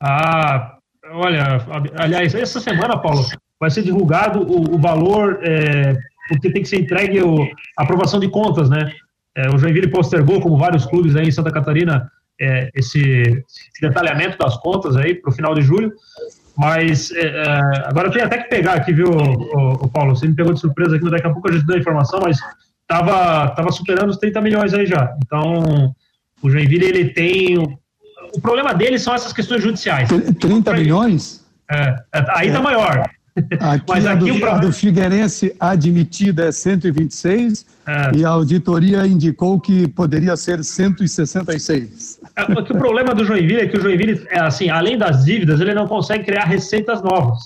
Ah, 0.01 0.77
olha, 1.13 1.65
aliás, 1.97 2.35
essa 2.35 2.61
semana, 2.61 2.99
Paulo, 2.99 3.25
vai 3.59 3.71
ser 3.71 3.83
divulgado 3.83 4.41
o, 4.41 4.75
o 4.75 4.79
valor, 4.79 5.41
é, 5.43 5.97
porque 6.29 6.53
tem 6.53 6.63
que 6.63 6.69
ser 6.69 6.81
entregue 6.81 7.23
o, 7.23 7.43
a 7.79 7.83
aprovação 7.83 8.21
de 8.21 8.29
contas, 8.29 8.69
né? 8.69 8.93
É, 9.37 9.49
o 9.49 9.59
Joinville 9.59 9.91
postergou, 9.91 10.41
como 10.41 10.57
vários 10.57 10.87
clubes 10.87 11.17
aí 11.17 11.27
em 11.27 11.33
Santa 11.33 11.51
Catarina, 11.51 12.11
é, 12.41 12.71
esse, 12.75 13.01
esse, 13.01 13.81
detalhamento 13.81 14.39
das 14.39 14.57
contas 14.59 14.97
aí 14.97 15.15
para 15.15 15.31
o 15.31 15.35
final 15.35 15.55
de 15.55 15.63
julho. 15.63 15.93
Mas 16.57 17.11
é, 17.13 17.27
é, 17.27 17.61
agora 17.87 18.09
eu 18.09 18.13
tenho 18.13 18.27
até 18.27 18.39
que 18.39 18.49
pegar 18.49 18.75
aqui, 18.75 18.93
viu, 18.93 19.11
o, 19.11 19.73
o, 19.85 19.91
Paulo? 19.91 20.15
Você 20.15 20.29
me 20.29 20.37
pegou 20.37 20.53
de 20.53 20.61
surpresa 20.61 20.97
aqui, 20.97 21.11
daqui 21.11 21.27
a 21.27 21.33
pouco 21.33 21.49
a 21.49 21.53
gente 21.53 21.67
dá 21.67 21.75
a 21.75 21.79
informação, 21.79 22.21
mas 22.23 22.39
estava 22.83 23.49
tava 23.51 23.73
superando 23.73 24.11
os 24.11 24.19
30 24.19 24.41
milhões 24.41 24.73
aí 24.73 24.87
já. 24.87 25.17
Então, 25.25 25.95
o 26.45 26.51
Joinville, 26.51 26.85
ele 26.85 27.05
tem. 27.07 27.59
O 28.37 28.41
problema 28.41 28.75
dele 28.75 28.99
são 28.99 29.15
essas 29.15 29.33
questões 29.33 29.63
judiciais. 29.63 30.11
30 30.39 30.75
milhões? 30.75 31.43
É, 31.71 31.97
é 32.13 32.25
aí 32.29 32.53
tá 32.53 32.61
maior. 32.61 33.09
Aqui 33.61 33.85
Mas 33.89 34.07
aqui 34.07 34.31
a 34.31 34.35
do, 34.35 34.45
o 34.45 34.47
a 34.47 34.59
do 34.59 34.73
Figueirense 34.73 35.57
admitida 35.59 36.45
é 36.45 36.53
126 36.53 37.67
é. 37.87 38.17
e 38.17 38.25
a 38.25 38.29
auditoria 38.29 39.07
indicou 39.07 39.59
que 39.59 39.89
poderia 39.89 40.37
ser 40.37 40.63
166. 40.63 42.21
É, 42.37 42.43
o 42.43 42.79
problema 42.79 43.15
do 43.15 43.25
Joinville 43.25 43.63
é 43.63 43.67
que 43.67 43.79
o 43.79 43.81
Joinville, 43.81 44.27
é 44.29 44.41
assim, 44.41 44.69
além 44.69 44.99
das 44.99 45.25
dívidas, 45.25 45.61
ele 45.61 45.75
não 45.75 45.89
consegue 45.89 46.25
criar 46.25 46.45
receitas 46.45 47.03
novas. 47.03 47.39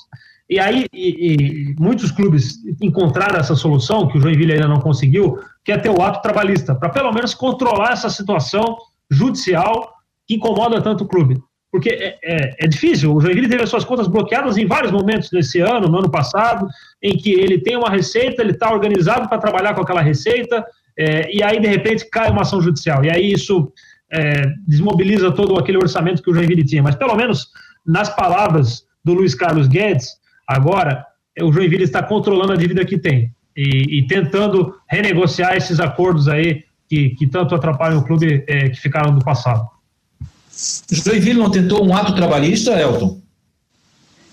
E 0.51 0.59
aí, 0.59 0.86
e, 0.92 1.72
e 1.72 1.76
muitos 1.78 2.11
clubes 2.11 2.59
encontraram 2.82 3.38
essa 3.38 3.55
solução, 3.55 4.09
que 4.09 4.18
o 4.18 4.20
Joinville 4.20 4.55
ainda 4.55 4.66
não 4.66 4.80
conseguiu, 4.80 5.38
que 5.69 5.73
é 5.73 5.77
ter 5.77 5.91
o 5.91 6.01
ato 6.01 6.23
trabalhista, 6.23 6.75
para 6.75 6.89
pelo 6.89 7.12
menos 7.12 7.35
controlar 7.35 7.93
essa 7.93 8.09
situação 8.09 8.64
judicial 9.11 9.93
que 10.27 10.37
incomoda 10.37 10.81
tanto 10.81 11.05
o 11.05 11.07
clube 11.07 11.39
porque 11.71 11.91
é, 11.91 12.19
é, 12.25 12.64
é, 12.64 12.66
difícil. 12.66 13.14
O 13.14 13.21
Joinville 13.21 13.51
teve 13.51 13.62
as 13.62 13.69
suas 13.69 13.85
contas 13.85 14.09
bloqueadas 14.09 14.57
em 14.57 14.64
vários 14.64 14.91
momentos 14.91 15.31
nesse 15.31 15.61
ano, 15.61 15.87
no 15.87 15.99
ano 15.99 16.11
passado, 16.11 16.66
em 17.03 17.14
que 17.19 17.31
ele 17.31 17.59
tem 17.61 17.77
uma 17.77 17.91
receita, 17.91 18.41
ele 18.41 18.53
está 18.53 18.73
organizado 18.73 19.29
para 19.29 19.37
trabalhar 19.37 19.75
com 19.75 19.83
aquela 19.83 20.01
receita, 20.01 20.64
é, 20.99 21.31
e 21.31 21.43
aí, 21.43 21.61
de 21.61 21.69
repente, 21.69 22.09
cai 22.09 22.31
uma 22.31 22.41
ação 22.41 22.62
judicial. 22.62 23.05
E 23.05 23.11
aí 23.11 23.31
isso 23.31 23.71
é, 24.11 24.47
desmobiliza 24.66 25.31
todo 25.31 25.59
aquele 25.59 25.77
orçamento 25.77 26.23
que 26.23 26.31
o 26.31 26.35
Joinville 26.35 26.64
tinha, 26.64 26.83
mas 26.83 26.97
pelo 26.97 27.14
menos 27.14 27.49
nas 27.87 28.09
palavras 28.09 28.87
do 29.05 29.12
Luiz 29.12 29.35
Carlos 29.35 29.69
Guedes, 29.69 30.09
agora 30.47 31.05
o 31.43 31.53
Joinville 31.53 31.85
está 31.85 32.03
controlando 32.03 32.55
a 32.55 32.57
dívida 32.57 32.87
que 32.87 32.97
tem 32.97 33.31
e, 33.59 33.99
e 33.99 34.07
tentando 34.07 34.73
renegociar 34.89 35.57
esses 35.57 35.81
acordos 35.81 36.29
aí 36.29 36.63
que, 36.89 37.11
que 37.11 37.27
tanto 37.27 37.57
atrapalham 37.57 37.99
o 37.99 38.05
clube 38.05 38.45
é, 38.47 38.69
que 38.69 38.81
ficaram 38.81 39.13
do 39.13 39.25
passado. 39.25 39.69
Joinville 40.89 41.41
não 41.41 41.51
tentou 41.51 41.85
um 41.85 41.95
ato 41.95 42.15
trabalhista, 42.15 42.81
Elton? 42.81 43.21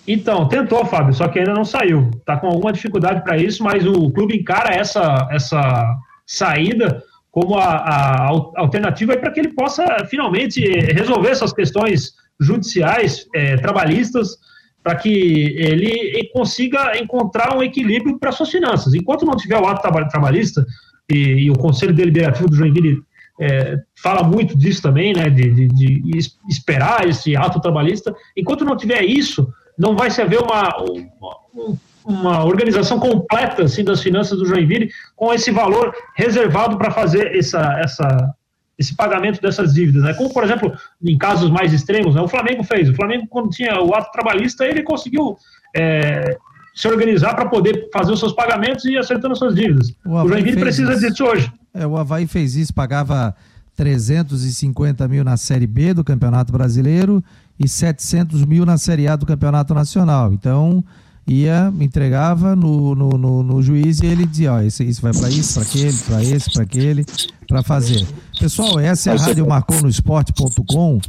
Então, 0.08 0.48
tentou, 0.48 0.86
Fábio, 0.86 1.16
só 1.16 1.28
que 1.28 1.40
ainda 1.40 1.56
não 1.56 1.66
saiu. 1.66 2.12
Está 2.16 2.38
com 2.38 2.46
alguma 2.46 2.72
dificuldade 2.72 3.24
para 3.24 3.36
isso, 3.36 3.64
mas 3.64 3.86
o 3.88 4.12
clube 4.12 4.38
encara 4.38 4.72
essa, 4.72 5.28
essa 5.32 5.98
saída 6.28 7.04
como 7.32 7.58
a, 7.58 7.66
a 7.66 8.28
alternativa 8.56 9.18
para 9.18 9.32
que 9.32 9.40
ele 9.40 9.54
possa 9.54 9.84
finalmente 10.08 10.62
resolver 10.94 11.30
essas 11.30 11.52
questões 11.52 12.14
judiciais, 12.40 13.26
é, 13.34 13.58
trabalhistas, 13.58 14.38
para 14.86 14.98
que 14.98 15.10
ele 15.58 16.30
consiga 16.32 16.96
encontrar 16.96 17.58
um 17.58 17.64
equilíbrio 17.64 18.20
para 18.20 18.32
suas 18.32 18.52
finanças. 18.52 18.94
Enquanto 18.94 19.26
não 19.26 19.36
tiver 19.36 19.60
o 19.60 19.66
ato 19.66 19.82
trabalhista, 20.08 20.64
e, 21.10 21.46
e 21.46 21.50
o 21.50 21.58
Conselho 21.58 21.92
Deliberativo 21.92 22.48
do 22.48 22.56
Joinville 22.56 23.02
é, 23.42 23.80
fala 24.00 24.22
muito 24.22 24.56
disso 24.56 24.84
também, 24.84 25.12
né, 25.12 25.28
de, 25.28 25.50
de, 25.50 25.68
de, 25.70 26.20
esperar 26.48 27.08
esse 27.08 27.36
ato 27.36 27.60
trabalhista, 27.60 28.14
enquanto 28.38 28.64
não 28.64 28.78
tiver 28.78 29.02
isso, 29.02 29.52
não 29.76 29.96
vai 29.96 30.12
se 30.12 30.22
haver 30.22 30.40
uma, 30.40 30.70
uma, 30.78 31.78
uma 32.06 32.46
organização 32.46 33.00
completa 33.00 33.64
assim, 33.64 33.84
das 33.84 34.04
finanças 34.04 34.38
do 34.38 34.46
Joinville 34.46 34.92
com 35.16 35.34
esse 35.34 35.50
valor 35.50 35.96
reservado 36.16 36.78
para 36.78 36.92
fazer 36.92 37.36
essa, 37.36 37.80
essa, 37.80 38.36
esse 38.78 38.96
pagamento 38.96 39.42
dessas 39.42 39.74
dívidas. 39.74 40.04
Né? 40.04 40.14
Como, 40.14 40.34
por 40.34 40.44
exemplo, 40.44 40.74
em 41.04 41.18
casos 41.18 41.50
mais 41.50 41.74
extremos, 41.74 42.16
né, 42.16 42.22
o 42.22 42.28
Flamengo 42.28 42.64
fez. 42.64 42.90
O 42.90 42.96
Flamengo, 42.96 43.28
quando 43.28 43.50
tinha 43.50 43.82
o 43.82 43.94
ato 43.94 44.12
trabalhista, 44.12 44.66
ele 44.66 44.84
conseguiu 44.84 45.38
é, 45.76 46.38
se 46.74 46.88
organizar 46.88 47.36
para 47.36 47.48
poder 47.48 47.90
fazer 47.92 48.12
os 48.12 48.20
seus 48.20 48.34
pagamentos 48.34 48.84
e 48.86 48.92
ir 48.92 48.98
acertando 48.98 49.34
as 49.34 49.40
suas 49.40 49.56
dívidas. 49.56 49.94
O, 50.06 50.14
o 50.14 50.28
Joinville 50.28 50.60
precisa 50.60 50.94
isso. 50.94 51.08
disso 51.08 51.24
hoje. 51.24 51.52
É, 51.74 51.88
o 51.88 51.98
Havaí 51.98 52.28
fez 52.28 52.56
isso, 52.56 52.74
pagava 52.74 53.36
350 53.76 55.08
mil 55.08 55.24
na 55.24 55.38
Série 55.38 55.68
B 55.68 55.94
do 55.94 56.04
Campeonato 56.04 56.52
Brasileiro 56.52 57.24
e 57.60 57.68
700 57.68 58.46
mil 58.46 58.66
na 58.66 58.78
Série 58.78 59.08
A 59.08 59.16
do 59.16 59.26
Campeonato 59.26 59.74
Nacional. 59.74 60.34
Então, 60.34 60.84
ia, 61.28 61.74
entregava 61.80 62.56
no, 62.56 62.94
no, 62.94 63.10
no, 63.10 63.44
no 63.44 63.62
juiz 63.62 64.00
e 64.00 64.06
ele 64.06 64.26
dizia, 64.26 64.54
ó, 64.54 64.62
isso, 64.62 64.84
isso 64.84 65.02
vai 65.02 65.12
para 65.12 65.30
isso, 65.30 65.54
para 65.54 65.64
aquele, 65.64 65.94
para 65.94 66.24
esse, 66.24 66.52
para 66.52 66.64
aquele, 66.64 67.06
para 67.48 67.64
fazer. 67.64 68.06
Pessoal, 68.40 68.80
essa 68.80 69.12
é 69.12 69.14
a 69.14 69.18
Rádio 69.18 69.48
Marcou 69.48 69.82
no 69.82 69.90
Esporte.com 69.90 71.00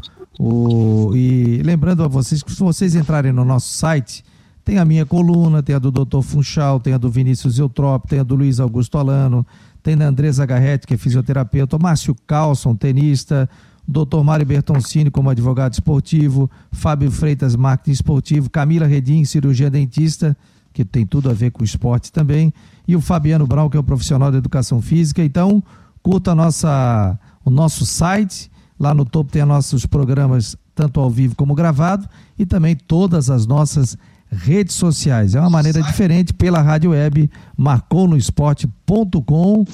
e 1.14 1.62
lembrando 1.64 2.02
a 2.02 2.08
vocês 2.08 2.42
que 2.42 2.52
se 2.52 2.60
vocês 2.60 2.94
entrarem 2.94 3.32
no 3.32 3.44
nosso 3.44 3.68
site, 3.76 4.24
tem 4.64 4.78
a 4.78 4.84
minha 4.84 5.06
coluna, 5.06 5.62
tem 5.62 5.76
a 5.76 5.78
do 5.78 5.90
Dr. 5.90 6.22
Funchal, 6.22 6.80
tem 6.80 6.92
a 6.92 6.98
do 6.98 7.10
Vinícius 7.10 7.58
Eutrop, 7.58 8.06
tem 8.08 8.18
a 8.18 8.22
do 8.22 8.34
Luiz 8.34 8.58
Augusto 8.58 8.98
Alano, 8.98 9.46
tem 9.82 9.96
da 9.96 10.06
Andresa 10.06 10.44
Garretti, 10.44 10.86
que 10.86 10.94
é 10.94 10.96
fisioterapeuta, 10.96 11.76
o 11.76 11.80
Márcio 11.80 12.16
Carlson, 12.26 12.74
tenista, 12.74 13.48
Dr. 13.86 14.22
Mário 14.24 14.44
Bertoncini 14.44 15.08
como 15.10 15.30
advogado 15.30 15.74
esportivo, 15.74 16.50
Fábio 16.72 17.08
Freitas, 17.10 17.54
marketing 17.54 17.92
esportivo, 17.92 18.50
Camila 18.50 18.86
Redim, 18.86 19.24
cirurgia 19.24 19.70
dentista, 19.70 20.36
que 20.72 20.84
tem 20.84 21.06
tudo 21.06 21.30
a 21.30 21.32
ver 21.32 21.52
com 21.52 21.62
esporte 21.64 22.12
também, 22.12 22.52
e 22.86 22.94
o 22.96 23.00
Fabiano 23.00 23.46
Brown, 23.46 23.70
que 23.70 23.76
é 23.76 23.80
o 23.80 23.84
profissional 23.84 24.30
de 24.30 24.38
educação 24.38 24.82
física. 24.82 25.24
Então, 25.24 25.62
curta 26.02 26.34
nossa, 26.34 27.18
o 27.44 27.50
nosso 27.50 27.86
site, 27.86 28.50
lá 28.78 28.92
no 28.92 29.04
topo 29.04 29.30
tem 29.30 29.44
nossos 29.44 29.86
programas, 29.86 30.56
tanto 30.74 30.98
ao 31.00 31.08
vivo 31.08 31.36
como 31.36 31.54
gravado, 31.54 32.08
e 32.38 32.44
também 32.44 32.76
todas 32.76 33.30
as 33.30 33.46
nossas 33.46 33.96
redes 34.30 34.74
sociais. 34.74 35.34
É 35.34 35.40
uma 35.40 35.48
maneira 35.48 35.82
diferente 35.82 36.34
pela 36.34 36.60
rádio 36.60 36.90
web 36.90 37.30
marconosport.com 37.56 39.64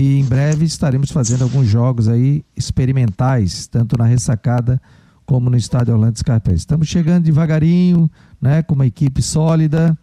e 0.00 0.20
em 0.20 0.24
breve 0.24 0.64
estaremos 0.64 1.10
fazendo 1.10 1.42
alguns 1.42 1.66
jogos 1.66 2.06
aí 2.06 2.44
experimentais, 2.56 3.66
tanto 3.66 3.98
na 3.98 4.04
ressacada 4.04 4.80
como 5.26 5.50
no 5.50 5.56
estádio 5.56 5.92
Orlando 5.92 6.16
Scarpelli. 6.16 6.56
Estamos 6.56 6.86
chegando 6.86 7.24
devagarinho, 7.24 8.08
né, 8.40 8.62
com 8.62 8.76
uma 8.76 8.86
equipe 8.86 9.20
sólida, 9.20 9.98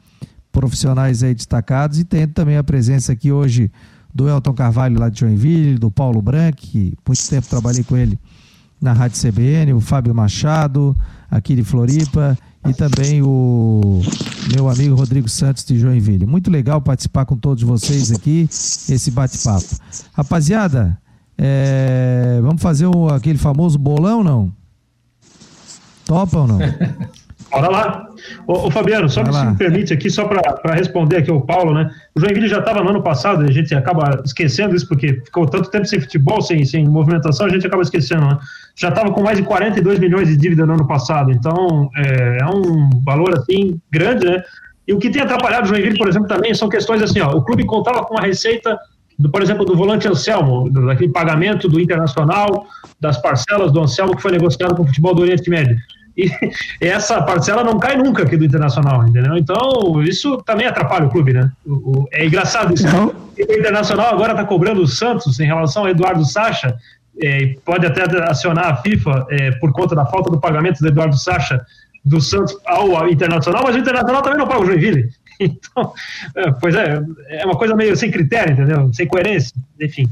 profissionais 0.52 1.24
aí 1.24 1.34
destacados 1.34 1.98
e 1.98 2.04
tendo 2.04 2.34
também 2.34 2.58
a 2.58 2.64
presença 2.64 3.14
aqui 3.14 3.32
hoje 3.32 3.72
do 4.14 4.28
Elton 4.28 4.52
Carvalho 4.52 5.00
lá 5.00 5.08
de 5.08 5.22
Joinville, 5.22 5.80
do 5.80 5.90
Paulo 5.90 6.22
Branco, 6.22 6.58
que 6.58 6.94
muito 7.08 7.30
tempo 7.30 7.48
trabalhei 7.48 7.86
com 7.86 7.96
ele 7.96 8.20
na 8.82 8.92
Rádio 8.92 9.22
CBN, 9.22 9.72
o 9.72 9.80
Fábio 9.80 10.14
Machado, 10.14 10.94
aqui 11.32 11.56
de 11.56 11.64
Floripa, 11.64 12.38
e 12.68 12.74
também 12.74 13.22
o 13.22 14.02
meu 14.54 14.70
amigo 14.70 14.96
Rodrigo 14.96 15.30
Santos 15.30 15.64
de 15.64 15.78
Joinville. 15.78 16.26
Muito 16.26 16.50
legal 16.50 16.82
participar 16.82 17.26
com 17.26 17.38
todos 17.38 17.64
vocês 17.64 18.12
aqui, 18.12 18.44
esse 18.44 19.12
bate-papo. 19.12 19.66
Rapaziada, 20.14 20.98
é, 21.38 22.40
vamos 22.42 22.62
fazer 22.62 22.88
o, 22.88 23.10
aquele 23.10 23.38
famoso 23.38 23.78
bolão, 23.78 24.24
não? 24.24 24.52
Topa 26.06 26.40
ou 26.40 26.48
não? 26.48 26.60
Bora 27.52 27.70
lá. 27.70 28.10
Ô, 28.48 28.68
ô 28.68 28.72
Fabiano, 28.72 29.10
só 29.10 29.24
que 29.24 29.32
se 29.32 29.46
me 29.46 29.56
permite 29.56 29.94
aqui, 29.94 30.10
só 30.10 30.26
para 30.26 30.74
responder 30.74 31.18
aqui 31.18 31.32
o 31.32 31.42
Paulo, 31.42 31.74
né? 31.74 31.90
O 32.16 32.20
Joinville 32.20 32.48
já 32.48 32.60
estava 32.60 32.84
no 32.84 32.90
ano 32.90 33.02
passado, 33.02 33.44
a 33.44 33.52
gente 33.52 33.74
acaba 33.74 34.22
esquecendo 34.26 34.76
isso, 34.76 34.88
porque 34.88 35.22
ficou 35.26 35.46
tanto 35.46 35.70
tempo 35.70 35.86
sem 35.86 36.00
futebol, 36.00 36.42
sem, 36.42 36.66
sem 36.66 36.86
movimentação, 36.86 37.46
a 37.46 37.50
gente 37.50 37.66
acaba 37.66 37.84
esquecendo, 37.84 38.26
né? 38.26 38.38
Já 38.76 38.90
estava 38.90 39.12
com 39.12 39.22
mais 39.22 39.38
de 39.38 39.44
42 39.44 40.00
milhões 40.00 40.28
de 40.28 40.36
dívida 40.36 40.66
no 40.66 40.74
ano 40.74 40.88
passado, 40.88 41.32
então 41.32 41.90
é, 41.96 42.40
é 42.42 42.46
um 42.46 42.90
valor 43.04 43.38
assim 43.38 43.80
grande, 43.92 44.26
né? 44.26 44.44
E 44.88 44.94
o 44.94 45.00
que 45.00 45.10
tem 45.10 45.22
atrapalhado 45.22 45.66
o 45.66 45.68
Joinville, 45.68 45.98
por 45.98 46.08
exemplo, 46.08 46.28
também 46.28 46.54
são 46.54 46.70
questões 46.70 47.02
assim, 47.02 47.20
ó, 47.20 47.32
o 47.32 47.44
clube 47.44 47.66
contava 47.66 48.04
com 48.04 48.18
a 48.18 48.22
receita 48.22 48.78
do, 49.18 49.30
por 49.30 49.42
exemplo, 49.42 49.66
do 49.66 49.76
volante 49.76 50.08
Anselmo, 50.08 50.70
daquele 50.70 51.12
pagamento 51.12 51.70
do 51.70 51.80
Internacional, 51.80 52.66
das 53.00 53.18
parcelas 53.18 53.72
do 53.72 53.82
Anselmo 53.82 54.16
que 54.16 54.22
foi 54.22 54.32
negociado 54.32 54.76
com 54.76 54.84
o 54.84 54.88
futebol 54.88 55.16
do 55.16 55.22
Oriente 55.22 55.50
Médio 55.50 55.78
e 56.18 56.30
essa 56.80 57.22
parcela 57.22 57.64
não 57.64 57.78
cai 57.78 57.98
nunca 57.98 58.24
aqui 58.24 58.38
do 58.38 58.46
Internacional, 58.46 59.08
entendeu? 59.08 59.38
Então, 59.38 60.02
isso 60.04 60.38
também 60.44 60.66
atrapalha 60.68 61.06
o 61.06 61.10
clube, 61.10 61.34
né? 61.34 61.52
O, 61.66 61.74
o, 61.74 62.08
é 62.12 62.26
engraçado 62.26 62.74
isso. 62.74 62.88
Não. 62.88 63.08
O 63.08 63.54
Internacional 63.54 64.14
agora 64.14 64.32
está 64.32 64.46
cobrando 64.46 64.82
o 64.82 64.88
Santos 64.88 65.40
em 65.40 65.46
relação 65.46 65.84
ao 65.84 65.90
Eduardo 65.90 66.24
Sacha, 66.26 66.78
é, 67.22 67.56
pode 67.64 67.86
até 67.86 68.04
acionar 68.24 68.68
a 68.68 68.78
FIFA 68.78 69.28
é, 69.30 69.52
por 69.52 69.72
conta 69.72 69.96
da 69.96 70.06
falta 70.06 70.30
do 70.30 70.40
pagamento 70.40 70.80
do 70.80 70.88
Eduardo 70.88 71.18
Sacha 71.18 71.62
do 72.04 72.22
Santos 72.22 72.56
ao 72.66 73.10
Internacional, 73.10 73.64
mas 73.64 73.76
o 73.76 73.80
Internacional 73.80 74.22
também 74.22 74.38
não 74.38 74.48
paga 74.48 74.62
o 74.62 74.66
Joinville. 74.66 75.10
Então, 75.38 75.92
é, 76.34 76.50
pois 76.50 76.74
é, 76.76 76.98
é 77.28 77.46
uma 77.46 77.58
coisa 77.58 77.76
meio 77.76 77.94
sem 77.98 78.10
critério, 78.10 78.54
entendeu? 78.54 78.90
Sem 78.94 79.06
coerência, 79.06 79.54
enfim. 79.82 80.08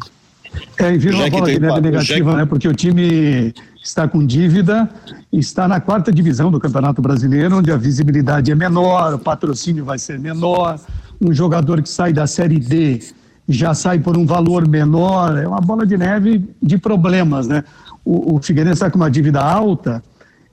É, 0.78 0.94
e 0.94 0.98
vira 0.98 1.16
uma 1.16 1.30
bola 1.30 1.50
de 1.50 1.60
neve 1.62 1.80
negativa, 1.80 2.36
né? 2.36 2.46
Porque 2.46 2.68
o 2.68 2.74
time 2.74 3.54
está 3.84 4.08
com 4.08 4.26
dívida, 4.26 4.90
está 5.32 5.68
na 5.68 5.82
quarta 5.82 6.12
divisão 6.12 6.50
do 6.50 6.60
Campeonato 6.60 7.02
Brasileiro, 7.02 7.58
onde 7.58 7.72
a 7.72 7.78
visibilidade 7.78 8.50
é 8.50 8.56
menor, 8.56 9.14
o 9.14 9.20
patrocínio 9.20 9.84
vai 9.84 10.00
ser 10.00 10.18
menor, 10.18 10.80
um 11.22 11.34
jogador 11.34 11.82
que 11.82 11.90
sai 11.90 12.14
da 12.14 12.26
Série 12.26 12.60
D 12.60 13.02
já 13.48 13.74
sai 13.74 14.00
por 14.00 14.18
um 14.18 14.26
valor 14.26 14.66
menor, 14.68 15.38
é 15.38 15.46
uma 15.46 15.60
bola 15.60 15.86
de 15.86 15.98
neve 15.98 16.50
de 16.62 16.78
problemas, 16.78 17.46
né? 17.46 17.64
O, 18.06 18.36
o 18.36 18.42
Figueirense 18.42 18.76
está 18.76 18.90
com 18.90 18.98
uma 18.98 19.12
dívida 19.12 19.42
alta, 19.42 20.02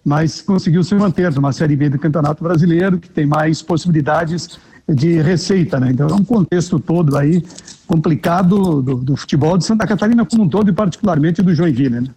mas 0.05 0.43
conseguiu 0.43 0.83
se 0.83 0.95
manter 0.97 1.33
numa 1.33 1.53
Série 1.53 1.77
B 1.77 1.89
do 1.89 1.99
Campeonato 1.99 2.43
Brasileiro, 2.43 2.99
que 2.99 3.09
tem 3.09 3.27
mais 3.27 3.63
possibilidades 3.63 4.59
de 4.89 5.21
receita, 5.23 5.79
né? 5.79 5.91
Então 5.93 6.09
é 6.09 6.15
um 6.15 6.25
contexto 6.25 6.81
todo 6.81 7.17
aí 7.17 7.45
complicado 7.87 8.83
do, 8.83 8.97
do 8.97 9.17
futebol 9.17 9.57
de 9.57 9.65
Santa 9.65 9.87
Catarina 9.87 10.25
como 10.25 10.43
um 10.43 10.49
todo 10.49 10.69
e 10.69 10.73
particularmente 10.73 11.43
do 11.43 11.55
Joinville, 11.55 12.01
né? 12.01 12.09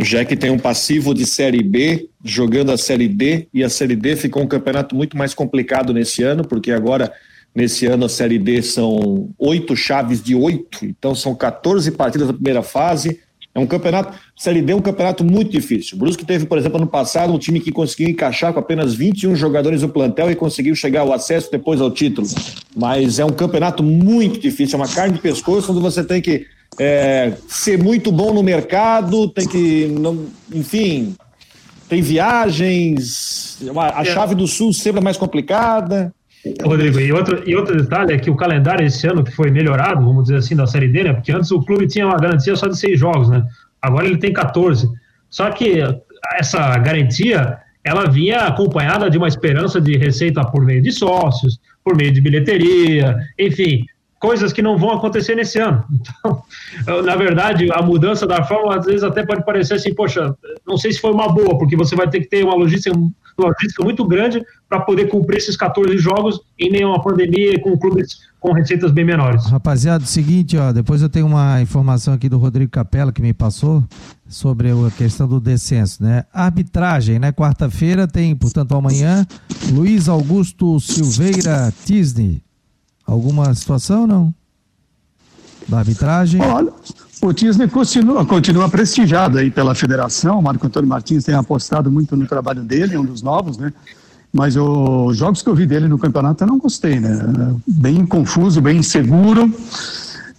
O 0.00 0.02
Jack 0.02 0.34
tem 0.34 0.50
um 0.50 0.58
passivo 0.58 1.12
de 1.12 1.26
Série 1.26 1.62
B, 1.62 2.08
jogando 2.24 2.72
a 2.72 2.78
Série 2.78 3.06
D, 3.06 3.46
e 3.52 3.62
a 3.62 3.68
Série 3.68 3.94
D 3.94 4.16
ficou 4.16 4.42
um 4.42 4.46
campeonato 4.46 4.96
muito 4.96 5.14
mais 5.14 5.34
complicado 5.34 5.92
nesse 5.92 6.22
ano, 6.22 6.42
porque 6.42 6.72
agora, 6.72 7.12
nesse 7.54 7.84
ano, 7.84 8.06
a 8.06 8.08
Série 8.08 8.38
D 8.38 8.62
são 8.62 9.28
oito 9.38 9.76
chaves 9.76 10.22
de 10.22 10.34
oito, 10.34 10.86
então 10.86 11.14
são 11.14 11.34
14 11.34 11.90
partidas 11.90 12.28
da 12.28 12.32
primeira 12.32 12.62
fase. 12.62 13.20
É 13.52 13.58
um 13.58 13.66
campeonato, 13.66 14.16
Série 14.36 14.62
D 14.62 14.72
é 14.72 14.76
um 14.76 14.80
campeonato 14.80 15.24
muito 15.24 15.50
difícil. 15.50 15.96
O 15.96 15.98
Brusque 15.98 16.24
teve, 16.24 16.46
por 16.46 16.56
exemplo, 16.56 16.76
ano 16.78 16.86
passado, 16.86 17.32
um 17.32 17.38
time 17.38 17.58
que 17.58 17.72
conseguiu 17.72 18.08
encaixar 18.08 18.52
com 18.52 18.60
apenas 18.60 18.94
21 18.94 19.34
jogadores 19.34 19.82
no 19.82 19.88
plantel 19.88 20.30
e 20.30 20.36
conseguiu 20.36 20.74
chegar 20.76 21.00
ao 21.00 21.12
acesso 21.12 21.50
depois 21.50 21.80
ao 21.80 21.90
título. 21.90 22.28
Mas 22.76 23.18
é 23.18 23.24
um 23.24 23.30
campeonato 23.30 23.82
muito 23.82 24.38
difícil, 24.38 24.78
é 24.78 24.82
uma 24.82 24.88
carne 24.88 25.14
de 25.14 25.20
pescoço 25.20 25.72
onde 25.72 25.80
você 25.80 26.04
tem 26.04 26.22
que 26.22 26.46
é, 26.78 27.32
ser 27.48 27.76
muito 27.76 28.12
bom 28.12 28.32
no 28.32 28.42
mercado, 28.42 29.28
tem 29.28 29.48
que, 29.48 29.86
não, 29.86 30.26
enfim, 30.52 31.16
tem 31.88 32.00
viagens, 32.00 33.58
a 33.76 34.04
chave 34.04 34.36
do 34.36 34.46
sul 34.46 34.72
sempre 34.72 35.00
é 35.00 35.04
mais 35.04 35.16
complicada. 35.16 36.14
Rodrigo, 36.62 36.98
e 36.98 37.12
outro, 37.12 37.42
e 37.46 37.54
outro 37.54 37.76
detalhe 37.76 38.14
é 38.14 38.18
que 38.18 38.30
o 38.30 38.36
calendário 38.36 38.86
esse 38.86 39.06
ano 39.06 39.22
que 39.22 39.30
foi 39.30 39.50
melhorado, 39.50 40.04
vamos 40.04 40.24
dizer 40.24 40.36
assim, 40.36 40.56
da 40.56 40.66
Série 40.66 40.88
D, 40.88 41.04
né? 41.04 41.12
Porque 41.12 41.32
antes 41.32 41.50
o 41.50 41.60
clube 41.60 41.86
tinha 41.86 42.06
uma 42.06 42.16
garantia 42.16 42.56
só 42.56 42.66
de 42.66 42.78
seis 42.78 42.98
jogos, 42.98 43.28
né? 43.28 43.44
agora 43.80 44.06
ele 44.06 44.18
tem 44.18 44.32
14. 44.32 44.88
Só 45.28 45.50
que 45.50 45.80
essa 46.38 46.76
garantia 46.78 47.58
ela 47.84 48.06
vinha 48.06 48.40
acompanhada 48.40 49.08
de 49.08 49.16
uma 49.16 49.28
esperança 49.28 49.80
de 49.80 49.96
receita 49.96 50.44
por 50.44 50.64
meio 50.64 50.82
de 50.82 50.92
sócios, 50.92 51.58
por 51.82 51.96
meio 51.96 52.12
de 52.12 52.20
bilheteria, 52.20 53.16
enfim, 53.38 53.84
coisas 54.20 54.52
que 54.52 54.60
não 54.60 54.78
vão 54.78 54.92
acontecer 54.92 55.34
nesse 55.34 55.58
ano. 55.58 55.82
Então, 56.80 57.02
na 57.02 57.16
verdade, 57.16 57.68
a 57.72 57.82
mudança 57.82 58.26
da 58.26 58.44
fórmula 58.44 58.78
às 58.78 58.86
vezes 58.86 59.02
até 59.02 59.26
pode 59.26 59.44
parecer 59.44 59.74
assim, 59.74 59.92
poxa, 59.92 60.34
não 60.64 60.76
sei 60.76 60.92
se 60.92 61.00
foi 61.00 61.10
uma 61.10 61.28
boa, 61.28 61.58
porque 61.58 61.76
você 61.76 61.96
vai 61.96 62.08
ter 62.08 62.20
que 62.20 62.28
ter 62.28 62.44
uma 62.44 62.54
logística, 62.54 62.96
logística 63.36 63.82
muito 63.82 64.04
grande 64.06 64.40
para 64.68 64.80
poder 64.80 65.08
cumprir 65.08 65.38
esses 65.38 65.56
14 65.56 65.98
jogos 65.98 66.40
em 66.56 66.70
meio 66.70 66.86
a 66.86 66.90
uma 66.90 67.02
pandemia 67.02 67.58
com 67.60 67.76
clubes 67.76 68.20
com 68.38 68.52
receitas 68.52 68.92
bem 68.92 69.04
menores. 69.04 69.44
Rapaziada, 69.46 70.04
seguinte, 70.04 70.56
ó, 70.56 70.72
depois 70.72 71.02
eu 71.02 71.08
tenho 71.08 71.26
uma 71.26 71.60
informação 71.60 72.14
aqui 72.14 72.28
do 72.28 72.38
Rodrigo 72.38 72.70
Capella 72.70 73.12
que 73.12 73.20
me 73.20 73.34
passou 73.34 73.84
sobre 74.28 74.70
a 74.70 74.90
questão 74.96 75.26
do 75.26 75.40
descenso, 75.40 76.02
né? 76.02 76.24
Arbitragem, 76.32 77.18
né? 77.18 77.32
Quarta-feira 77.32 78.06
tem, 78.06 78.34
portanto, 78.36 78.74
amanhã, 78.76 79.26
Luiz 79.72 80.08
Augusto 80.08 80.78
Silveira 80.78 81.72
Tisney. 81.84 82.42
Alguma 83.10 83.52
situação 83.56 84.06
não? 84.06 84.32
Da 85.66 85.78
arbitragem? 85.78 86.40
Olha, 86.40 86.72
o 87.20 87.32
Tisney 87.32 87.66
continua, 87.66 88.24
continua 88.24 88.68
prestigiado 88.68 89.36
aí 89.38 89.50
pela 89.50 89.74
federação. 89.74 90.38
O 90.38 90.42
Marco 90.42 90.64
Antônio 90.64 90.88
Martins 90.88 91.24
tem 91.24 91.34
apostado 91.34 91.90
muito 91.90 92.16
no 92.16 92.24
trabalho 92.28 92.62
dele, 92.62 92.94
é 92.94 93.00
um 93.00 93.04
dos 93.04 93.20
novos, 93.20 93.58
né? 93.58 93.72
Mas 94.32 94.56
os 94.56 95.16
jogos 95.16 95.42
que 95.42 95.48
eu 95.48 95.56
vi 95.56 95.66
dele 95.66 95.88
no 95.88 95.98
campeonato 95.98 96.44
eu 96.44 96.46
não 96.46 96.58
gostei, 96.58 97.00
né? 97.00 97.18
Bem 97.66 98.06
confuso, 98.06 98.60
bem 98.60 98.78
inseguro. 98.78 99.52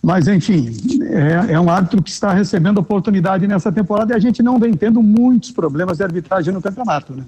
Mas, 0.02 0.30
enfim, 0.30 0.74
é, 1.02 1.52
é, 1.52 1.60
um 1.60 1.70
árbitro 1.70 2.02
que 2.02 2.10
está 2.10 2.34
recebendo 2.34 2.78
oportunidade 2.78 3.46
nessa 3.48 3.70
temporada 3.70 4.14
e 4.14 4.16
a 4.16 4.20
gente 4.20 4.42
não 4.42 4.58
vem 4.58 4.74
tendo 4.74 5.04
muitos 5.04 5.52
problemas 5.52 5.98
de 5.98 6.06
arbitragem 6.06 6.54
no 6.54 6.62
campeonato, 6.62 7.14
né? 7.14 7.26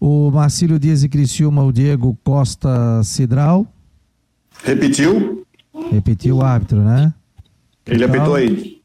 O 0.00 0.30
Marcílio 0.30 0.78
Dias 0.78 1.04
e 1.04 1.08
Criciúma, 1.08 1.62
o 1.62 1.70
Diego 1.70 2.18
Costa 2.24 3.02
Cidral. 3.04 3.66
Repetiu? 4.64 5.44
Repetiu 5.90 6.36
o 6.36 6.42
árbitro, 6.42 6.80
né? 6.80 7.12
Que 7.84 7.92
Ele 7.92 8.06
tal? 8.06 8.16
apitou 8.16 8.34
aí. 8.34 8.82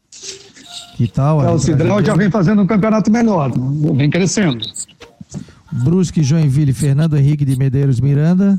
Que 0.96 1.06
tal? 1.06 1.44
É, 1.44 1.50
o 1.50 1.58
Cidral 1.58 2.02
já 2.04 2.14
vem 2.16 2.30
fazendo 2.30 2.62
um 2.62 2.66
campeonato 2.66 3.10
melhor, 3.10 3.56
né? 3.56 3.92
vem 3.94 4.10
crescendo. 4.10 4.64
Brusque, 5.70 6.22
Joinville, 6.22 6.72
Fernando 6.72 7.16
Henrique 7.16 7.44
de 7.44 7.56
Medeiros 7.56 8.00
Miranda. 8.00 8.58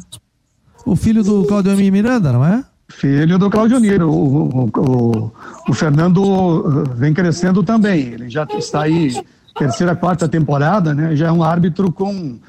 O 0.85 0.95
filho 0.95 1.23
do 1.23 1.43
Claudio 1.45 1.75
Miranda, 1.75 2.31
não 2.31 2.45
é? 2.45 2.63
Filho 2.87 3.37
do 3.37 3.49
Claudio 3.49 3.79
Niro. 3.79 4.09
O, 4.09 4.47
o, 4.47 4.71
o, 4.77 5.31
o, 5.67 5.73
Fernando 5.73 6.23
uh, 6.23 6.83
vem 6.95 7.13
crescendo 7.13 7.61
também. 7.61 8.13
Ele 8.13 8.29
já 8.29 8.47
está 8.57 8.83
aí, 8.83 9.13
terceira, 9.57 9.95
quarta 9.95 10.27
temporada, 10.27 10.93
né? 10.93 11.15
Já 11.15 11.27
é 11.27 11.31
um 11.31 11.43
árbitro 11.43 11.91
com, 11.91 12.39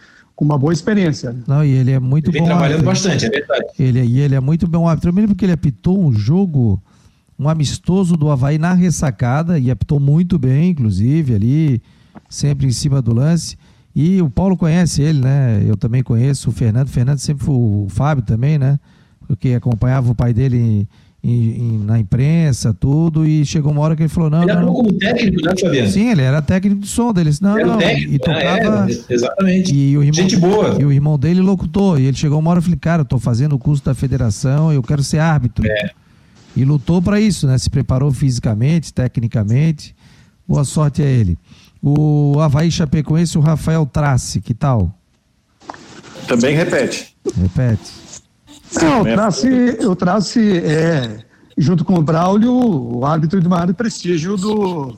com 0.41 0.45
uma 0.47 0.57
boa 0.57 0.73
experiência. 0.73 1.35
Né? 1.35 1.43
Não, 1.47 1.63
e 1.63 1.71
ele 1.71 1.91
é 1.91 2.01
muito 2.01 2.31
ele 2.31 2.39
vem 2.39 2.43
bom. 2.43 2.47
trabalhando 2.49 2.89
árbitro. 2.89 2.91
bastante, 2.91 3.27
é 3.27 3.29
verdade. 3.29 3.67
Ele, 3.79 4.01
e 4.01 4.21
ele 4.21 4.35
é 4.35 4.41
muito 4.41 4.67
bom 4.67 4.89
árbitro. 4.89 5.11
Eu 5.11 5.13
me 5.13 5.21
lembro 5.21 5.37
que 5.37 5.45
ele 5.45 5.53
apitou 5.53 6.03
um 6.03 6.11
jogo, 6.11 6.83
um 7.39 7.47
amistoso 7.47 8.17
do 8.17 8.31
Havaí 8.31 8.57
na 8.57 8.73
ressacada, 8.73 9.59
e 9.59 9.71
apitou 9.71 10.01
muito 10.01 10.39
bem, 10.39 10.71
inclusive, 10.71 11.35
ali, 11.35 11.83
sempre 12.27 12.67
em 12.67 12.71
cima 12.71 13.03
do 13.03 13.13
lance. 13.13 13.59
E 13.95 14.23
o 14.23 14.31
Paulo 14.31 14.57
conhece 14.57 15.03
ele, 15.03 15.21
né? 15.21 15.63
Eu 15.67 15.77
também 15.77 16.03
conheço 16.03 16.49
o 16.49 16.53
Fernando. 16.53 16.87
O 16.87 16.91
Fernando 16.91 17.19
sempre 17.19 17.45
foi 17.45 17.55
o 17.55 17.87
Fábio 17.91 18.25
também, 18.25 18.57
né? 18.57 18.81
Porque 19.27 19.51
acompanhava 19.51 20.11
o 20.11 20.15
pai 20.15 20.33
dele 20.33 20.89
em, 21.23 21.33
em, 21.33 21.79
na 21.79 21.99
imprensa, 21.99 22.73
tudo, 22.73 23.27
e 23.27 23.45
chegou 23.45 23.73
uma 23.73 23.83
hora 23.83 23.95
que 23.95 24.03
ele 24.03 24.09
falou, 24.09 24.31
não. 24.31 24.43
Ele 24.43 24.55
não, 24.55 24.73
como 24.73 24.93
técnico, 24.95 25.43
né, 25.45 25.53
Fabiano? 25.61 25.91
Sim, 25.91 26.11
ele 26.11 26.23
era 26.23 26.41
técnico 26.41 26.81
de 26.81 26.89
som 26.89 27.13
dele. 27.13 27.31
Não, 27.41 27.59
era 27.59 27.67
não, 27.67 27.79
técnico, 27.79 28.15
e 28.15 28.19
tocava. 28.19 28.85
Ah, 28.85 28.87
é, 28.91 29.15
exatamente. 29.15 29.75
E 29.75 29.97
o 29.97 30.03
irmão, 30.03 30.15
Gente 30.15 30.37
boa. 30.37 30.77
E 30.81 30.85
o 30.85 30.93
irmão 30.93 31.19
dele 31.19 31.41
locutou. 31.41 31.99
E 31.99 32.07
ele 32.07 32.17
chegou 32.17 32.39
uma 32.39 32.51
hora 32.51 32.61
e 32.61 32.63
falou, 32.63 32.79
cara, 32.81 33.03
eu 33.03 33.07
tô 33.07 33.19
fazendo 33.19 33.55
o 33.55 33.59
curso 33.59 33.85
da 33.85 33.95
federação, 33.95 34.73
eu 34.73 34.83
quero 34.83 35.03
ser 35.03 35.19
árbitro. 35.19 35.67
É. 35.67 35.91
E 36.57 36.65
lutou 36.65 37.01
para 37.01 37.21
isso, 37.21 37.47
né? 37.47 37.59
Se 37.59 37.69
preparou 37.69 38.11
fisicamente, 38.11 38.93
tecnicamente. 38.93 39.95
Boa 40.49 40.65
sorte 40.65 41.03
a 41.03 41.07
ele. 41.07 41.39
O 41.83 42.39
Havaí 42.41 42.71
Chapecoense, 42.71 43.39
o 43.39 43.41
Rafael 43.41 43.87
Trace, 43.87 44.41
que 44.41 44.53
tal? 44.53 44.93
Também 46.27 46.55
repete. 46.55 47.15
Repete. 47.41 48.00
Não, 48.75 49.01
o 49.01 49.05
Trace, 49.05 49.49
o 49.87 49.97
Trace 49.97 50.59
é, 50.59 51.19
junto 51.57 51.85
com 51.85 51.95
o 51.95 52.03
Braulio, 52.03 52.53
o 52.53 53.05
árbitro 53.05 53.41
de 53.41 53.49
maior 53.49 53.73
prestígio 53.75 54.37
do 54.37 54.97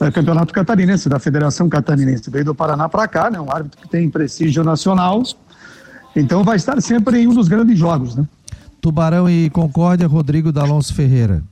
é, 0.00 0.10
Campeonato 0.10 0.52
Catarinense, 0.52 1.08
da 1.08 1.18
Federação 1.18 1.68
Catarinense. 1.68 2.30
Veio 2.30 2.44
do 2.44 2.54
Paraná 2.54 2.88
para 2.88 3.08
cá, 3.08 3.30
né? 3.30 3.40
Um 3.40 3.50
árbitro 3.50 3.80
que 3.80 3.88
tem 3.88 4.08
prestígio 4.08 4.62
nacional. 4.62 5.22
Então 6.14 6.44
vai 6.44 6.56
estar 6.56 6.80
sempre 6.80 7.20
em 7.20 7.26
um 7.26 7.34
dos 7.34 7.48
grandes 7.48 7.78
jogos, 7.78 8.14
né? 8.14 8.24
Tubarão 8.80 9.28
e 9.28 9.50
Concórdia, 9.50 10.06
Rodrigo 10.06 10.52
D'Alonso 10.52 10.94
Ferreira. 10.94 11.42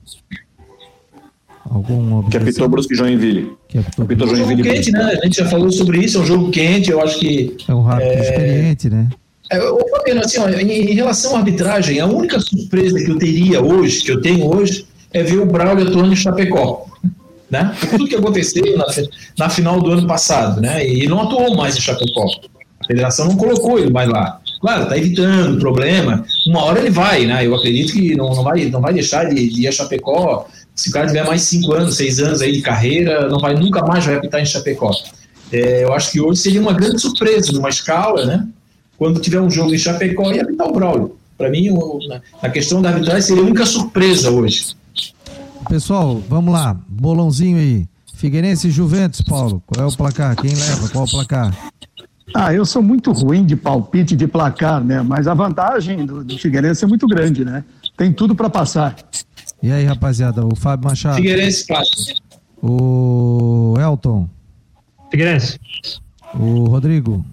Algum 1.69 2.23
que 2.29 2.37
apitou 2.37 2.69
Brusque 2.69 2.95
Joinville. 2.95 3.57
Que 3.67 3.79
apitou, 3.79 4.05
apitou 4.05 4.29
Joinville. 4.29 4.69
É 4.69 4.73
um 4.73 4.75
jogo 4.75 4.77
quente, 4.77 4.93
né? 4.93 5.19
A 5.21 5.25
gente 5.25 5.37
já 5.39 5.47
falou 5.47 5.73
sobre 5.73 5.99
isso, 5.99 6.19
é 6.19 6.21
um 6.21 6.27
jogo 6.27 6.51
quente, 6.51 6.91
eu 6.91 7.03
acho 7.03 7.19
que. 7.19 7.57
É 7.67 7.75
um 7.75 7.83
rápido 7.83 8.09
é... 8.09 8.21
experiente, 8.21 8.91
né? 8.91 9.09
É, 9.51 9.59
assim, 10.19 10.41
em, 10.61 10.91
em, 10.91 10.95
relação 10.95 11.35
à 11.35 11.39
arbitragem, 11.39 12.01
a 12.01 12.07
única 12.07 12.41
surpresa 12.41 12.99
que 12.99 13.11
eu 13.11 13.19
teria 13.19 13.63
hoje, 13.63 14.03
que 14.03 14.11
eu 14.11 14.21
tenho 14.21 14.47
hoje, 14.47 14.87
é 15.13 15.23
ver 15.23 15.39
o 15.39 15.47
Braulio 15.47 15.87
atuando 15.87 16.13
em 16.13 16.17
Chapecó. 16.17 16.87
Né? 17.51 17.75
Tudo 17.91 18.09
que 18.09 18.17
aconteceu 18.17 18.77
na, 18.77 18.87
na 19.39 19.51
final 19.51 19.81
do 19.81 19.93
ano 19.93 20.07
passado, 20.07 20.61
né? 20.61 20.87
E 20.87 21.07
não 21.07 21.21
atuou 21.21 21.55
mais 21.57 21.77
em 21.77 21.81
Chapecó. 21.81 22.27
A 22.81 22.87
federação 22.87 23.29
não 23.29 23.37
colocou 23.37 23.79
ele 23.79 23.91
mais 23.91 24.09
lá. 24.09 24.41
Claro, 24.61 24.85
está 24.85 24.97
evitando 24.97 25.57
o 25.57 25.61
problema. 25.61 26.25
Uma 26.47 26.65
hora 26.65 26.81
ele 26.81 26.91
vai, 26.91 27.27
né? 27.27 27.47
Eu 27.47 27.55
acredito 27.55 27.93
que 27.93 28.17
não, 28.17 28.35
não, 28.35 28.43
vai, 28.43 28.65
não 28.65 28.81
vai 28.81 28.95
deixar 28.95 29.29
de, 29.29 29.49
de 29.49 29.63
ir 29.63 29.69
a 29.69 29.73
Chapecó 29.73 30.47
se 30.75 30.89
o 30.89 30.93
cara 30.93 31.07
tiver 31.07 31.25
mais 31.25 31.43
cinco 31.43 31.73
anos, 31.73 31.97
seis 31.97 32.19
anos 32.19 32.41
aí 32.41 32.53
de 32.53 32.61
carreira, 32.61 33.29
não 33.29 33.39
vai 33.39 33.55
nunca 33.55 33.85
mais 33.85 34.05
vai 34.05 34.17
apitar 34.17 34.41
em 34.41 34.47
Chapecó. 34.47 34.91
É, 35.53 35.85
eu 35.85 35.93
acho 35.93 36.11
que 36.11 36.21
hoje 36.21 36.41
seria 36.41 36.61
uma 36.61 36.73
grande 36.73 37.01
surpresa, 37.01 37.53
numa 37.53 37.69
escala, 37.69 38.27
né? 38.27 38.49
Quando 38.97 39.21
tiver 39.21 39.41
um 39.41 39.51
jogo 39.51 39.75
em 39.75 39.79
Chapecó 39.79 40.33
e 40.33 40.41
apitar 40.41 40.69
o 40.69 40.73
Braulio. 40.73 41.17
Para 41.37 41.51
mim, 41.51 41.69
na, 42.41 42.49
questão 42.49 42.81
da 42.81 42.91
arbitragem, 42.91 43.23
seria 43.23 43.43
a 43.43 43.47
única 43.47 43.67
surpresa 43.67 44.31
hoje. 44.31 44.77
Pessoal, 45.69 46.23
vamos 46.29 46.53
lá. 46.53 46.77
Bolãozinho 46.89 47.59
aí. 47.59 47.89
Figueirense 48.15 48.69
e 48.69 48.71
Juventus, 48.71 49.21
Paulo. 49.21 49.63
Qual 49.67 49.85
é 49.85 49.89
o 49.89 49.97
placar? 49.97 50.37
Quem 50.37 50.55
leva? 50.55 50.89
Qual 50.89 51.05
é 51.05 51.09
o 51.09 51.11
placar? 51.11 51.71
Ah, 52.35 52.55
eu 52.55 52.65
sou 52.65 52.83
muito 52.83 53.13
ruim 53.13 53.45
de 53.45 53.57
palpite 53.57 54.17
de 54.17 54.27
placar, 54.27 54.83
né? 54.83 55.03
Mas 55.03 55.27
a 55.27 55.35
vantagem 55.35 56.07
do, 56.07 56.25
do 56.25 56.39
Figueirense 56.39 56.85
é 56.85 56.87
muito 56.87 57.07
grande, 57.07 57.45
né? 57.45 57.65
Tem 57.97 58.13
tudo 58.13 58.35
para 58.35 58.49
passar. 58.49 58.97
E 59.63 59.71
aí, 59.71 59.85
rapaziada, 59.85 60.47
o 60.47 60.55
Fábio 60.55 60.89
Machado. 60.89 61.17
Figueirense 61.17 61.67
passa. 61.67 62.15
O 62.63 63.75
Elton. 63.79 64.29
Figueirense. 65.11 65.59
O 66.35 66.65
Rodrigo. 66.65 67.25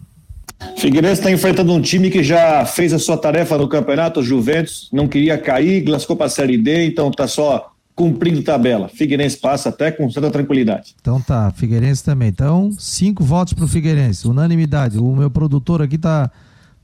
Figueirense 0.77 1.21
está 1.21 1.31
enfrentando 1.31 1.73
um 1.73 1.81
time 1.81 2.09
que 2.09 2.23
já 2.23 2.65
fez 2.65 2.91
a 2.93 2.99
sua 2.99 3.17
tarefa 3.17 3.57
no 3.57 3.67
campeonato, 3.67 4.23
Juventus, 4.23 4.89
não 4.91 5.07
queria 5.07 5.37
cair, 5.37 5.87
lascou 5.87 6.15
para 6.15 6.25
a 6.25 6.29
Série 6.29 6.57
D, 6.57 6.87
então 6.87 7.09
está 7.09 7.27
só 7.27 7.71
cumprindo 7.95 8.41
tabela. 8.41 8.89
Figueirense 8.89 9.37
passa 9.37 9.69
até 9.69 9.91
com 9.91 10.09
certa 10.09 10.31
tranquilidade. 10.31 10.95
Então 10.99 11.21
tá, 11.21 11.51
Figueirense 11.51 12.03
também. 12.03 12.29
Então, 12.29 12.71
cinco 12.79 13.23
votos 13.23 13.53
para 13.53 13.65
o 13.65 13.67
Figueirense, 13.67 14.27
unanimidade. 14.27 14.97
O 14.97 15.15
meu 15.15 15.29
produtor 15.29 15.81
aqui 15.81 15.97
tá, 15.97 16.31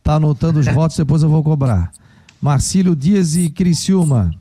tá 0.03 0.15
anotando 0.15 0.59
os 0.59 0.67
votos, 0.67 0.95
depois 0.95 1.23
eu 1.23 1.29
vou 1.29 1.43
cobrar. 1.43 1.91
Marcílio 2.39 2.95
Dias 2.95 3.35
e 3.35 3.49
Criciúma. 3.49 4.31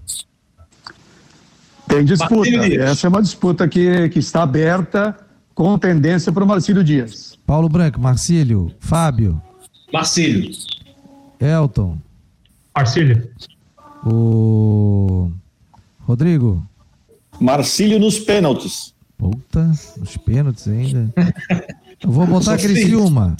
Tem 1.89 2.05
disputa. 2.05 2.49
Essa 2.79 3.07
é 3.07 3.09
uma 3.09 3.23
disputa 3.23 3.67
que, 3.67 4.09
que 4.11 4.19
está 4.19 4.43
aberta 4.43 5.17
com 5.57 5.79
tendência 5.79 6.31
para 6.31 6.45
o 6.45 6.47
Marcílio 6.47 6.85
Dias. 6.85 7.37
Paulo 7.47 7.67
Branco, 7.67 7.99
Marcílio, 7.99 8.71
Fábio. 8.79 9.41
Marcílio. 9.91 10.53
Elton. 11.41 11.97
Marcílio. 12.77 13.29
O 14.05 15.31
Rodrigo. 16.01 16.63
Marcílio 17.41 17.99
nos 17.99 18.19
pênaltis. 18.19 18.95
Puta, 19.17 19.73
nos 19.97 20.17
pênaltis 20.19 20.69
ainda. 20.69 21.13
Eu 22.05 22.13
vou 22.13 22.27
botar 22.27 22.59
Criciúma. 22.59 23.35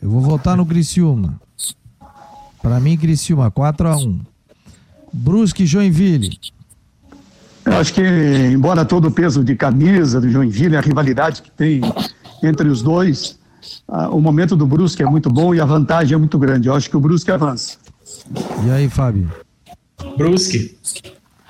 Eu 0.00 0.08
vou 0.08 0.20
votar 0.20 0.56
no 0.56 0.64
Criciúma. 0.64 1.40
Para 2.62 2.78
mim, 2.78 2.96
Criciúma, 2.96 3.50
4 3.50 3.88
a 3.88 3.96
1 3.96 4.20
Brusque 5.12 5.66
Joinville. 5.66 6.38
Eu 7.66 7.76
acho 7.78 7.92
que, 7.92 8.00
embora 8.00 8.84
todo 8.84 9.08
o 9.08 9.10
peso 9.10 9.42
de 9.42 9.56
camisa 9.56 10.20
do 10.20 10.30
Joinville, 10.30 10.76
a 10.76 10.80
rivalidade 10.80 11.42
que 11.42 11.50
tem 11.50 11.80
entre 12.42 12.68
os 12.68 12.80
dois, 12.80 13.38
o 14.10 14.20
momento 14.20 14.56
do 14.56 14.66
Brusque 14.66 15.02
é 15.02 15.06
muito 15.06 15.28
bom 15.28 15.54
e 15.54 15.60
a 15.60 15.64
vantagem 15.64 16.14
é 16.14 16.18
muito 16.18 16.38
grande. 16.38 16.68
Eu 16.68 16.74
acho 16.74 16.88
que 16.88 16.96
o 16.96 17.00
Brusque 17.00 17.30
avança. 17.30 17.76
E 18.64 18.70
aí, 18.70 18.88
Fábio? 18.88 19.30
Brusque. 20.16 20.76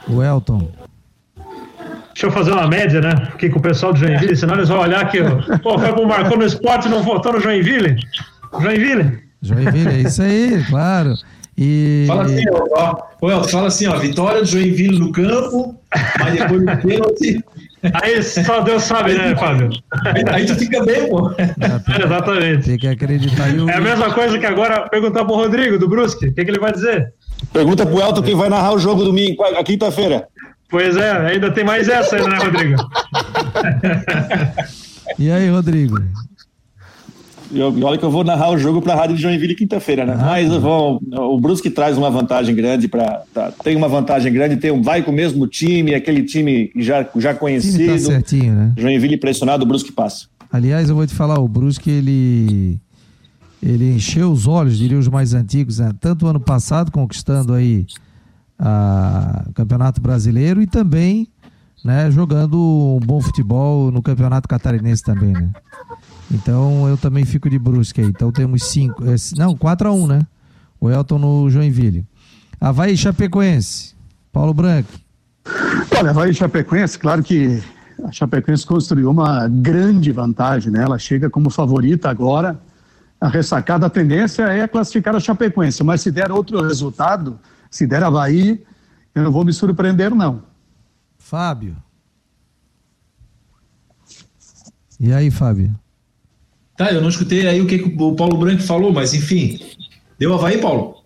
O 0.09 0.23
Elton. 0.23 0.69
Deixa 2.15 2.29
eu 2.29 2.31
fazer 2.31 2.53
uma 2.53 2.67
média, 2.67 3.01
né? 3.03 3.11
Aqui 3.35 3.51
com 3.51 3.59
o 3.59 3.63
pessoal 3.63 3.93
do 3.93 3.99
Joinville, 3.99 4.35
senão 4.35 4.55
eles 4.55 4.71
vão 4.71 4.81
olhar 4.81 5.11
que, 5.11 5.19
pô, 5.63 5.79
foi 5.79 5.93
pro 5.93 6.09
marcou 6.09 6.39
no 6.39 6.45
esporte 6.45 6.89
e 6.89 6.91
não 6.91 7.03
votou 7.03 7.35
no 7.35 7.41
Joinville. 7.41 7.97
Joinville. 8.59 9.19
Joinville, 9.43 9.89
é 9.89 10.01
isso 10.01 10.23
aí, 10.23 10.65
claro. 10.67 11.13
E... 11.59 12.05
Fala 12.07 12.25
assim, 12.25 12.45
ó, 12.51 12.97
ó, 13.21 13.45
fala 13.45 13.69
assim, 13.69 13.87
ó, 13.87 13.99
vitória 13.99 14.41
do 14.41 14.47
Joinville 14.47 14.99
no 14.99 15.13
campo, 15.13 15.76
mas 16.19 16.39
depois 16.39 16.63
no 16.63 16.77
pênalti. 16.79 17.45
Aí 18.03 18.23
só 18.23 18.61
Deus 18.61 18.83
sabe, 18.83 19.15
né, 19.15 19.37
Fábio? 19.37 19.71
Aí, 20.33 20.47
tu 20.47 20.55
fica 20.57 20.83
bem, 20.85 21.09
pô. 21.09 21.31
Exatamente. 22.05 22.67
Tem 22.67 22.79
que 22.79 22.89
acreditar. 22.89 23.49
É 23.49 23.75
a 23.75 23.81
mesma 23.81 24.13
coisa 24.13 24.39
que 24.39 24.47
agora 24.47 24.89
perguntar 24.89 25.25
pro 25.25 25.37
Rodrigo, 25.37 25.79
do 25.79 25.89
Brusque, 25.89 26.27
o 26.27 26.35
que, 26.35 26.45
que 26.45 26.51
ele 26.51 26.59
vai 26.59 26.73
dizer? 26.73 27.13
Pergunta 27.53 27.87
pro 27.87 28.01
Elton 28.01 28.23
quem 28.23 28.35
vai 28.35 28.49
narrar 28.49 28.73
o 28.73 28.79
jogo 28.79 29.05
domingo, 29.05 29.43
a 29.45 29.63
quinta-feira. 29.63 30.27
Pois 30.69 30.97
é, 30.97 31.11
ainda 31.13 31.51
tem 31.53 31.65
mais 31.65 31.89
essa 31.89 32.17
né, 32.17 32.39
Rodrigo? 32.39 32.83
e 35.19 35.31
aí, 35.31 35.49
Rodrigo? 35.49 35.97
Eu, 37.53 37.75
olha 37.85 37.99
que 37.99 38.05
eu 38.05 38.11
vou 38.11 38.25
narrar 38.25 38.51
o 38.51 38.59
jogo 38.59 38.83
para 38.83 38.95
a 38.95 38.97
Rádio 38.97 39.17
de 39.17 39.23
Joinville 39.23 39.55
quinta-feira, 39.55 40.05
né? 40.05 40.15
Ah, 40.19 40.25
Mas 40.27 40.53
vou, 40.53 41.01
o 41.13 41.41
Brusque 41.41 41.71
traz 41.71 41.97
uma 41.97 42.11
vantagem 42.11 42.55
grande 42.55 42.89
para 42.89 43.23
tá, 43.33 43.53
tem 43.63 43.77
uma 43.77 43.89
vantagem 43.89 44.33
grande, 44.33 44.57
tem 44.57 44.71
um 44.71 44.83
vai 44.83 45.03
com 45.03 45.11
o 45.11 45.15
mesmo 45.15 45.47
time, 45.47 45.95
aquele 45.95 46.23
time 46.23 46.71
já 46.77 47.07
já 47.17 47.35
conhecido. 47.35 47.93
Tá 47.93 47.99
certinho, 47.99 48.55
né? 48.55 48.73
Joinville 48.77 49.17
pressionado, 49.17 49.65
o 49.65 49.67
Brusque 49.67 49.93
passa. 49.93 50.27
Aliás, 50.53 50.89
eu 50.89 50.97
vou 50.97 51.07
te 51.07 51.15
falar, 51.15 51.39
o 51.39 51.49
Brusque 51.49 51.91
ele 51.91 52.81
ele 53.63 53.95
encheu 53.95 54.31
os 54.31 54.47
olhos, 54.47 54.79
diria 54.79 54.99
os 54.99 55.09
mais 55.09 55.35
antigos, 55.35 55.79
né? 55.79 55.91
tanto 56.01 56.27
ano 56.27 56.41
passado 56.41 56.93
conquistando 56.93 57.53
aí 57.53 57.87
o 59.49 59.53
Campeonato 59.53 60.01
Brasileiro 60.01 60.63
e 60.63 60.67
também 60.67 61.29
né, 61.85 62.11
jogando 62.11 62.59
um 62.59 63.01
bom 63.01 63.21
futebol 63.21 63.91
no 63.91 64.03
Campeonato 64.03 64.49
Catarinense 64.49 65.03
também, 65.03 65.33
né? 65.33 65.51
Então 66.31 66.89
eu 66.89 66.97
também 66.97 67.25
fico 67.25 67.49
de 67.49 67.59
Brusque 67.59 68.01
aí. 68.01 68.07
Então 68.09 68.33
temos 68.33 68.65
cinco, 68.65 69.05
é, 69.05 69.15
não, 69.37 69.57
4 69.57 69.89
a 69.89 69.93
1 69.93 70.07
né? 70.07 70.27
O 70.81 70.91
Elton 70.91 71.19
no 71.19 71.51
Joinville. 71.51 72.05
Havaí 72.61 72.97
Chapecoense. 72.97 73.95
Paulo 74.33 74.53
Branco. 74.53 74.93
Olha, 75.99 76.11
Havaí 76.11 76.35
Chapecoense, 76.35 76.99
claro 76.99 77.23
que 77.23 77.63
a 78.05 78.13
Chapecoense 78.13 78.67
construiu 78.67 79.11
uma 79.11 79.49
grande 79.49 80.13
vantagem, 80.13 80.71
né? 80.71 80.83
Ela 80.83 80.99
chega 80.99 81.31
como 81.31 81.49
favorita 81.49 82.11
agora. 82.11 82.59
A 83.21 83.29
ressacada, 83.29 83.87
a 83.87 83.91
tendência 83.91 84.43
é 84.43 84.69
classificar 84.69 85.17
a 85.17 85.21
Chapecoense, 85.21 85.83
mas 85.83 86.03
se 86.03 86.11
der 86.11 86.31
outro 86.31 86.63
resultado, 86.63 87.39
se 87.71 87.87
der 87.87 88.03
Havaí, 88.03 88.63
eu 89.15 89.23
não 89.23 89.33
vou 89.33 89.45
me 89.45 89.53
surpreender, 89.53 90.15
não. 90.15 90.43
Fábio. 91.19 91.77
E 95.01 95.13
aí, 95.13 95.31
Fábio? 95.31 95.75
Tá, 96.77 96.93
eu 96.93 97.01
não 97.01 97.09
escutei 97.09 97.47
aí 97.47 97.61
o 97.61 97.67
que 97.67 97.77
o 97.77 98.15
Paulo 98.15 98.37
Branco 98.37 98.63
falou, 98.63 98.93
mas 98.93 99.15
enfim. 99.15 99.59
Deu 100.19 100.35
Havaí, 100.35 100.59
Paulo? 100.59 100.97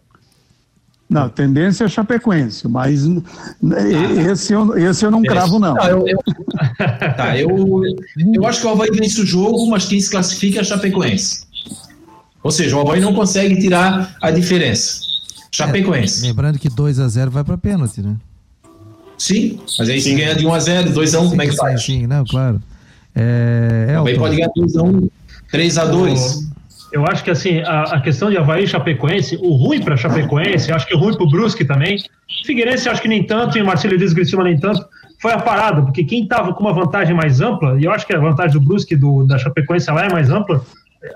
Não, 1.08 1.28
tendência 1.28 1.84
é 1.84 1.88
Chapecoense, 1.88 2.68
mas 2.68 3.04
ah, 3.04 4.30
esse, 4.30 4.52
eu, 4.52 4.78
esse 4.78 5.04
eu 5.04 5.10
não 5.10 5.22
cravo, 5.22 5.58
não. 5.58 5.74
Tá, 5.74 5.90
eu, 5.90 6.06
eu, 6.06 6.18
tá, 7.16 7.36
eu, 7.36 7.82
eu 8.32 8.46
acho 8.46 8.60
que 8.60 8.66
o 8.66 8.70
Havaí 8.70 8.90
vence 8.92 9.20
o 9.20 9.26
jogo, 9.26 9.68
mas 9.68 9.86
quem 9.86 10.00
se 10.00 10.08
classifica 10.08 10.58
é 10.58 10.60
a 10.60 10.64
Chapecoense. 10.64 11.44
Ou 12.44 12.52
seja, 12.52 12.76
o 12.76 12.80
Havaí 12.80 13.00
não 13.00 13.12
consegue 13.12 13.60
tirar 13.60 14.16
a 14.22 14.30
diferença. 14.30 15.00
Chapecoense. 15.50 16.24
É, 16.24 16.28
lembrando 16.28 16.60
que 16.60 16.68
2 16.68 17.00
a 17.00 17.08
0 17.08 17.30
vai 17.30 17.42
para 17.42 17.58
pênalti, 17.58 18.00
né? 18.00 18.16
Sim, 19.18 19.58
mas 19.78 19.88
aí 19.88 20.00
se 20.00 20.14
ganha 20.14 20.34
de 20.36 20.46
1 20.46 20.54
a 20.54 20.58
0 20.60 20.92
2 20.92 21.14
a 21.14 21.20
1 21.20 21.28
como 21.30 21.42
é 21.42 21.46
que 21.46 21.56
faz? 21.56 21.82
Sim, 21.82 22.06
não, 22.06 22.24
claro. 22.24 22.62
É, 23.16 23.86
é 23.88 23.96
Havaí 23.96 24.16
pode 24.16 24.36
ganhar 24.36 24.50
2 24.54 24.76
a 24.76 24.82
1 24.84 25.10
3 25.50 25.78
a 25.78 25.84
2 25.84 26.50
eu 26.92 27.06
acho 27.06 27.22
que 27.22 27.30
assim, 27.30 27.60
a, 27.60 27.82
a, 27.82 28.00
questão 28.00 28.30
de 28.30 28.36
Havaí 28.36 28.64
e 28.64 28.66
Chapecoense, 28.66 29.36
o 29.36 29.54
ruim 29.54 29.80
para 29.80 29.96
Chapecoense, 29.96 30.72
acho 30.72 30.86
que 30.86 30.94
o 30.94 30.98
ruim 30.98 31.14
para 31.14 31.24
o 31.24 31.30
Brusque 31.30 31.64
também. 31.64 31.96
Figueirense, 32.44 32.88
acho 32.88 33.00
que 33.00 33.08
nem 33.08 33.22
tanto, 33.22 33.56
e 33.58 33.62
Marcelo 33.62 33.96
diz 33.96 34.12
Cristina 34.12 34.42
nem 34.42 34.58
tanto, 34.58 34.84
foi 35.20 35.32
a 35.32 35.38
parada, 35.38 35.82
porque 35.82 36.02
quem 36.02 36.22
estava 36.22 36.52
com 36.52 36.64
uma 36.64 36.72
vantagem 36.72 37.14
mais 37.14 37.40
ampla, 37.40 37.78
e 37.78 37.84
eu 37.84 37.92
acho 37.92 38.06
que 38.06 38.14
a 38.14 38.18
vantagem 38.18 38.58
do 38.58 38.66
Brusque 38.66 38.96
do, 38.96 39.24
da 39.24 39.38
Chapecoense 39.38 39.88
ela 39.88 40.04
é 40.04 40.10
mais 40.10 40.30
ampla, 40.30 40.64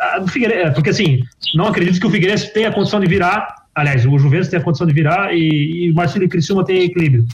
a 0.01 0.19
do 0.19 0.29
Figueirense, 0.29 0.63
é, 0.63 0.71
porque 0.71 0.91
assim, 0.91 1.23
não 1.55 1.67
acredito 1.67 1.99
que 1.99 2.07
o 2.07 2.11
Figueirense 2.11 2.53
tenha 2.53 2.69
a 2.69 2.73
condição 2.73 3.01
de 3.01 3.07
virar, 3.07 3.65
aliás, 3.75 4.07
o 4.07 4.19
Juventus 4.19 4.49
tem 4.49 4.61
a 4.61 4.63
condição 4.63 4.87
de 4.87 4.93
virar 4.93 5.35
e, 5.35 5.89
e 5.89 5.93
Marcelo 5.93 6.25
e 6.25 6.29
Criciúma 6.29 6.65
tem 6.65 6.85
equilíbrio. 6.85 7.25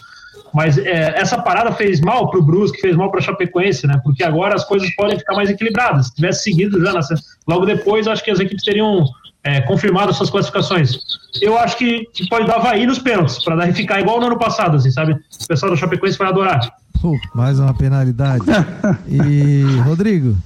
Mas 0.53 0.79
é, 0.79 1.19
essa 1.19 1.41
parada 1.41 1.73
fez 1.73 2.01
mal 2.01 2.31
para 2.31 2.41
o 2.41 2.43
Brusque, 2.43 2.81
fez 2.81 2.97
mal 2.97 3.11
para 3.11 3.21
a 3.21 3.23
Chapecoense, 3.23 3.87
né? 3.87 4.01
Porque 4.03 4.25
agora 4.25 4.55
as 4.55 4.65
coisas 4.65 4.95
podem 4.95 5.19
ficar 5.19 5.35
mais 5.35 5.49
equilibradas. 5.49 6.07
Se 6.07 6.15
tivesse 6.15 6.45
seguido 6.45 6.85
já 6.85 6.93
nessa, 6.93 7.15
logo 7.47 7.65
depois, 7.67 8.07
acho 8.07 8.25
que 8.25 8.31
as 8.31 8.41
equipes 8.41 8.65
teriam 8.65 9.05
é, 9.45 9.61
confirmado 9.63 10.13
suas 10.13 10.31
classificações. 10.31 10.99
Eu 11.41 11.59
acho 11.59 11.77
que, 11.77 12.07
que 12.13 12.29
pode 12.29 12.47
dar 12.47 12.57
Havaí 12.57 12.87
nos 12.87 12.99
pênaltis, 12.99 13.43
para 13.43 13.73
ficar 13.73 14.01
igual 14.01 14.21
no 14.21 14.27
ano 14.27 14.39
passado, 14.39 14.77
assim, 14.77 14.91
sabe? 14.91 15.13
O 15.13 15.47
pessoal 15.47 15.71
da 15.71 15.77
Chapecoense 15.77 16.19
vai 16.19 16.29
adorar. 16.29 16.75
Uh, 17.03 17.19
mais 17.35 17.59
uma 17.59 17.73
penalidade. 17.73 18.45
e 19.09 19.63
Rodrigo? 19.85 20.37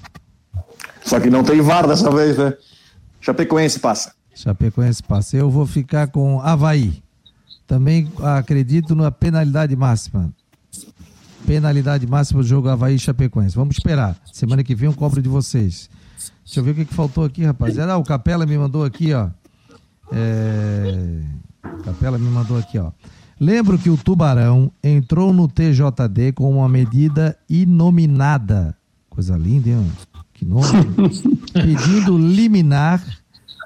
Só 1.02 1.20
que 1.20 1.28
não 1.28 1.42
tem 1.42 1.60
VAR 1.60 1.86
dessa 1.86 2.10
vez, 2.10 2.38
né? 2.38 2.54
Chapecoense 3.20 3.78
passa. 3.80 4.12
Chapecoense 4.34 5.02
passa. 5.02 5.36
Eu 5.36 5.50
vou 5.50 5.66
ficar 5.66 6.08
com 6.08 6.40
Havaí. 6.40 7.03
Também 7.66 8.10
acredito 8.22 8.94
na 8.94 9.10
penalidade 9.10 9.74
máxima. 9.74 10.32
Penalidade 11.46 12.06
máxima 12.06 12.42
do 12.42 12.48
jogo 12.48 12.68
Havaí 12.68 12.98
Chapecoense. 12.98 13.56
Vamos 13.56 13.76
esperar. 13.76 14.16
Semana 14.32 14.62
que 14.62 14.74
vem 14.74 14.88
eu 14.88 14.94
cobro 14.94 15.20
de 15.20 15.28
vocês. 15.28 15.90
Deixa 16.44 16.60
eu 16.60 16.64
ver 16.64 16.70
o 16.72 16.74
que, 16.74 16.84
que 16.84 16.94
faltou 16.94 17.24
aqui, 17.24 17.44
rapaziada. 17.44 17.92
Ah, 17.92 17.98
o 17.98 18.04
Capela 18.04 18.46
me 18.46 18.56
mandou 18.56 18.84
aqui, 18.84 19.12
ó. 19.12 19.28
É... 20.12 21.20
Capela 21.84 22.18
me 22.18 22.28
mandou 22.28 22.58
aqui, 22.58 22.78
ó. 22.78 22.92
Lembro 23.40 23.78
que 23.78 23.90
o 23.90 23.96
Tubarão 23.96 24.70
entrou 24.82 25.32
no 25.32 25.48
TJD 25.48 26.32
com 26.34 26.50
uma 26.58 26.68
medida 26.68 27.36
inominada. 27.48 28.76
Coisa 29.10 29.36
linda, 29.36 29.70
hein? 29.70 29.92
Que 30.32 30.44
nome. 30.44 30.64
Pedindo 31.52 32.16
liminar 32.16 33.02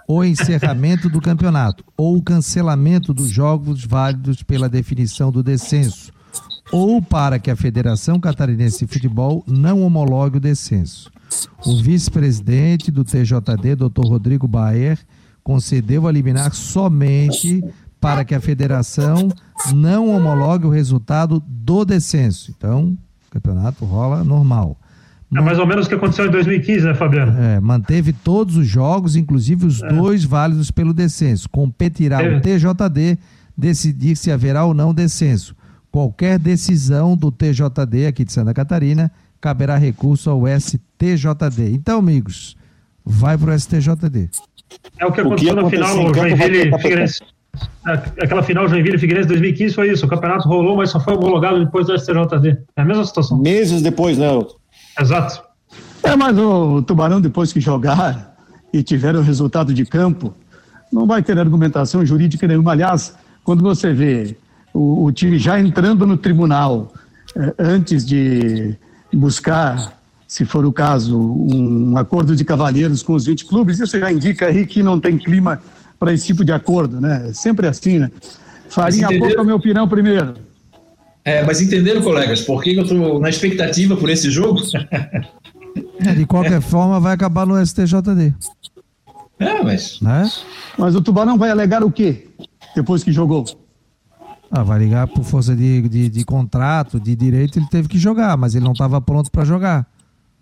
o 0.09 0.25
encerramento 0.25 1.11
do 1.11 1.21
campeonato 1.21 1.85
ou 1.95 2.17
o 2.17 2.23
cancelamento 2.23 3.13
dos 3.13 3.29
jogos 3.29 3.85
válidos 3.85 4.43
pela 4.43 4.69
definição 4.69 5.31
do 5.31 5.43
descenso 5.43 6.11
ou 6.73 7.01
para 7.01 7.39
que 7.39 7.51
a 7.51 7.57
Federação 7.57 8.19
Catarinense 8.19 8.87
de 8.87 8.93
Futebol 8.93 9.45
não 9.47 9.83
homologue 9.83 10.39
o 10.39 10.41
descenso. 10.41 11.11
O 11.65 11.77
vice-presidente 11.83 12.91
do 12.91 13.05
TJD, 13.05 13.77
Dr. 13.77 14.07
Rodrigo 14.07 14.49
Baer, 14.49 14.99
concedeu 15.43 16.07
a 16.07 16.13
liminar 16.13 16.55
somente 16.55 17.63
para 18.01 18.25
que 18.25 18.35
a 18.35 18.41
federação 18.41 19.29
não 19.75 20.15
homologue 20.15 20.67
o 20.67 20.71
resultado 20.71 21.43
do 21.47 21.85
descenso. 21.85 22.53
Então, 22.57 22.97
o 23.27 23.31
campeonato 23.31 23.85
rola 23.85 24.23
normal. 24.23 24.79
É 25.35 25.41
mais 25.41 25.59
ou 25.59 25.66
menos 25.66 25.87
o 25.87 25.89
que 25.89 25.95
aconteceu 25.95 26.26
em 26.26 26.31
2015, 26.31 26.87
né, 26.87 26.95
Fabiano? 26.95 27.39
É, 27.39 27.61
manteve 27.61 28.14
todos 28.14 28.57
os 28.57 28.66
jogos, 28.66 29.14
inclusive 29.14 29.66
os 29.66 29.83
é. 29.83 29.89
dois 29.89 30.24
válidos 30.24 30.70
pelo 30.70 30.95
descenso. 30.95 31.49
Competirá 31.51 32.22
é. 32.22 32.37
o 32.37 32.41
TJD 32.41 33.18
decidir 33.57 34.16
se 34.16 34.31
haverá 34.31 34.64
ou 34.64 34.72
não 34.72 34.95
descenso. 34.95 35.55
Qualquer 35.91 36.39
decisão 36.39 37.16
do 37.16 37.31
TJD 37.31 38.07
aqui 38.07 38.24
de 38.24 38.33
Santa 38.33 38.55
Catarina 38.55 39.11
caberá 39.41 39.76
recurso 39.76 40.31
ao 40.31 40.45
STJD. 40.47 41.72
Então, 41.72 41.99
amigos, 41.99 42.57
vai 43.05 43.37
para 43.37 43.55
o 43.55 43.59
STJD. 43.59 44.31
É 44.99 45.07
o 45.07 45.12
que 45.12 45.20
aconteceu 45.20 45.55
na 45.55 45.68
final, 45.68 46.11
o 46.11 46.14
Joinville 46.14 46.79
Figueirense. 46.79 47.20
É, 47.87 47.93
aquela 48.24 48.43
final 48.43 48.68
Joinville 48.68 48.99
Figueirense 48.99 49.29
2015 49.29 49.74
foi 49.74 49.91
isso. 49.91 50.07
O 50.07 50.09
campeonato 50.09 50.49
rolou, 50.49 50.76
mas 50.76 50.91
só 50.91 51.01
foi 51.01 51.14
homologado 51.14 51.64
depois 51.64 51.87
do 51.87 51.99
STJD. 51.99 52.59
É 52.76 52.83
a 52.83 52.85
mesma 52.85 53.05
situação. 53.05 53.39
Meses 53.39 53.83
depois, 53.83 54.16
né? 54.18 54.29
Exato. 54.99 55.43
É, 56.03 56.17
mas 56.17 56.37
o 56.39 56.83
Tubarão, 56.83 57.21
depois 57.21 57.53
que 57.53 57.61
jogar 57.61 58.37
e 58.73 58.83
tiver 58.83 59.15
o 59.17 59.21
resultado 59.21 59.73
de 59.73 59.85
campo, 59.85 60.35
não 60.93 61.07
vai 61.07 61.23
ter 61.23 61.39
argumentação 61.39 62.05
jurídica 62.05 62.47
nenhuma. 62.47 62.73
Aliás, 62.73 63.15
quando 63.45 63.63
você 63.63 63.93
vê 63.93 64.37
o, 64.73 65.05
o 65.05 65.13
time 65.13 65.39
já 65.39 65.59
entrando 65.61 66.07
no 66.07 66.17
tribunal 66.17 66.93
eh, 67.37 67.55
antes 67.59 68.05
de 68.05 68.77
buscar, 69.13 69.99
se 70.27 70.45
for 70.45 70.65
o 70.65 70.73
caso, 70.73 71.19
um 71.19 71.97
acordo 71.97 72.37
de 72.37 72.45
cavalheiros 72.45 73.03
com 73.03 73.15
os 73.15 73.27
20 73.27 73.47
clubes, 73.47 73.81
isso 73.81 73.99
já 73.99 74.13
indica 74.13 74.47
aí 74.47 74.67
que 74.67 74.83
não 74.83 75.01
tem 75.01 75.17
clima 75.17 75.61
para 75.99 76.13
esse 76.13 76.27
tipo 76.27 76.45
de 76.45 76.53
acordo, 76.53 77.01
né? 77.01 77.31
Sempre 77.33 77.67
assim, 77.67 77.99
né? 77.99 78.11
Farinha 78.69 79.09
a 79.09 79.19
boca, 79.19 79.43
meu 79.43 79.59
pirão 79.59 79.89
primeiro. 79.89 80.35
É, 81.29 81.45
mas 81.45 81.61
entenderam, 81.61 82.01
colegas, 82.01 82.41
por 82.41 82.62
que 82.62 82.74
eu 82.74 82.85
estou 82.85 83.20
na 83.20 83.29
expectativa 83.29 83.95
por 83.95 84.09
esse 84.09 84.31
jogo? 84.31 84.62
É, 86.01 86.14
de 86.14 86.24
qualquer 86.24 86.62
forma, 86.62 86.99
vai 86.99 87.12
acabar 87.12 87.45
no 87.45 87.55
STJD. 87.64 88.35
É, 89.39 89.62
mas. 89.62 90.01
Né? 90.01 90.31
Mas 90.79 90.95
o 90.95 91.03
Tubarão 91.03 91.37
vai 91.37 91.51
alegar 91.51 91.85
o 91.85 91.93
quê 91.93 92.29
depois 92.74 93.05
que 93.05 93.12
jogou? 93.12 93.45
Ah, 94.51 94.62
vai 94.62 94.79
ligar 94.79 95.07
por 95.07 95.22
força 95.22 95.55
de, 95.55 95.87
de, 95.87 96.09
de 96.09 96.24
contrato, 96.24 96.99
de 96.99 97.14
direito, 97.14 97.59
ele 97.59 97.66
teve 97.70 97.89
que 97.89 97.99
jogar, 97.99 98.35
mas 98.39 98.55
ele 98.55 98.64
não 98.64 98.72
estava 98.72 98.99
pronto 98.99 99.31
para 99.31 99.45
jogar. 99.45 99.87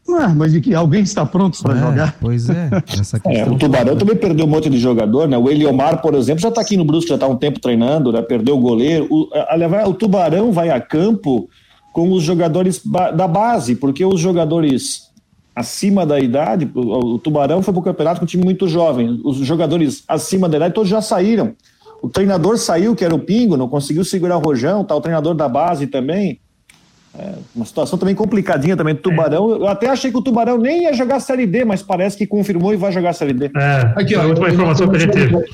Ah, 0.08 0.28
mas 0.34 0.52
de 0.52 0.60
que 0.60 0.74
alguém 0.74 1.02
está 1.02 1.26
pronto 1.26 1.60
para 1.62 1.76
É, 1.76 1.80
jogar? 1.80 2.16
Pois 2.20 2.48
é, 2.48 2.70
essa 2.98 3.16
É, 3.24 3.32
questão. 3.32 3.54
o 3.54 3.58
Tubarão 3.58 3.96
também 3.96 4.16
perdeu 4.16 4.46
um 4.46 4.48
monte 4.48 4.70
de 4.70 4.78
jogador, 4.78 5.26
né? 5.28 5.36
O 5.36 5.50
Eliomar, 5.50 6.00
por 6.00 6.14
exemplo, 6.14 6.40
já 6.40 6.48
está 6.48 6.60
aqui 6.60 6.76
no 6.76 6.84
Brusque, 6.84 7.08
já 7.08 7.14
está 7.16 7.26
há 7.26 7.28
um 7.28 7.36
tempo 7.36 7.60
treinando, 7.60 8.12
né? 8.12 8.22
Perdeu 8.22 8.56
o 8.56 8.60
goleiro. 8.60 9.06
O, 9.10 9.28
a- 9.34 9.88
o 9.88 9.94
Tubarão 9.94 10.52
vai 10.52 10.70
a 10.70 10.80
campo 10.80 11.48
com 11.92 12.12
os 12.12 12.22
jogadores 12.22 12.80
ba- 12.84 13.10
da 13.10 13.26
base, 13.26 13.74
porque 13.74 14.04
os 14.04 14.20
jogadores 14.20 15.06
acima 15.54 16.04
da 16.04 16.20
idade, 16.20 16.70
o, 16.74 17.14
o 17.14 17.18
Tubarão 17.18 17.62
foi 17.62 17.72
para 17.72 17.80
o 17.80 17.84
campeonato 17.84 18.20
com 18.20 18.24
um 18.24 18.28
time 18.28 18.44
muito 18.44 18.68
jovem. 18.68 19.20
Os 19.24 19.38
jogadores 19.38 20.04
acima 20.06 20.48
da 20.48 20.58
idade 20.58 20.74
todos 20.74 20.88
já 20.90 21.00
saíram. 21.00 21.54
O 22.02 22.08
treinador 22.10 22.58
saiu, 22.58 22.94
que 22.94 23.02
era 23.04 23.14
o 23.14 23.18
Pingo, 23.18 23.56
não 23.56 23.66
conseguiu 23.66 24.04
segurar 24.04 24.36
o 24.36 24.40
Rojão, 24.40 24.84
tá 24.84 24.94
o 24.94 25.00
treinador 25.00 25.34
da 25.34 25.48
base 25.48 25.86
também. 25.86 26.38
É 27.18 27.32
uma 27.54 27.64
situação 27.64 27.98
também 27.98 28.14
complicadinha 28.14 28.76
também 28.76 28.94
do 28.94 29.00
Tubarão. 29.00 29.48
Eu 29.50 29.66
até 29.68 29.88
achei 29.88 30.10
que 30.10 30.18
o 30.18 30.22
Tubarão 30.22 30.58
nem 30.58 30.82
ia 30.82 30.92
jogar 30.92 31.16
a 31.16 31.20
Série 31.20 31.46
D, 31.46 31.64
mas 31.64 31.82
parece 31.82 32.16
que 32.16 32.26
confirmou 32.26 32.74
e 32.74 32.76
vai 32.76 32.92
jogar 32.92 33.10
a 33.10 33.12
Série 33.14 33.32
D. 33.32 33.46
É, 33.56 33.92
Aqui, 33.96 34.14
ó, 34.14 34.22
a 34.22 34.26
última 34.26 34.50
informação 34.50 34.88
que 34.88 34.96
a 34.96 34.98
gente 34.98 35.16
eu- 35.18 35.30
teve. 35.40 35.50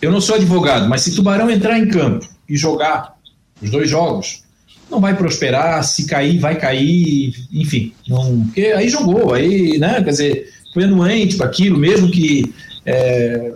Eu 0.00 0.10
não 0.12 0.20
sou 0.20 0.36
advogado, 0.36 0.88
mas 0.88 1.02
se 1.02 1.14
Tubarão 1.14 1.50
entrar 1.50 1.78
em 1.78 1.88
campo 1.88 2.26
e 2.48 2.56
jogar 2.56 3.14
os 3.60 3.70
dois 3.70 3.90
jogos, 3.90 4.44
não 4.90 5.00
vai 5.00 5.14
prosperar. 5.16 5.82
Se 5.84 6.06
cair, 6.06 6.38
vai 6.38 6.56
cair. 6.56 7.34
Enfim, 7.52 7.92
não, 8.08 8.40
porque 8.44 8.66
aí 8.66 8.88
jogou, 8.88 9.34
aí, 9.34 9.78
né? 9.78 10.02
Quer 10.02 10.10
dizer, 10.10 10.48
foi 10.72 10.84
anuente 10.84 11.36
para 11.36 11.46
aquilo, 11.46 11.76
mesmo 11.76 12.10
que. 12.10 12.54
É, 12.86 13.52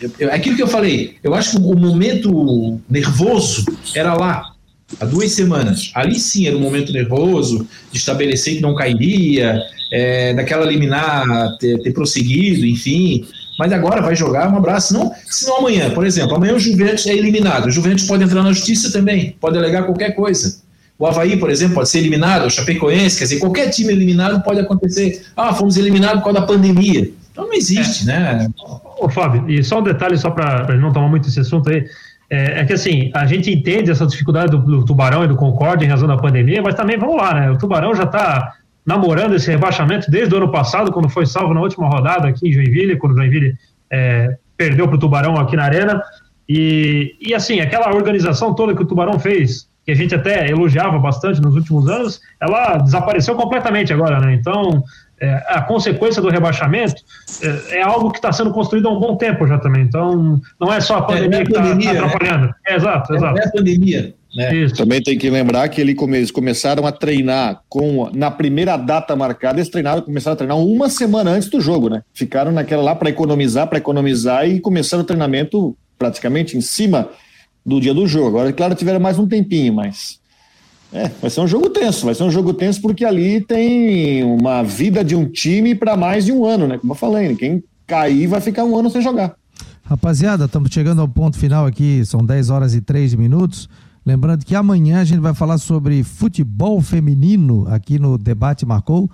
eu- 0.00 0.10
eu- 0.18 0.30
é 0.30 0.34
aquilo 0.34 0.56
que 0.56 0.62
eu 0.62 0.66
falei, 0.68 1.16
eu 1.22 1.34
acho 1.34 1.50
que 1.52 1.56
o 1.58 1.76
momento 1.76 2.80
nervoso 2.88 3.64
era 3.94 4.14
lá, 4.14 4.51
há 5.00 5.04
duas 5.04 5.32
semanas. 5.32 5.90
Ali 5.94 6.18
sim 6.18 6.46
era 6.46 6.56
um 6.56 6.60
momento 6.60 6.92
nervoso, 6.92 7.66
de 7.90 7.98
estabelecer 7.98 8.56
que 8.56 8.60
não 8.60 8.74
cairia, 8.74 9.60
é, 9.92 10.34
daquela 10.34 10.64
liminar 10.64 11.24
ter, 11.58 11.78
ter 11.82 11.92
prosseguido, 11.92 12.66
enfim. 12.66 13.26
Mas 13.58 13.72
agora 13.72 14.00
vai 14.00 14.16
jogar, 14.16 14.52
um 14.52 14.56
abraço. 14.56 14.94
Não, 14.94 15.12
se 15.26 15.46
não 15.46 15.58
amanhã, 15.58 15.90
por 15.90 16.06
exemplo, 16.06 16.34
amanhã 16.34 16.54
o 16.54 16.58
Juventus 16.58 17.06
é 17.06 17.14
eliminado. 17.14 17.66
O 17.66 17.70
Juventus 17.70 18.04
pode 18.04 18.24
entrar 18.24 18.42
na 18.42 18.52
justiça 18.52 18.90
também, 18.90 19.36
pode 19.40 19.58
alegar 19.58 19.84
qualquer 19.84 20.14
coisa. 20.14 20.60
O 20.98 21.06
Havaí, 21.06 21.36
por 21.36 21.50
exemplo, 21.50 21.74
pode 21.74 21.88
ser 21.88 21.98
eliminado, 21.98 22.46
o 22.46 22.50
Chapecoense, 22.50 23.18
quer 23.18 23.24
dizer, 23.24 23.38
qualquer 23.40 23.70
time 23.70 23.92
eliminado 23.92 24.42
pode 24.42 24.60
acontecer. 24.60 25.24
Ah, 25.36 25.52
fomos 25.52 25.76
eliminados 25.76 26.18
por 26.18 26.26
causa 26.26 26.40
da 26.40 26.46
pandemia. 26.46 27.10
Então 27.32 27.46
não 27.46 27.54
existe, 27.54 28.06
né? 28.06 28.46
Ô, 29.00 29.08
Fábio, 29.08 29.50
e 29.50 29.64
só 29.64 29.80
um 29.80 29.82
detalhe, 29.82 30.16
só 30.16 30.30
para 30.30 30.76
não 30.76 30.92
tomar 30.92 31.08
muito 31.08 31.28
esse 31.28 31.40
assunto 31.40 31.70
aí, 31.70 31.84
é, 32.32 32.60
é 32.60 32.64
que 32.64 32.72
assim, 32.72 33.10
a 33.14 33.26
gente 33.26 33.52
entende 33.52 33.90
essa 33.90 34.06
dificuldade 34.06 34.52
do, 34.52 34.58
do 34.58 34.84
Tubarão 34.86 35.22
e 35.22 35.28
do 35.28 35.36
Concorde 35.36 35.84
em 35.84 35.88
razão 35.88 36.08
da 36.08 36.16
pandemia, 36.16 36.62
mas 36.62 36.74
também 36.74 36.96
vamos 36.96 37.16
lá, 37.16 37.34
né? 37.34 37.50
O 37.50 37.58
Tubarão 37.58 37.94
já 37.94 38.04
está 38.04 38.54
namorando 38.86 39.34
esse 39.34 39.50
rebaixamento 39.50 40.10
desde 40.10 40.34
o 40.34 40.38
ano 40.38 40.50
passado, 40.50 40.90
quando 40.90 41.10
foi 41.10 41.26
salvo 41.26 41.52
na 41.52 41.60
última 41.60 41.86
rodada 41.86 42.28
aqui 42.28 42.48
em 42.48 42.52
Joinville, 42.52 42.96
quando 42.96 43.12
o 43.12 43.16
Joinville 43.16 43.54
é, 43.90 44.38
perdeu 44.56 44.88
para 44.88 44.96
o 44.96 44.98
Tubarão 44.98 45.36
aqui 45.36 45.56
na 45.56 45.64
Arena. 45.64 46.02
E, 46.48 47.14
e 47.20 47.34
assim, 47.34 47.60
aquela 47.60 47.94
organização 47.94 48.54
toda 48.54 48.74
que 48.74 48.82
o 48.82 48.86
Tubarão 48.86 49.18
fez, 49.18 49.68
que 49.84 49.92
a 49.92 49.94
gente 49.94 50.14
até 50.14 50.50
elogiava 50.50 50.98
bastante 50.98 51.38
nos 51.38 51.54
últimos 51.54 51.86
anos, 51.86 52.18
ela 52.40 52.78
desapareceu 52.78 53.34
completamente 53.34 53.92
agora, 53.92 54.18
né? 54.18 54.32
Então, 54.32 54.82
é, 55.22 55.44
a 55.46 55.62
consequência 55.62 56.20
do 56.20 56.28
rebaixamento 56.28 56.96
é, 57.42 57.78
é 57.78 57.82
algo 57.82 58.10
que 58.10 58.18
está 58.18 58.32
sendo 58.32 58.50
construído 58.50 58.88
há 58.88 58.90
um 58.90 58.98
bom 58.98 59.16
tempo 59.16 59.46
já 59.46 59.56
também. 59.58 59.82
Então, 59.82 60.40
não 60.60 60.72
é 60.72 60.80
só 60.80 60.96
a 60.96 61.02
pandemia 61.02 61.28
não 61.30 61.38
é 61.38 61.44
que 61.44 61.50
está 61.50 61.62
pandemia, 61.62 61.92
né? 61.92 61.98
atrapalhando. 62.00 62.54
É, 62.66 62.74
exato, 62.74 63.14
exato. 63.14 63.38
É 63.38 63.46
a 63.46 63.50
pandemia. 63.50 64.14
Né? 64.34 64.54
Isso. 64.56 64.74
Também 64.74 65.02
tem 65.02 65.16
que 65.16 65.28
lembrar 65.30 65.68
que 65.68 65.80
ele 65.80 65.94
come- 65.94 66.16
eles 66.16 66.30
começaram 66.30 66.86
a 66.86 66.90
treinar 66.90 67.60
com 67.68 68.10
na 68.14 68.30
primeira 68.30 68.76
data 68.76 69.14
marcada, 69.14 69.58
eles 69.58 69.68
treinaram, 69.68 70.02
começaram 70.02 70.32
a 70.32 70.36
treinar 70.36 70.58
uma 70.58 70.88
semana 70.88 71.30
antes 71.30 71.48
do 71.50 71.60
jogo, 71.60 71.88
né? 71.88 72.02
Ficaram 72.14 72.50
naquela 72.50 72.82
lá 72.82 72.94
para 72.94 73.10
economizar, 73.10 73.68
para 73.68 73.78
economizar 73.78 74.48
e 74.48 74.58
começaram 74.58 75.02
o 75.02 75.06
treinamento 75.06 75.76
praticamente 75.98 76.56
em 76.56 76.62
cima 76.62 77.10
do 77.64 77.80
dia 77.80 77.94
do 77.94 78.06
jogo. 78.06 78.28
Agora, 78.28 78.52
claro, 78.52 78.74
tiveram 78.74 78.98
mais 78.98 79.18
um 79.18 79.28
tempinho, 79.28 79.74
mas 79.74 80.18
é, 80.92 81.10
vai 81.20 81.30
ser 81.30 81.40
um 81.40 81.46
jogo 81.48 81.70
tenso, 81.70 82.04
vai 82.04 82.14
ser 82.14 82.22
um 82.22 82.30
jogo 82.30 82.52
tenso 82.52 82.80
porque 82.80 83.04
ali 83.04 83.40
tem 83.40 84.22
uma 84.24 84.62
vida 84.62 85.02
de 85.02 85.16
um 85.16 85.26
time 85.26 85.74
para 85.74 85.96
mais 85.96 86.24
de 86.24 86.32
um 86.32 86.44
ano, 86.44 86.66
né? 86.66 86.78
Como 86.78 86.92
eu 86.92 86.96
falei, 86.96 87.34
quem 87.34 87.62
cair 87.86 88.26
vai 88.26 88.40
ficar 88.40 88.64
um 88.64 88.76
ano 88.76 88.90
sem 88.90 89.00
jogar. 89.00 89.34
Rapaziada, 89.84 90.44
estamos 90.44 90.70
chegando 90.72 91.00
ao 91.00 91.08
ponto 91.08 91.38
final 91.38 91.66
aqui, 91.66 92.04
são 92.04 92.24
10 92.24 92.50
horas 92.50 92.74
e 92.74 92.80
3 92.80 93.14
minutos. 93.14 93.68
Lembrando 94.04 94.44
que 94.44 94.54
amanhã 94.54 95.00
a 95.00 95.04
gente 95.04 95.20
vai 95.20 95.34
falar 95.34 95.58
sobre 95.58 96.02
futebol 96.02 96.80
feminino 96.80 97.66
aqui 97.68 97.98
no 97.98 98.18
Debate 98.18 98.66
Marcou. 98.66 99.10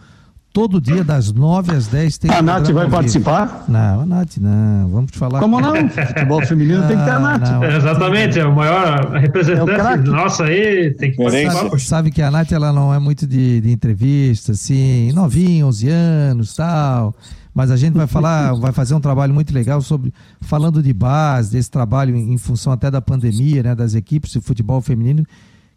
Todo 0.59 0.81
dia, 0.81 1.05
das 1.05 1.33
9 1.33 1.71
às 1.71 1.87
10, 1.87 2.19
tem 2.19 2.33
A 2.33 2.43
Nath 2.43 2.69
vai 2.73 2.91
participar? 2.91 3.65
Não, 3.69 4.01
a 4.01 4.05
Nath 4.05 4.39
não. 4.39 4.89
Vamos 4.89 5.13
te 5.13 5.17
falar. 5.17 5.39
Como 5.39 5.61
não? 5.61 5.73
Futebol 5.89 6.45
feminino 6.45 6.85
tem 6.89 6.99
que 6.99 7.05
ter 7.05 7.11
a 7.13 7.21
Nath. 7.21 7.49
não. 7.49 7.63
É, 7.63 7.77
exatamente, 7.77 8.41
é 8.41 8.45
o 8.45 8.53
maior 8.53 9.05
É 9.05 9.19
o 9.19 9.21
representante 9.21 10.11
nossa 10.11 10.47
aí, 10.47 10.93
tem 10.95 11.13
que 11.13 11.17
participar. 11.17 11.53
Sabe, 11.53 11.81
sabe 11.81 12.11
que 12.11 12.21
a 12.21 12.29
Nath 12.29 12.51
ela 12.51 12.73
não 12.73 12.93
é 12.93 12.99
muito 12.99 13.25
de, 13.25 13.61
de 13.61 13.71
entrevista, 13.71 14.51
assim, 14.51 15.13
novinha, 15.13 15.65
11 15.65 15.89
anos, 15.91 16.57
tal. 16.57 17.15
Mas 17.55 17.71
a 17.71 17.77
gente 17.77 17.95
vai 17.95 18.09
falar, 18.09 18.53
vai 18.59 18.73
fazer 18.73 18.97
um 18.97 19.01
trabalho 19.01 19.33
muito 19.33 19.55
legal 19.55 19.81
sobre 19.81 20.13
falando 20.41 20.83
de 20.83 20.93
base, 20.93 21.53
desse 21.53 21.71
trabalho 21.71 22.17
em, 22.17 22.33
em 22.33 22.39
função 22.39 22.73
até 22.73 22.91
da 22.91 23.01
pandemia, 23.01 23.63
né, 23.63 23.75
das 23.77 23.95
equipes 23.95 24.33
de 24.33 24.41
futebol 24.41 24.81
feminino 24.81 25.25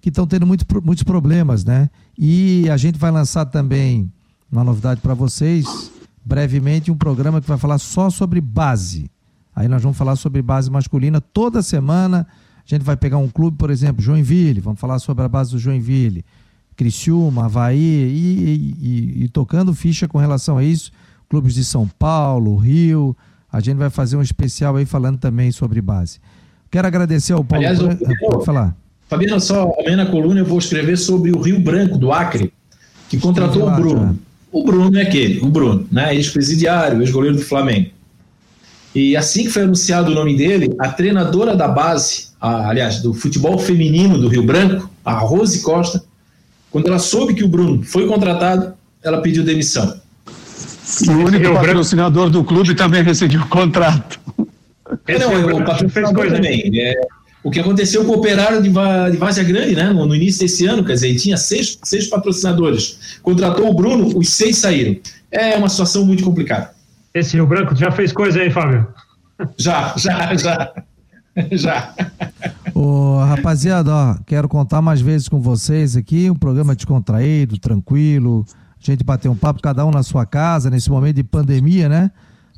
que 0.01 0.09
estão 0.09 0.25
tendo 0.25 0.47
muito, 0.47 0.65
muitos 0.83 1.03
problemas, 1.03 1.63
né? 1.63 1.87
E 2.17 2.67
a 2.71 2.77
gente 2.77 2.97
vai 2.97 3.11
lançar 3.11 3.45
também 3.45 4.11
uma 4.51 4.63
novidade 4.63 5.01
para 5.01 5.13
vocês, 5.13 5.91
brevemente 6.25 6.91
um 6.91 6.97
programa 6.97 7.41
que 7.41 7.47
vai 7.47 7.57
falar 7.57 7.77
só 7.77 8.09
sobre 8.09 8.41
base. 8.41 9.09
Aí 9.55 9.67
nós 9.67 9.81
vamos 9.81 9.97
falar 9.97 10.15
sobre 10.15 10.41
base 10.41 10.69
masculina 10.69 11.19
toda 11.21 11.61
semana. 11.61 12.27
A 12.65 12.75
gente 12.75 12.83
vai 12.83 12.95
pegar 12.95 13.17
um 13.17 13.27
clube, 13.27 13.57
por 13.57 13.69
exemplo, 13.69 14.01
Joinville, 14.01 14.59
vamos 14.61 14.79
falar 14.79 14.99
sobre 14.99 15.23
a 15.25 15.29
base 15.29 15.51
do 15.51 15.59
Joinville, 15.59 16.23
Criciúma, 16.75 17.45
Havaí, 17.45 17.77
e, 17.77 18.75
e- 18.81 18.87
e- 19.21 19.23
e 19.23 19.29
tocando 19.29 19.73
ficha 19.73 20.07
com 20.07 20.17
relação 20.17 20.57
a 20.57 20.63
isso, 20.63 20.91
clubes 21.29 21.53
de 21.53 21.63
São 21.63 21.87
Paulo, 21.99 22.55
Rio. 22.55 23.15
A 23.51 23.59
gente 23.59 23.77
vai 23.77 23.89
fazer 23.89 24.15
um 24.15 24.21
especial 24.21 24.75
aí 24.77 24.85
falando 24.85 25.17
também 25.17 25.51
sobre 25.51 25.81
base. 25.81 26.19
Quero 26.69 26.87
agradecer 26.87 27.33
ao 27.33 27.43
Paulo. 27.43 27.65
Aliás, 27.65 27.79
Bran- 27.79 27.97
eu- 27.99 28.07
Ah, 28.27 28.31
Pode 28.31 28.45
falar. 28.45 28.75
Fabiano, 29.09 29.41
só 29.41 29.73
amanhã 29.77 29.97
na 29.97 30.05
coluna 30.05 30.39
eu 30.39 30.45
vou 30.45 30.57
escrever 30.57 30.97
sobre 30.97 31.31
o 31.31 31.41
Rio 31.41 31.59
Branco, 31.59 31.97
do 31.97 32.13
Acre, 32.13 32.53
que 33.09 33.17
contratou 33.17 33.67
o 33.67 33.75
Bruno. 33.75 34.17
O 34.51 34.63
Bruno 34.65 34.97
é 34.97 35.03
aquele, 35.03 35.39
o 35.39 35.45
Bruno, 35.47 35.87
né? 35.91 36.13
Ex-presidiário, 36.15 37.01
ex-goleiro 37.01 37.37
do 37.37 37.41
Flamengo. 37.41 37.89
E 38.93 39.15
assim 39.15 39.43
que 39.43 39.49
foi 39.49 39.63
anunciado 39.63 40.11
o 40.11 40.15
nome 40.15 40.35
dele, 40.35 40.69
a 40.77 40.89
treinadora 40.89 41.55
da 41.55 41.67
base, 41.67 42.27
a- 42.39 42.67
aliás, 42.69 43.01
do 43.01 43.13
futebol 43.13 43.57
feminino 43.57 44.17
do 44.17 44.27
Rio 44.27 44.43
Branco, 44.43 44.89
a 45.05 45.13
Rose 45.13 45.61
Costa, 45.61 46.03
quando 46.69 46.87
ela 46.87 46.99
soube 46.99 47.33
que 47.33 47.43
o 47.43 47.47
Bruno 47.47 47.81
foi 47.83 48.05
contratado, 48.07 48.73
ela 49.01 49.21
pediu 49.21 49.43
demissão. 49.43 49.97
O 51.07 51.11
único 51.11 51.29
Rio 51.31 51.39
Branco- 51.51 51.65
patrocinador 51.67 52.29
do 52.29 52.43
clube 52.43 52.75
também 52.75 53.01
rescindiu 53.03 53.39
o 53.41 53.47
contrato. 53.47 54.19
É, 55.07 55.17
não, 55.17 55.29
Rio 55.29 55.45
o 55.45 55.49
fez 55.55 55.65
patrocinador 55.65 56.27
também. 56.29 56.69
É, 56.75 56.93
o 57.43 57.49
que 57.49 57.59
aconteceu 57.59 58.05
com 58.05 58.11
o 58.11 58.17
operário 58.17 58.61
de, 58.61 58.69
de 58.69 59.17
Várzea 59.17 59.43
Grande, 59.43 59.75
né? 59.75 59.91
No, 59.91 60.05
no 60.05 60.15
início 60.15 60.41
desse 60.41 60.65
ano, 60.65 60.83
quer 60.83 60.93
dizer, 60.93 61.09
ele 61.09 61.19
tinha 61.19 61.37
seis, 61.37 61.77
seis 61.83 62.07
patrocinadores. 62.07 63.19
Contratou 63.21 63.69
o 63.69 63.73
Bruno, 63.73 64.17
os 64.17 64.29
seis 64.29 64.57
saíram. 64.57 64.97
É 65.31 65.55
uma 65.57 65.69
situação 65.69 66.05
muito 66.05 66.23
complicada. 66.23 66.71
Esse 67.13 67.35
Rio 67.35 67.47
Branco 67.47 67.75
já 67.75 67.91
fez 67.91 68.11
coisa 68.11 68.39
aí, 68.39 68.49
Fábio? 68.49 68.87
Já, 69.57 69.93
já, 69.97 70.35
já. 70.35 70.73
Já. 71.51 71.93
Ô, 72.75 73.19
rapaziada, 73.19 73.89
ó, 73.93 74.15
quero 74.25 74.49
contar 74.49 74.81
mais 74.81 74.99
vezes 74.99 75.29
com 75.29 75.39
vocês 75.39 75.95
aqui, 75.95 76.29
um 76.29 76.35
programa 76.35 76.75
descontraído, 76.75 77.57
tranquilo, 77.57 78.45
a 78.49 78.85
gente 78.91 79.03
bater 79.03 79.29
um 79.29 79.35
papo, 79.35 79.61
cada 79.61 79.85
um 79.85 79.91
na 79.91 80.03
sua 80.03 80.25
casa, 80.25 80.69
nesse 80.69 80.89
momento 80.89 81.15
de 81.15 81.23
pandemia, 81.23 81.87
né? 81.87 82.11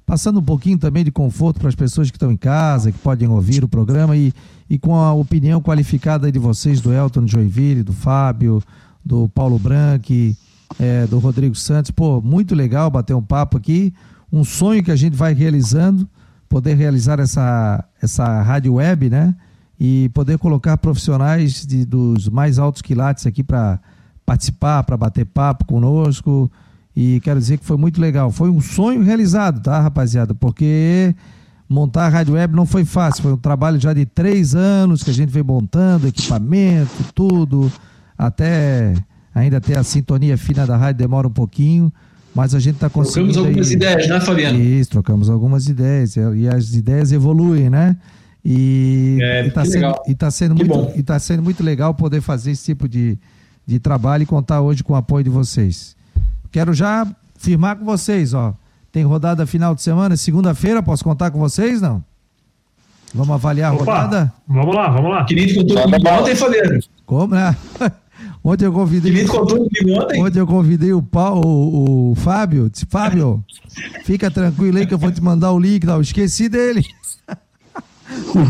Passando 0.05 0.39
um 0.39 0.43
pouquinho 0.43 0.77
também 0.77 1.03
de 1.03 1.11
conforto 1.11 1.59
para 1.59 1.69
as 1.69 1.75
pessoas 1.75 2.11
que 2.11 2.17
estão 2.17 2.31
em 2.31 2.37
casa, 2.37 2.91
que 2.91 2.97
podem 2.97 3.27
ouvir 3.27 3.63
o 3.63 3.67
programa 3.67 4.15
e, 4.17 4.33
e 4.69 4.77
com 4.77 4.95
a 4.95 5.13
opinião 5.13 5.61
qualificada 5.61 6.31
de 6.31 6.37
vocês, 6.37 6.81
do 6.81 6.93
Elton 6.93 7.25
Joinville, 7.25 7.83
do 7.83 7.93
Fábio, 7.93 8.61
do 9.03 9.29
Paulo 9.29 9.57
Branchi, 9.57 10.37
é, 10.79 11.07
do 11.07 11.19
Rodrigo 11.19 11.55
Santos. 11.55 11.91
Pô, 11.91 12.21
muito 12.21 12.53
legal 12.53 12.89
bater 12.89 13.13
um 13.13 13.21
papo 13.21 13.57
aqui, 13.57 13.93
um 14.31 14.43
sonho 14.43 14.83
que 14.83 14.91
a 14.91 14.95
gente 14.95 15.15
vai 15.15 15.33
realizando, 15.33 16.07
poder 16.49 16.75
realizar 16.75 17.19
essa, 17.19 17.83
essa 18.01 18.41
rádio 18.41 18.73
web, 18.75 19.09
né? 19.09 19.33
E 19.79 20.09
poder 20.09 20.37
colocar 20.37 20.77
profissionais 20.77 21.65
de, 21.65 21.85
dos 21.85 22.29
mais 22.29 22.59
altos 22.59 22.81
quilates 22.81 23.25
aqui 23.25 23.43
para 23.43 23.79
participar, 24.25 24.83
para 24.83 24.97
bater 24.97 25.25
papo 25.25 25.65
conosco. 25.65 26.51
E 26.95 27.19
quero 27.21 27.39
dizer 27.39 27.57
que 27.57 27.65
foi 27.65 27.77
muito 27.77 27.99
legal. 27.99 28.31
Foi 28.31 28.49
um 28.49 28.61
sonho 28.61 29.01
realizado, 29.01 29.61
tá, 29.61 29.79
rapaziada? 29.79 30.33
Porque 30.33 31.15
montar 31.67 32.05
a 32.05 32.09
Rádio 32.09 32.35
Web 32.35 32.55
não 32.55 32.65
foi 32.65 32.85
fácil, 32.85 33.23
foi 33.23 33.33
um 33.33 33.37
trabalho 33.37 33.79
já 33.79 33.93
de 33.93 34.05
três 34.05 34.53
anos 34.53 35.01
que 35.01 35.09
a 35.09 35.13
gente 35.13 35.29
veio 35.29 35.45
montando, 35.45 36.07
equipamento, 36.07 36.91
tudo, 37.15 37.71
até 38.17 38.93
ainda 39.33 39.59
ter 39.59 39.77
a 39.77 39.83
sintonia 39.83 40.37
fina 40.37 40.67
da 40.67 40.77
rádio 40.77 40.99
demora 40.99 41.27
um 41.27 41.31
pouquinho, 41.31 41.91
mas 42.35 42.53
a 42.53 42.59
gente 42.59 42.75
está 42.75 42.89
conseguindo. 42.89 43.33
Trocamos 43.33 43.47
algumas 43.47 43.69
aí... 43.69 43.73
ideias, 43.73 44.07
né, 44.07 44.21
Fabiano? 44.21 44.59
Isso, 44.59 44.91
trocamos 44.91 45.29
algumas 45.29 45.67
ideias, 45.67 46.15
e 46.15 46.47
as 46.47 46.75
ideias 46.75 47.11
evoluem, 47.11 47.69
né? 47.69 47.97
E 48.45 49.19
é, 49.21 49.47
está 49.47 49.65
sendo, 49.65 49.95
e 50.07 50.15
tá 50.15 50.29
sendo, 50.29 50.55
muito, 50.55 50.99
e 50.99 51.01
tá 51.01 51.17
sendo 51.17 51.41
muito 51.41 51.63
legal 51.63 51.93
poder 51.93 52.21
fazer 52.21 52.51
esse 52.51 52.65
tipo 52.65 52.89
de, 52.89 53.17
de 53.65 53.79
trabalho 53.79 54.23
e 54.23 54.25
contar 54.25 54.61
hoje 54.61 54.83
com 54.83 54.93
o 54.93 54.95
apoio 54.97 55.23
de 55.23 55.29
vocês. 55.29 55.95
Quero 56.53 56.71
já 56.71 57.07
firmar 57.35 57.75
com 57.75 57.83
vocês, 57.83 58.31
ó. 58.35 58.53
Tem 58.91 59.03
rodada 59.03 59.43
final 59.47 59.73
de 59.73 59.81
semana, 59.81 60.15
segunda-feira, 60.15 60.83
posso 60.83 61.03
contar 61.03 61.31
com 61.31 61.39
vocês, 61.39 61.81
não? 61.81 62.03
Vamos 63.11 63.33
avaliar 63.33 63.71
a 63.71 63.73
Opa, 63.73 63.83
rodada? 63.83 64.33
Vamos 64.47 64.75
lá, 64.75 64.87
vamos 64.87 65.09
lá. 65.09 65.25
Querido 65.25 65.61
contou 65.61 65.81
comigo 65.81 66.09
ontem, 66.09 66.35
Fabiano. 66.35 66.79
Como, 67.07 67.33
né? 67.33 67.57
Ontem 68.43 68.65
eu 68.65 68.73
convidei. 68.73 69.11
Querido 69.11 69.31
contou 69.31 69.57
comigo 69.57 70.01
ontem. 70.01 70.21
Ontem 70.21 70.39
eu 70.39 70.45
convidei 70.45 70.93
o, 70.93 71.01
Paulo, 71.01 71.47
o, 71.47 72.11
o 72.11 72.15
Fábio. 72.15 72.69
Disse, 72.69 72.85
Fábio, 72.85 73.43
fica 74.03 74.29
tranquilo 74.29 74.77
aí 74.77 74.85
que 74.85 74.93
eu 74.93 74.97
vou 74.97 75.11
te 75.11 75.21
mandar 75.21 75.53
o 75.53 75.59
link. 75.59 75.85
Não, 75.85 76.01
esqueci 76.01 76.49
dele. 76.49 76.85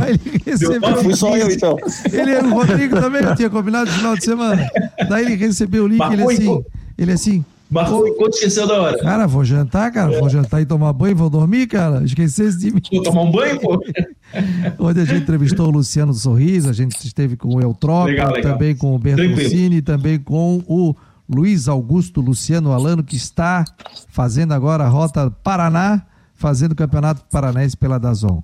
Aí 0.01 0.19
ele 0.25 0.41
recebeu. 0.45 0.97
Fui 0.97 1.15
só 1.15 1.37
eu, 1.37 1.49
então. 1.49 1.77
Ele 2.11 2.31
e 2.31 2.37
o 2.39 2.53
Rodrigo 2.53 2.99
também, 2.99 3.23
eu 3.23 3.35
tinha 3.35 3.49
combinado 3.49 3.89
no 3.89 3.97
final 3.97 4.15
de 4.15 4.25
semana. 4.25 4.69
Daí 5.07 5.25
ele 5.25 5.35
recebeu 5.35 5.85
o 5.85 5.87
link, 5.87 6.01
ele 6.11 6.23
assim. 6.23 6.65
Ele 6.97 7.11
assim. 7.11 7.45
Marcou 7.73 8.07
enquanto 8.07 8.33
esqueceu 8.33 8.67
da 8.67 8.81
hora. 8.81 8.99
Cara, 8.99 9.27
vou 9.27 9.43
jantar, 9.43 9.91
cara. 9.91 10.13
É. 10.13 10.19
Vou 10.19 10.29
jantar 10.29 10.61
e 10.61 10.65
tomar 10.65 10.93
banho, 10.93 11.15
vou 11.15 11.29
dormir, 11.29 11.67
cara. 11.67 12.03
Esquecesse 12.03 12.59
de 12.59 12.71
mim. 12.71 12.81
Vou 12.91 13.03
tomar 13.03 13.21
um 13.23 13.31
banho, 13.31 13.59
pô. 13.59 13.81
Onde 14.79 15.01
a 15.01 15.05
gente 15.05 15.23
entrevistou 15.23 15.67
o 15.67 15.71
Luciano 15.71 16.13
Sorriso, 16.13 16.69
a 16.69 16.73
gente 16.73 16.95
esteve 17.05 17.35
com 17.35 17.55
o 17.55 17.61
Eutropa, 17.61 18.41
também 18.41 18.75
com 18.75 18.95
o 18.95 18.99
Bertolcini, 18.99 19.81
também 19.81 20.19
com 20.19 20.63
o 20.67 20.95
Luiz 21.27 21.67
Augusto 21.67 22.21
Luciano 22.21 22.71
Alano, 22.71 23.03
que 23.03 23.15
está 23.15 23.65
fazendo 24.09 24.53
agora 24.53 24.83
a 24.83 24.89
rota 24.89 25.31
Paraná, 25.31 26.03
fazendo 26.35 26.73
o 26.73 26.75
Campeonato 26.75 27.23
Paranaense 27.31 27.75
pela 27.75 27.99
Dazon. 27.99 28.39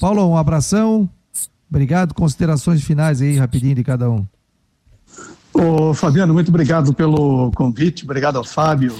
Paulo, 0.00 0.26
um 0.26 0.36
abração. 0.36 1.08
Obrigado. 1.68 2.14
Considerações 2.14 2.82
finais 2.82 3.20
aí, 3.20 3.36
rapidinho 3.36 3.74
de 3.74 3.84
cada 3.84 4.10
um. 4.10 4.26
Ô, 5.52 5.92
Fabiano, 5.92 6.32
muito 6.32 6.48
obrigado 6.48 6.94
pelo 6.94 7.50
convite, 7.52 8.04
obrigado 8.04 8.36
ao 8.36 8.44
Fábio, 8.44 8.94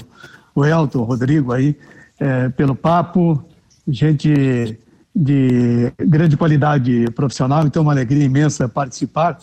o 0.53 0.65
Elton, 0.65 0.99
o 0.99 1.03
Rodrigo 1.03 1.53
aí, 1.53 1.77
é, 2.19 2.49
pelo 2.49 2.75
papo. 2.75 3.43
Gente 3.87 4.77
de 5.13 5.91
grande 5.99 6.37
qualidade 6.37 7.05
profissional, 7.15 7.65
então 7.65 7.81
é 7.81 7.85
uma 7.85 7.91
alegria 7.91 8.23
imensa 8.23 8.67
participar. 8.69 9.37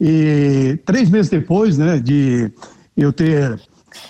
E 0.00 0.78
três 0.84 1.10
meses 1.10 1.30
depois 1.30 1.76
né, 1.78 1.98
de 1.98 2.50
eu 2.96 3.12
ter 3.12 3.60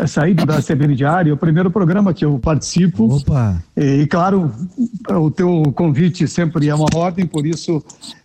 saído 0.07 0.45
da 0.47 0.63
CBN 0.63 0.95
Diário, 0.95 1.31
é 1.31 1.35
o 1.35 1.37
primeiro 1.37 1.71
programa 1.71 2.13
que 2.13 2.25
eu 2.25 2.39
participo. 2.39 3.17
Opa! 3.17 3.63
E, 3.77 4.07
claro, 4.07 4.53
o 5.09 5.31
teu 5.31 5.73
convite 5.75 6.27
sempre 6.29 6.69
é 6.69 6.75
uma 6.75 6.89
ordem, 6.95 7.27
por 7.27 7.47
isso 7.47 7.83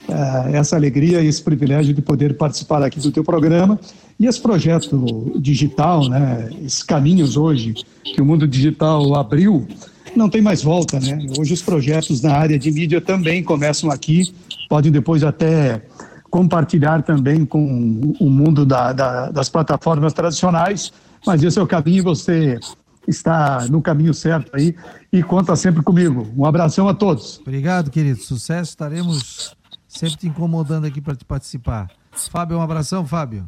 é, 0.07 0.57
essa 0.57 0.75
alegria 0.75 1.21
e 1.21 1.27
esse 1.27 1.41
privilégio 1.41 1.93
de 1.93 2.01
poder 2.01 2.35
participar 2.37 2.83
aqui 2.83 2.99
do 2.99 3.11
teu 3.11 3.23
programa. 3.23 3.79
E 4.19 4.25
esse 4.25 4.41
projeto 4.41 5.33
digital, 5.35 6.07
né, 6.09 6.49
esses 6.63 6.81
caminhos 6.81 7.37
hoje 7.37 7.75
que 8.03 8.21
o 8.21 8.25
mundo 8.25 8.47
digital 8.47 9.15
abriu, 9.15 9.67
não 10.15 10.29
tem 10.29 10.41
mais 10.41 10.63
volta, 10.63 10.99
né? 10.99 11.19
Hoje 11.37 11.53
os 11.53 11.61
projetos 11.61 12.21
na 12.21 12.33
área 12.33 12.57
de 12.57 12.71
mídia 12.71 12.99
também 12.99 13.43
começam 13.43 13.91
aqui, 13.91 14.33
podem 14.67 14.91
depois 14.91 15.23
até 15.23 15.81
compartilhar 16.29 17.03
também 17.03 17.45
com 17.45 18.13
o 18.19 18.29
mundo 18.29 18.65
da, 18.65 18.91
da, 18.91 19.29
das 19.29 19.49
plataformas 19.49 20.13
tradicionais, 20.13 20.91
mas 21.26 21.43
esse 21.43 21.59
é 21.59 21.61
o 21.61 21.68
caminho, 21.68 22.03
você 22.03 22.59
está 23.07 23.65
no 23.70 23.82
caminho 23.82 24.13
certo 24.13 24.51
aí 24.53 24.76
e 25.11 25.24
conta 25.24 25.55
sempre 25.55 25.82
comigo. 25.82 26.28
Um 26.38 26.45
abração 26.45 26.88
a 26.88 26.93
todos. 26.93 27.39
Obrigado, 27.39 27.89
querido. 27.89 28.20
Sucesso, 28.22 28.72
estaremos 28.72 29.55
sempre 29.88 30.18
te 30.18 30.28
incomodando 30.28 30.86
aqui 30.86 30.99
para 30.99 31.15
te 31.15 31.24
participar. 31.24 31.89
Fábio, 32.11 32.57
um 32.57 32.61
abração, 32.61 33.05
Fábio. 33.05 33.47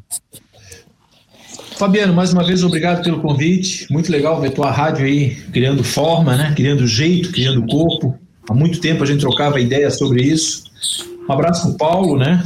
Fabiano, 1.78 2.14
mais 2.14 2.34
uma 2.34 2.44
vez, 2.44 2.64
obrigado 2.64 3.04
pelo 3.04 3.22
convite. 3.22 3.92
Muito 3.92 4.12
legal 4.12 4.40
ver 4.40 4.52
tua 4.52 4.70
rádio 4.70 5.06
aí 5.06 5.36
criando 5.52 5.84
forma, 5.84 6.36
né? 6.36 6.54
Criando 6.56 6.86
jeito, 6.86 7.32
criando 7.32 7.66
corpo. 7.68 8.18
Há 8.50 8.54
muito 8.54 8.80
tempo 8.80 9.04
a 9.04 9.06
gente 9.06 9.22
trocava 9.22 9.60
ideia 9.60 9.90
sobre 9.90 10.24
isso. 10.24 10.64
Um 11.28 11.32
abraço 11.32 11.70
pro 11.70 11.78
Paulo, 11.78 12.18
né? 12.18 12.44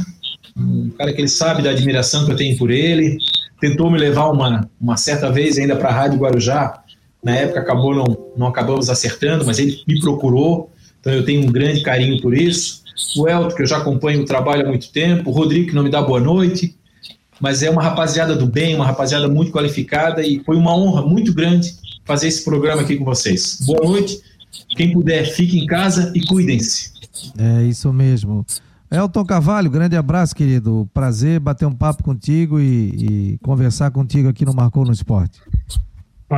Um 0.56 0.90
cara 0.90 1.12
que 1.12 1.20
ele 1.20 1.28
sabe 1.28 1.62
da 1.62 1.70
admiração 1.70 2.24
que 2.24 2.32
eu 2.32 2.36
tenho 2.36 2.56
por 2.56 2.70
ele. 2.70 3.18
Tentou 3.64 3.90
me 3.90 3.98
levar 3.98 4.28
uma, 4.28 4.68
uma 4.78 4.98
certa 4.98 5.32
vez 5.32 5.56
ainda 5.56 5.74
para 5.74 5.88
a 5.88 5.92
Rádio 5.92 6.18
Guarujá. 6.18 6.82
Na 7.22 7.34
época 7.34 7.60
acabou 7.60 7.94
não, 7.94 8.04
não 8.36 8.46
acabamos 8.48 8.90
acertando, 8.90 9.42
mas 9.46 9.58
ele 9.58 9.82
me 9.88 9.98
procurou. 10.00 10.70
Então 11.00 11.10
eu 11.10 11.24
tenho 11.24 11.42
um 11.42 11.50
grande 11.50 11.82
carinho 11.82 12.20
por 12.20 12.36
isso. 12.36 12.82
O 13.16 13.26
Elton, 13.26 13.56
que 13.56 13.62
eu 13.62 13.66
já 13.66 13.78
acompanho 13.78 14.20
o 14.20 14.26
trabalho 14.26 14.66
há 14.66 14.68
muito 14.68 14.92
tempo. 14.92 15.30
O 15.30 15.32
Rodrigo, 15.32 15.68
que 15.68 15.74
não 15.74 15.82
me 15.82 15.90
dá 15.90 16.02
boa 16.02 16.20
noite 16.20 16.76
mas 17.40 17.62
é 17.62 17.68
uma 17.68 17.82
rapaziada 17.82 18.36
do 18.36 18.46
bem, 18.46 18.76
uma 18.76 18.86
rapaziada 18.86 19.28
muito 19.28 19.50
qualificada 19.50 20.22
e 20.22 20.40
foi 20.44 20.56
uma 20.56 20.74
honra 20.74 21.02
muito 21.02 21.34
grande 21.34 21.74
fazer 22.04 22.28
esse 22.28 22.44
programa 22.44 22.82
aqui 22.82 22.96
com 22.96 23.04
vocês. 23.04 23.58
Boa 23.66 23.82
noite. 23.82 24.20
Quem 24.76 24.92
puder, 24.92 25.24
fique 25.26 25.58
em 25.58 25.66
casa 25.66 26.12
e 26.14 26.24
cuidem-se. 26.24 26.92
É 27.36 27.64
isso 27.64 27.92
mesmo. 27.92 28.46
Elton 28.94 29.24
Cavalho, 29.24 29.70
grande 29.70 29.96
abraço, 29.96 30.34
querido. 30.34 30.88
Prazer 30.94 31.40
bater 31.40 31.66
um 31.66 31.74
papo 31.74 32.02
contigo 32.02 32.60
e, 32.60 33.34
e 33.34 33.38
conversar 33.38 33.90
contigo 33.90 34.28
aqui 34.28 34.44
no 34.44 34.54
Marcou 34.54 34.84
no 34.84 34.92
Esporte. 34.92 35.40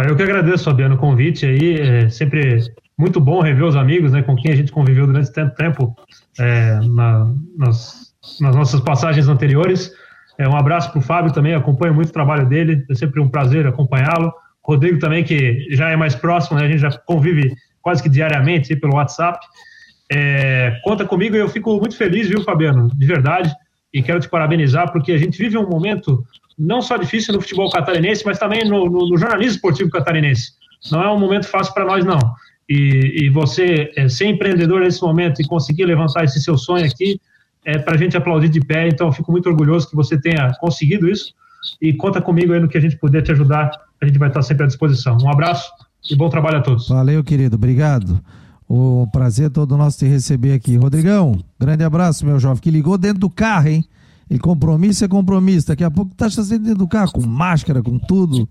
Eu 0.09 0.17
que 0.17 0.23
agradeço, 0.23 0.65
Fabiano, 0.65 0.95
o 0.95 0.99
convite 0.99 1.47
aí. 1.47 1.81
É 1.81 2.09
sempre 2.09 2.61
muito 2.99 3.21
bom 3.21 3.41
rever 3.41 3.65
os 3.65 3.77
amigos, 3.77 4.13
né, 4.13 4.23
com 4.23 4.35
quem 4.35 4.53
a 4.53 4.57
gente 4.57 4.73
conviveu 4.73 5.07
durante 5.07 5.31
tanto 5.33 5.55
tempo 5.55 5.95
é, 6.39 6.81
na, 6.81 7.31
nas, 7.57 8.15
nas 8.41 8.57
nossas 8.57 8.81
passagens 8.81 9.29
anteriores. 9.29 9.93
É, 10.39 10.49
um 10.49 10.57
abraço 10.57 10.91
para 10.91 10.99
o 10.99 11.03
Fábio 11.03 11.33
também, 11.33 11.55
acompanho 11.55 11.95
muito 11.95 12.09
o 12.09 12.13
trabalho 12.13 12.47
dele, 12.47 12.85
é 12.91 12.95
sempre 12.95 13.21
um 13.21 13.29
prazer 13.29 13.67
acompanhá-lo. 13.67 14.33
Rodrigo 14.63 14.99
também, 14.99 15.23
que 15.25 15.67
já 15.71 15.91
é 15.91 15.97
mais 15.97 16.15
próximo, 16.15 16.59
né, 16.59 16.65
a 16.65 16.69
gente 16.69 16.81
já 16.81 16.91
convive 16.91 17.55
quase 17.81 18.03
que 18.03 18.09
diariamente 18.09 18.75
pelo 18.77 18.97
WhatsApp. 18.97 19.39
É, 20.11 20.79
conta 20.85 21.05
comigo 21.05 21.35
e 21.35 21.39
eu 21.39 21.49
fico 21.49 21.77
muito 21.79 21.97
feliz, 21.97 22.29
viu, 22.29 22.43
Fabiano, 22.43 22.91
de 22.95 23.07
verdade, 23.07 23.53
e 23.93 24.03
quero 24.03 24.21
te 24.21 24.29
parabenizar, 24.29 24.93
porque 24.93 25.13
a 25.13 25.19
gente 25.19 25.39
vive 25.39 25.57
um 25.57 25.69
momento 25.69 26.25
não 26.59 26.81
só 26.81 26.97
difícil 26.97 27.35
no 27.35 27.41
futebol 27.41 27.71
catarinense, 27.71 28.25
mas 28.25 28.39
também 28.39 28.65
no, 28.65 28.89
no, 28.89 29.09
no 29.09 29.17
jornalismo 29.17 29.57
esportivo 29.57 29.91
catarinense. 29.91 30.53
Não 30.91 31.03
é 31.03 31.11
um 31.11 31.19
momento 31.19 31.47
fácil 31.47 31.75
para 31.75 31.85
nós, 31.85 32.05
não. 32.05 32.19
E, 32.69 33.25
e 33.25 33.31
você 33.31 33.93
é, 33.97 34.09
ser 34.09 34.27
empreendedor 34.27 34.81
nesse 34.81 35.03
momento 35.03 35.41
e 35.41 35.47
conseguir 35.47 35.85
levantar 35.85 36.25
esse 36.25 36.41
seu 36.41 36.57
sonho 36.57 36.85
aqui, 36.85 37.21
é 37.65 37.79
para 37.79 37.95
a 37.95 37.99
gente 37.99 38.17
aplaudir 38.17 38.49
de 38.49 38.61
pé. 38.61 38.89
Então, 38.89 39.13
fico 39.13 39.31
muito 39.31 39.49
orgulhoso 39.49 39.89
que 39.89 39.97
você 39.97 40.21
tenha 40.21 40.53
conseguido 40.61 41.09
isso 41.09 41.35
e 41.81 41.93
conta 41.93 42.21
comigo 42.21 42.53
aí 42.53 42.61
no 42.61 42.69
que 42.69 42.79
a 42.79 42.81
gente 42.81 42.97
puder 42.97 43.23
te 43.23 43.33
ajudar. 43.33 43.71
A 44.01 44.07
gente 44.07 44.19
vai 44.19 44.29
estar 44.29 44.43
sempre 44.43 44.65
à 44.65 44.67
disposição. 44.67 45.17
Um 45.21 45.31
abraço 45.31 45.71
e 46.11 46.17
bom 46.17 46.29
trabalho 46.29 46.59
a 46.59 46.61
todos. 46.61 46.89
Valeu, 46.89 47.23
querido. 47.25 47.57
Obrigado. 47.57 48.21
O 48.69 49.07
prazer 49.13 49.51
todo 49.51 49.77
nosso 49.77 49.99
te 49.99 50.07
receber 50.07 50.53
aqui. 50.53 50.77
Rodrigão, 50.77 51.39
grande 51.59 51.85
abraço, 51.85 52.27
meu 52.27 52.39
jovem, 52.39 52.61
que 52.61 52.71
ligou 52.71 52.99
dentro 52.99 53.21
do 53.21 53.31
carro, 53.31 53.69
hein? 53.69 53.85
E 54.29 54.39
compromisso 54.39 55.05
é 55.05 55.09
compromisso. 55.09 55.69
Daqui 55.69 55.85
a 55.85 55.91
pouco 55.91 56.15
tá 56.15 56.29
saindo 56.29 56.65
dentro 56.65 56.79
do 56.79 56.89
carro, 56.89 57.13
com 57.13 57.25
máscara, 57.25 57.81
com 57.83 57.99
tudo. 57.99 58.49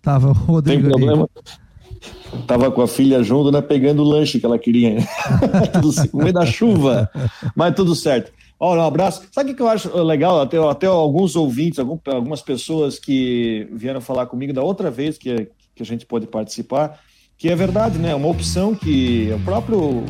Tava 0.00 0.28
o 0.28 0.32
Rodrigo. 0.32 0.82
Tem 0.82 0.90
problema. 0.90 1.22
Ali. 1.22 2.46
Tava 2.46 2.70
com 2.70 2.82
a 2.82 2.86
filha 2.86 3.22
junto, 3.22 3.50
né? 3.50 3.60
Pegando 3.60 4.02
o 4.02 4.08
lanche 4.08 4.38
que 4.38 4.46
ela 4.46 4.58
queria. 4.58 4.96
tudo 5.74 5.90
no 6.12 6.18
meio 6.20 6.32
da 6.32 6.46
chuva. 6.46 7.10
Mas 7.56 7.74
tudo 7.74 7.96
certo. 7.96 8.30
Olha, 8.60 8.82
um 8.82 8.86
abraço. 8.86 9.22
Sabe 9.32 9.52
o 9.52 9.56
que 9.56 9.62
eu 9.62 9.68
acho 9.68 9.96
legal? 10.02 10.40
Até, 10.40 10.58
até 10.58 10.86
alguns 10.86 11.36
ouvintes, 11.36 11.78
algumas 11.78 12.42
pessoas 12.42 12.98
que 12.98 13.68
vieram 13.72 14.00
falar 14.00 14.26
comigo 14.26 14.52
da 14.52 14.62
outra 14.62 14.90
vez 14.90 15.16
que, 15.16 15.48
que 15.74 15.82
a 15.82 15.86
gente 15.86 16.04
pode 16.04 16.26
participar, 16.26 16.98
que 17.38 17.48
é 17.48 17.54
verdade, 17.54 17.98
né? 17.98 18.14
Uma 18.14 18.28
opção 18.28 18.74
que 18.74 19.30
o 19.32 19.38
próprio 19.44 20.04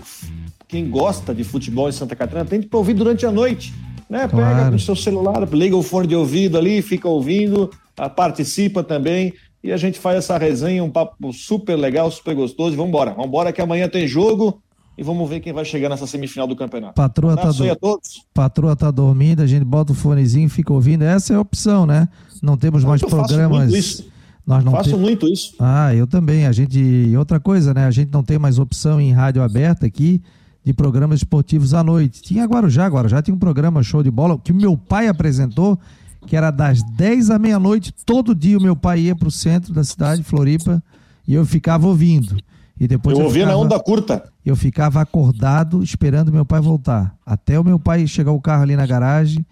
quem 0.67 0.89
gosta 0.89 1.35
de 1.35 1.45
futebol 1.45 1.89
em 1.89 1.93
Santa 1.93 2.17
Catarina 2.17 2.45
tem 2.45 2.61
que 2.61 2.75
ouvir 2.75 2.95
durante 2.95 3.25
a 3.25 3.31
noite. 3.31 3.75
Né? 4.09 4.21
Pega 4.21 4.31
claro. 4.31 4.77
o 4.77 4.79
seu 4.79 4.97
celular, 4.97 5.47
liga 5.53 5.77
o 5.77 5.83
fone 5.83 6.07
de 6.07 6.17
ouvido 6.17 6.57
ali, 6.57 6.81
fica 6.81 7.09
ouvindo, 7.09 7.71
participa 8.17 8.83
também. 8.83 9.35
E 9.63 9.73
a 9.73 9.77
gente 9.77 9.99
faz 9.99 10.19
essa 10.19 10.39
resenha, 10.39 10.83
um 10.83 10.91
papo 10.91 11.33
super 11.33 11.77
legal, 11.77 12.11
super 12.11 12.35
gostoso. 12.35 12.77
Vamos 12.77 12.89
embora, 12.89 13.11
vamos 13.11 13.27
embora 13.27 13.53
que 13.53 13.61
amanhã 13.61 13.89
tem 13.89 14.07
jogo 14.07 14.63
e 14.97 15.03
vamos 15.03 15.29
ver 15.29 15.41
quem 15.41 15.53
vai 15.53 15.65
chegar 15.65 15.89
nessa 15.89 16.07
semifinal 16.07 16.47
do 16.47 16.57
campeonato. 16.57 16.95
Patroa 16.95 17.37
tá, 17.37 17.51
do... 17.51 18.01
Patroa 18.33 18.77
tá 18.77 18.91
dormindo, 18.91 19.43
a 19.43 19.47
gente 19.47 19.65
bota 19.65 19.93
o 19.93 19.95
fonezinho 19.95 20.49
fica 20.49 20.73
ouvindo. 20.73 21.03
Essa 21.03 21.35
é 21.35 21.37
a 21.37 21.41
opção, 21.41 21.87
né? 21.87 22.09
Não 22.43 22.57
temos 22.57 22.85
mais 22.85 23.03
eu 23.03 23.09
programas. 23.09 24.05
Nós 24.49 24.65
não 24.65 24.73
faço 24.73 24.97
muito 24.97 25.29
isso. 25.29 25.53
Ah, 25.59 25.95
eu 25.95 26.07
também. 26.07 26.47
A 26.47 26.53
gente. 26.53 26.79
E 26.79 27.15
outra 27.19 27.39
coisa, 27.39 27.75
né? 27.75 27.85
A 27.85 27.91
gente 27.91 28.11
não 28.11 28.25
tem 28.25 28.39
mais 28.39 28.59
opção 28.59 28.99
em 28.99 29.13
rádio 29.13 29.43
aberta 29.43 29.85
aqui. 29.85 30.23
de 30.65 30.73
programas 30.73 31.21
esportivos 31.21 31.75
à 31.75 31.85
noite. 31.85 32.23
Tinha 32.23 32.47
Guarujá, 32.47 32.87
Guarujá 32.87 33.21
tinha 33.21 33.35
um 33.35 33.39
programa 33.39 33.83
show 33.83 34.03
de 34.03 34.11
bola 34.11 34.39
que 34.39 34.53
meu 34.53 34.75
pai 34.75 35.07
apresentou, 35.07 35.79
que 36.27 36.35
era 36.35 36.51
das 36.51 36.83
10 36.83 37.31
à 37.31 37.39
meia-noite, 37.39 37.93
todo 38.07 38.35
dia 38.35 38.57
o 38.57 38.63
meu 38.63 38.75
pai 38.75 39.01
ia 39.01 39.15
para 39.15 39.29
o 39.29 39.31
centro 39.31 39.73
da 39.75 39.85
cidade, 39.85 40.23
Floripa, 40.23 40.83
e 41.27 41.35
eu 41.35 41.45
ficava 41.45 41.87
ouvindo. 41.87 42.37
E 42.81 42.89
depois 42.89 43.17
eu, 43.17 43.21
eu 43.21 43.27
ouvia 43.27 43.45
ficava, 43.45 43.59
na 43.59 43.65
onda 43.65 43.79
curta. 43.79 44.25
Eu 44.45 44.57
ficava 44.57 45.01
acordado 45.01 45.83
esperando 45.83 46.33
meu 46.33 46.45
pai 46.45 46.61
voltar. 46.61 47.15
Até 47.25 47.61
o 47.61 47.65
meu 47.65 47.79
pai 47.79 48.07
chegar 48.07 48.33
o 48.33 48.41
carro 48.41 48.63
ali 48.63 48.77
na 48.77 48.87
garagem, 48.87 49.45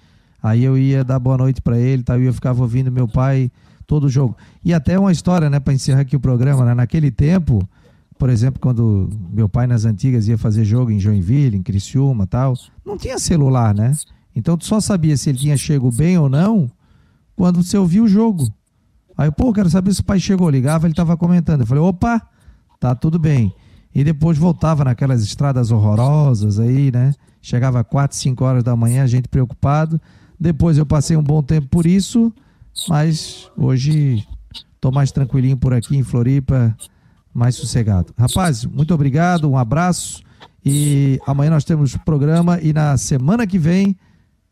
aí 0.42 0.64
eu 0.64 0.76
ia 0.76 1.04
dar 1.04 1.18
boa 1.18 1.36
noite 1.36 1.60
para 1.60 1.78
ele, 1.78 2.02
tá? 2.02 2.18
eu 2.18 2.32
ficava 2.32 2.62
ouvindo 2.62 2.90
meu 2.90 3.06
pai 3.06 3.50
todo 3.86 4.08
jogo. 4.08 4.36
E 4.64 4.74
até 4.74 4.98
uma 4.98 5.12
história, 5.12 5.48
né, 5.48 5.60
para 5.60 5.72
encerrar 5.72 6.00
aqui 6.00 6.16
o 6.16 6.20
programa, 6.20 6.64
né? 6.64 6.74
naquele 6.74 7.10
tempo, 7.10 7.66
por 8.18 8.30
exemplo, 8.30 8.60
quando 8.60 9.08
meu 9.32 9.48
pai 9.48 9.66
nas 9.66 9.84
antigas 9.84 10.26
ia 10.28 10.36
fazer 10.36 10.64
jogo 10.64 10.90
em 10.90 10.98
Joinville, 10.98 11.56
em 11.56 11.62
Criciúma 11.62 12.26
tal, 12.26 12.54
não 12.84 12.96
tinha 12.96 13.18
celular, 13.18 13.74
né? 13.74 13.92
Então 14.34 14.56
tu 14.56 14.64
só 14.64 14.80
sabia 14.80 15.16
se 15.16 15.30
ele 15.30 15.38
tinha 15.38 15.56
chego 15.56 15.90
bem 15.90 16.18
ou 16.18 16.28
não 16.28 16.70
quando 17.34 17.62
você 17.62 17.76
ouvia 17.76 18.02
o 18.02 18.08
jogo. 18.08 18.50
Aí, 19.16 19.30
pô, 19.30 19.52
quero 19.52 19.70
saber 19.70 19.94
se 19.94 20.00
o 20.00 20.04
pai 20.04 20.18
chegou, 20.20 20.48
ligava, 20.50 20.86
ele 20.86 20.92
estava 20.92 21.16
comentando. 21.16 21.60
Eu 21.60 21.66
falei, 21.66 21.82
opa, 21.82 22.20
tá 22.78 22.94
tudo 22.94 23.18
bem. 23.18 23.54
E 23.94 24.04
depois 24.04 24.36
voltava 24.36 24.84
naquelas 24.84 25.22
estradas 25.22 25.70
horrorosas 25.70 26.58
aí, 26.58 26.90
né? 26.90 27.14
Chegava 27.40 27.82
4, 27.82 28.16
5 28.16 28.44
horas 28.44 28.62
da 28.62 28.76
manhã, 28.76 29.04
a 29.04 29.06
gente 29.06 29.28
preocupado. 29.28 30.00
Depois 30.38 30.76
eu 30.76 30.84
passei 30.84 31.16
um 31.16 31.22
bom 31.22 31.42
tempo 31.42 31.68
por 31.68 31.86
isso, 31.86 32.32
mas 32.88 33.50
hoje 33.56 34.26
tô 34.80 34.90
mais 34.90 35.10
tranquilinho 35.10 35.56
por 35.56 35.72
aqui 35.72 35.96
em 35.96 36.02
Floripa, 36.02 36.76
mais 37.32 37.54
sossegado. 37.54 38.12
Rapaz, 38.16 38.64
muito 38.64 38.94
obrigado, 38.94 39.50
um 39.50 39.56
abraço. 39.56 40.22
E 40.64 41.20
amanhã 41.26 41.50
nós 41.50 41.64
temos 41.64 41.96
programa 41.96 42.60
e 42.60 42.72
na 42.72 42.96
semana 42.96 43.46
que 43.46 43.58
vem 43.58 43.96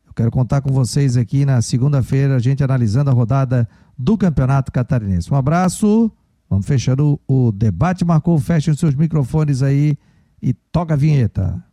eu 0.07 0.13
quero 0.13 0.31
contar 0.31 0.61
com 0.61 0.71
vocês 0.71 1.17
aqui 1.17 1.45
na 1.45 1.61
segunda-feira, 1.61 2.35
a 2.35 2.39
gente 2.39 2.63
analisando 2.63 3.09
a 3.09 3.13
rodada 3.13 3.67
do 3.97 4.17
Campeonato 4.17 4.71
Catarinense. 4.71 5.31
Um 5.31 5.35
abraço. 5.35 6.11
Vamos 6.49 6.65
fechando 6.65 7.19
o 7.27 7.51
debate. 7.51 8.05
Marcou, 8.05 8.39
fechem 8.39 8.71
os 8.73 8.79
seus 8.79 8.95
microfones 8.95 9.61
aí 9.63 9.97
e 10.41 10.53
toca 10.53 10.93
a 10.93 10.97
vinheta. 10.97 11.63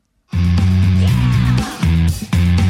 Yeah! 2.32 2.61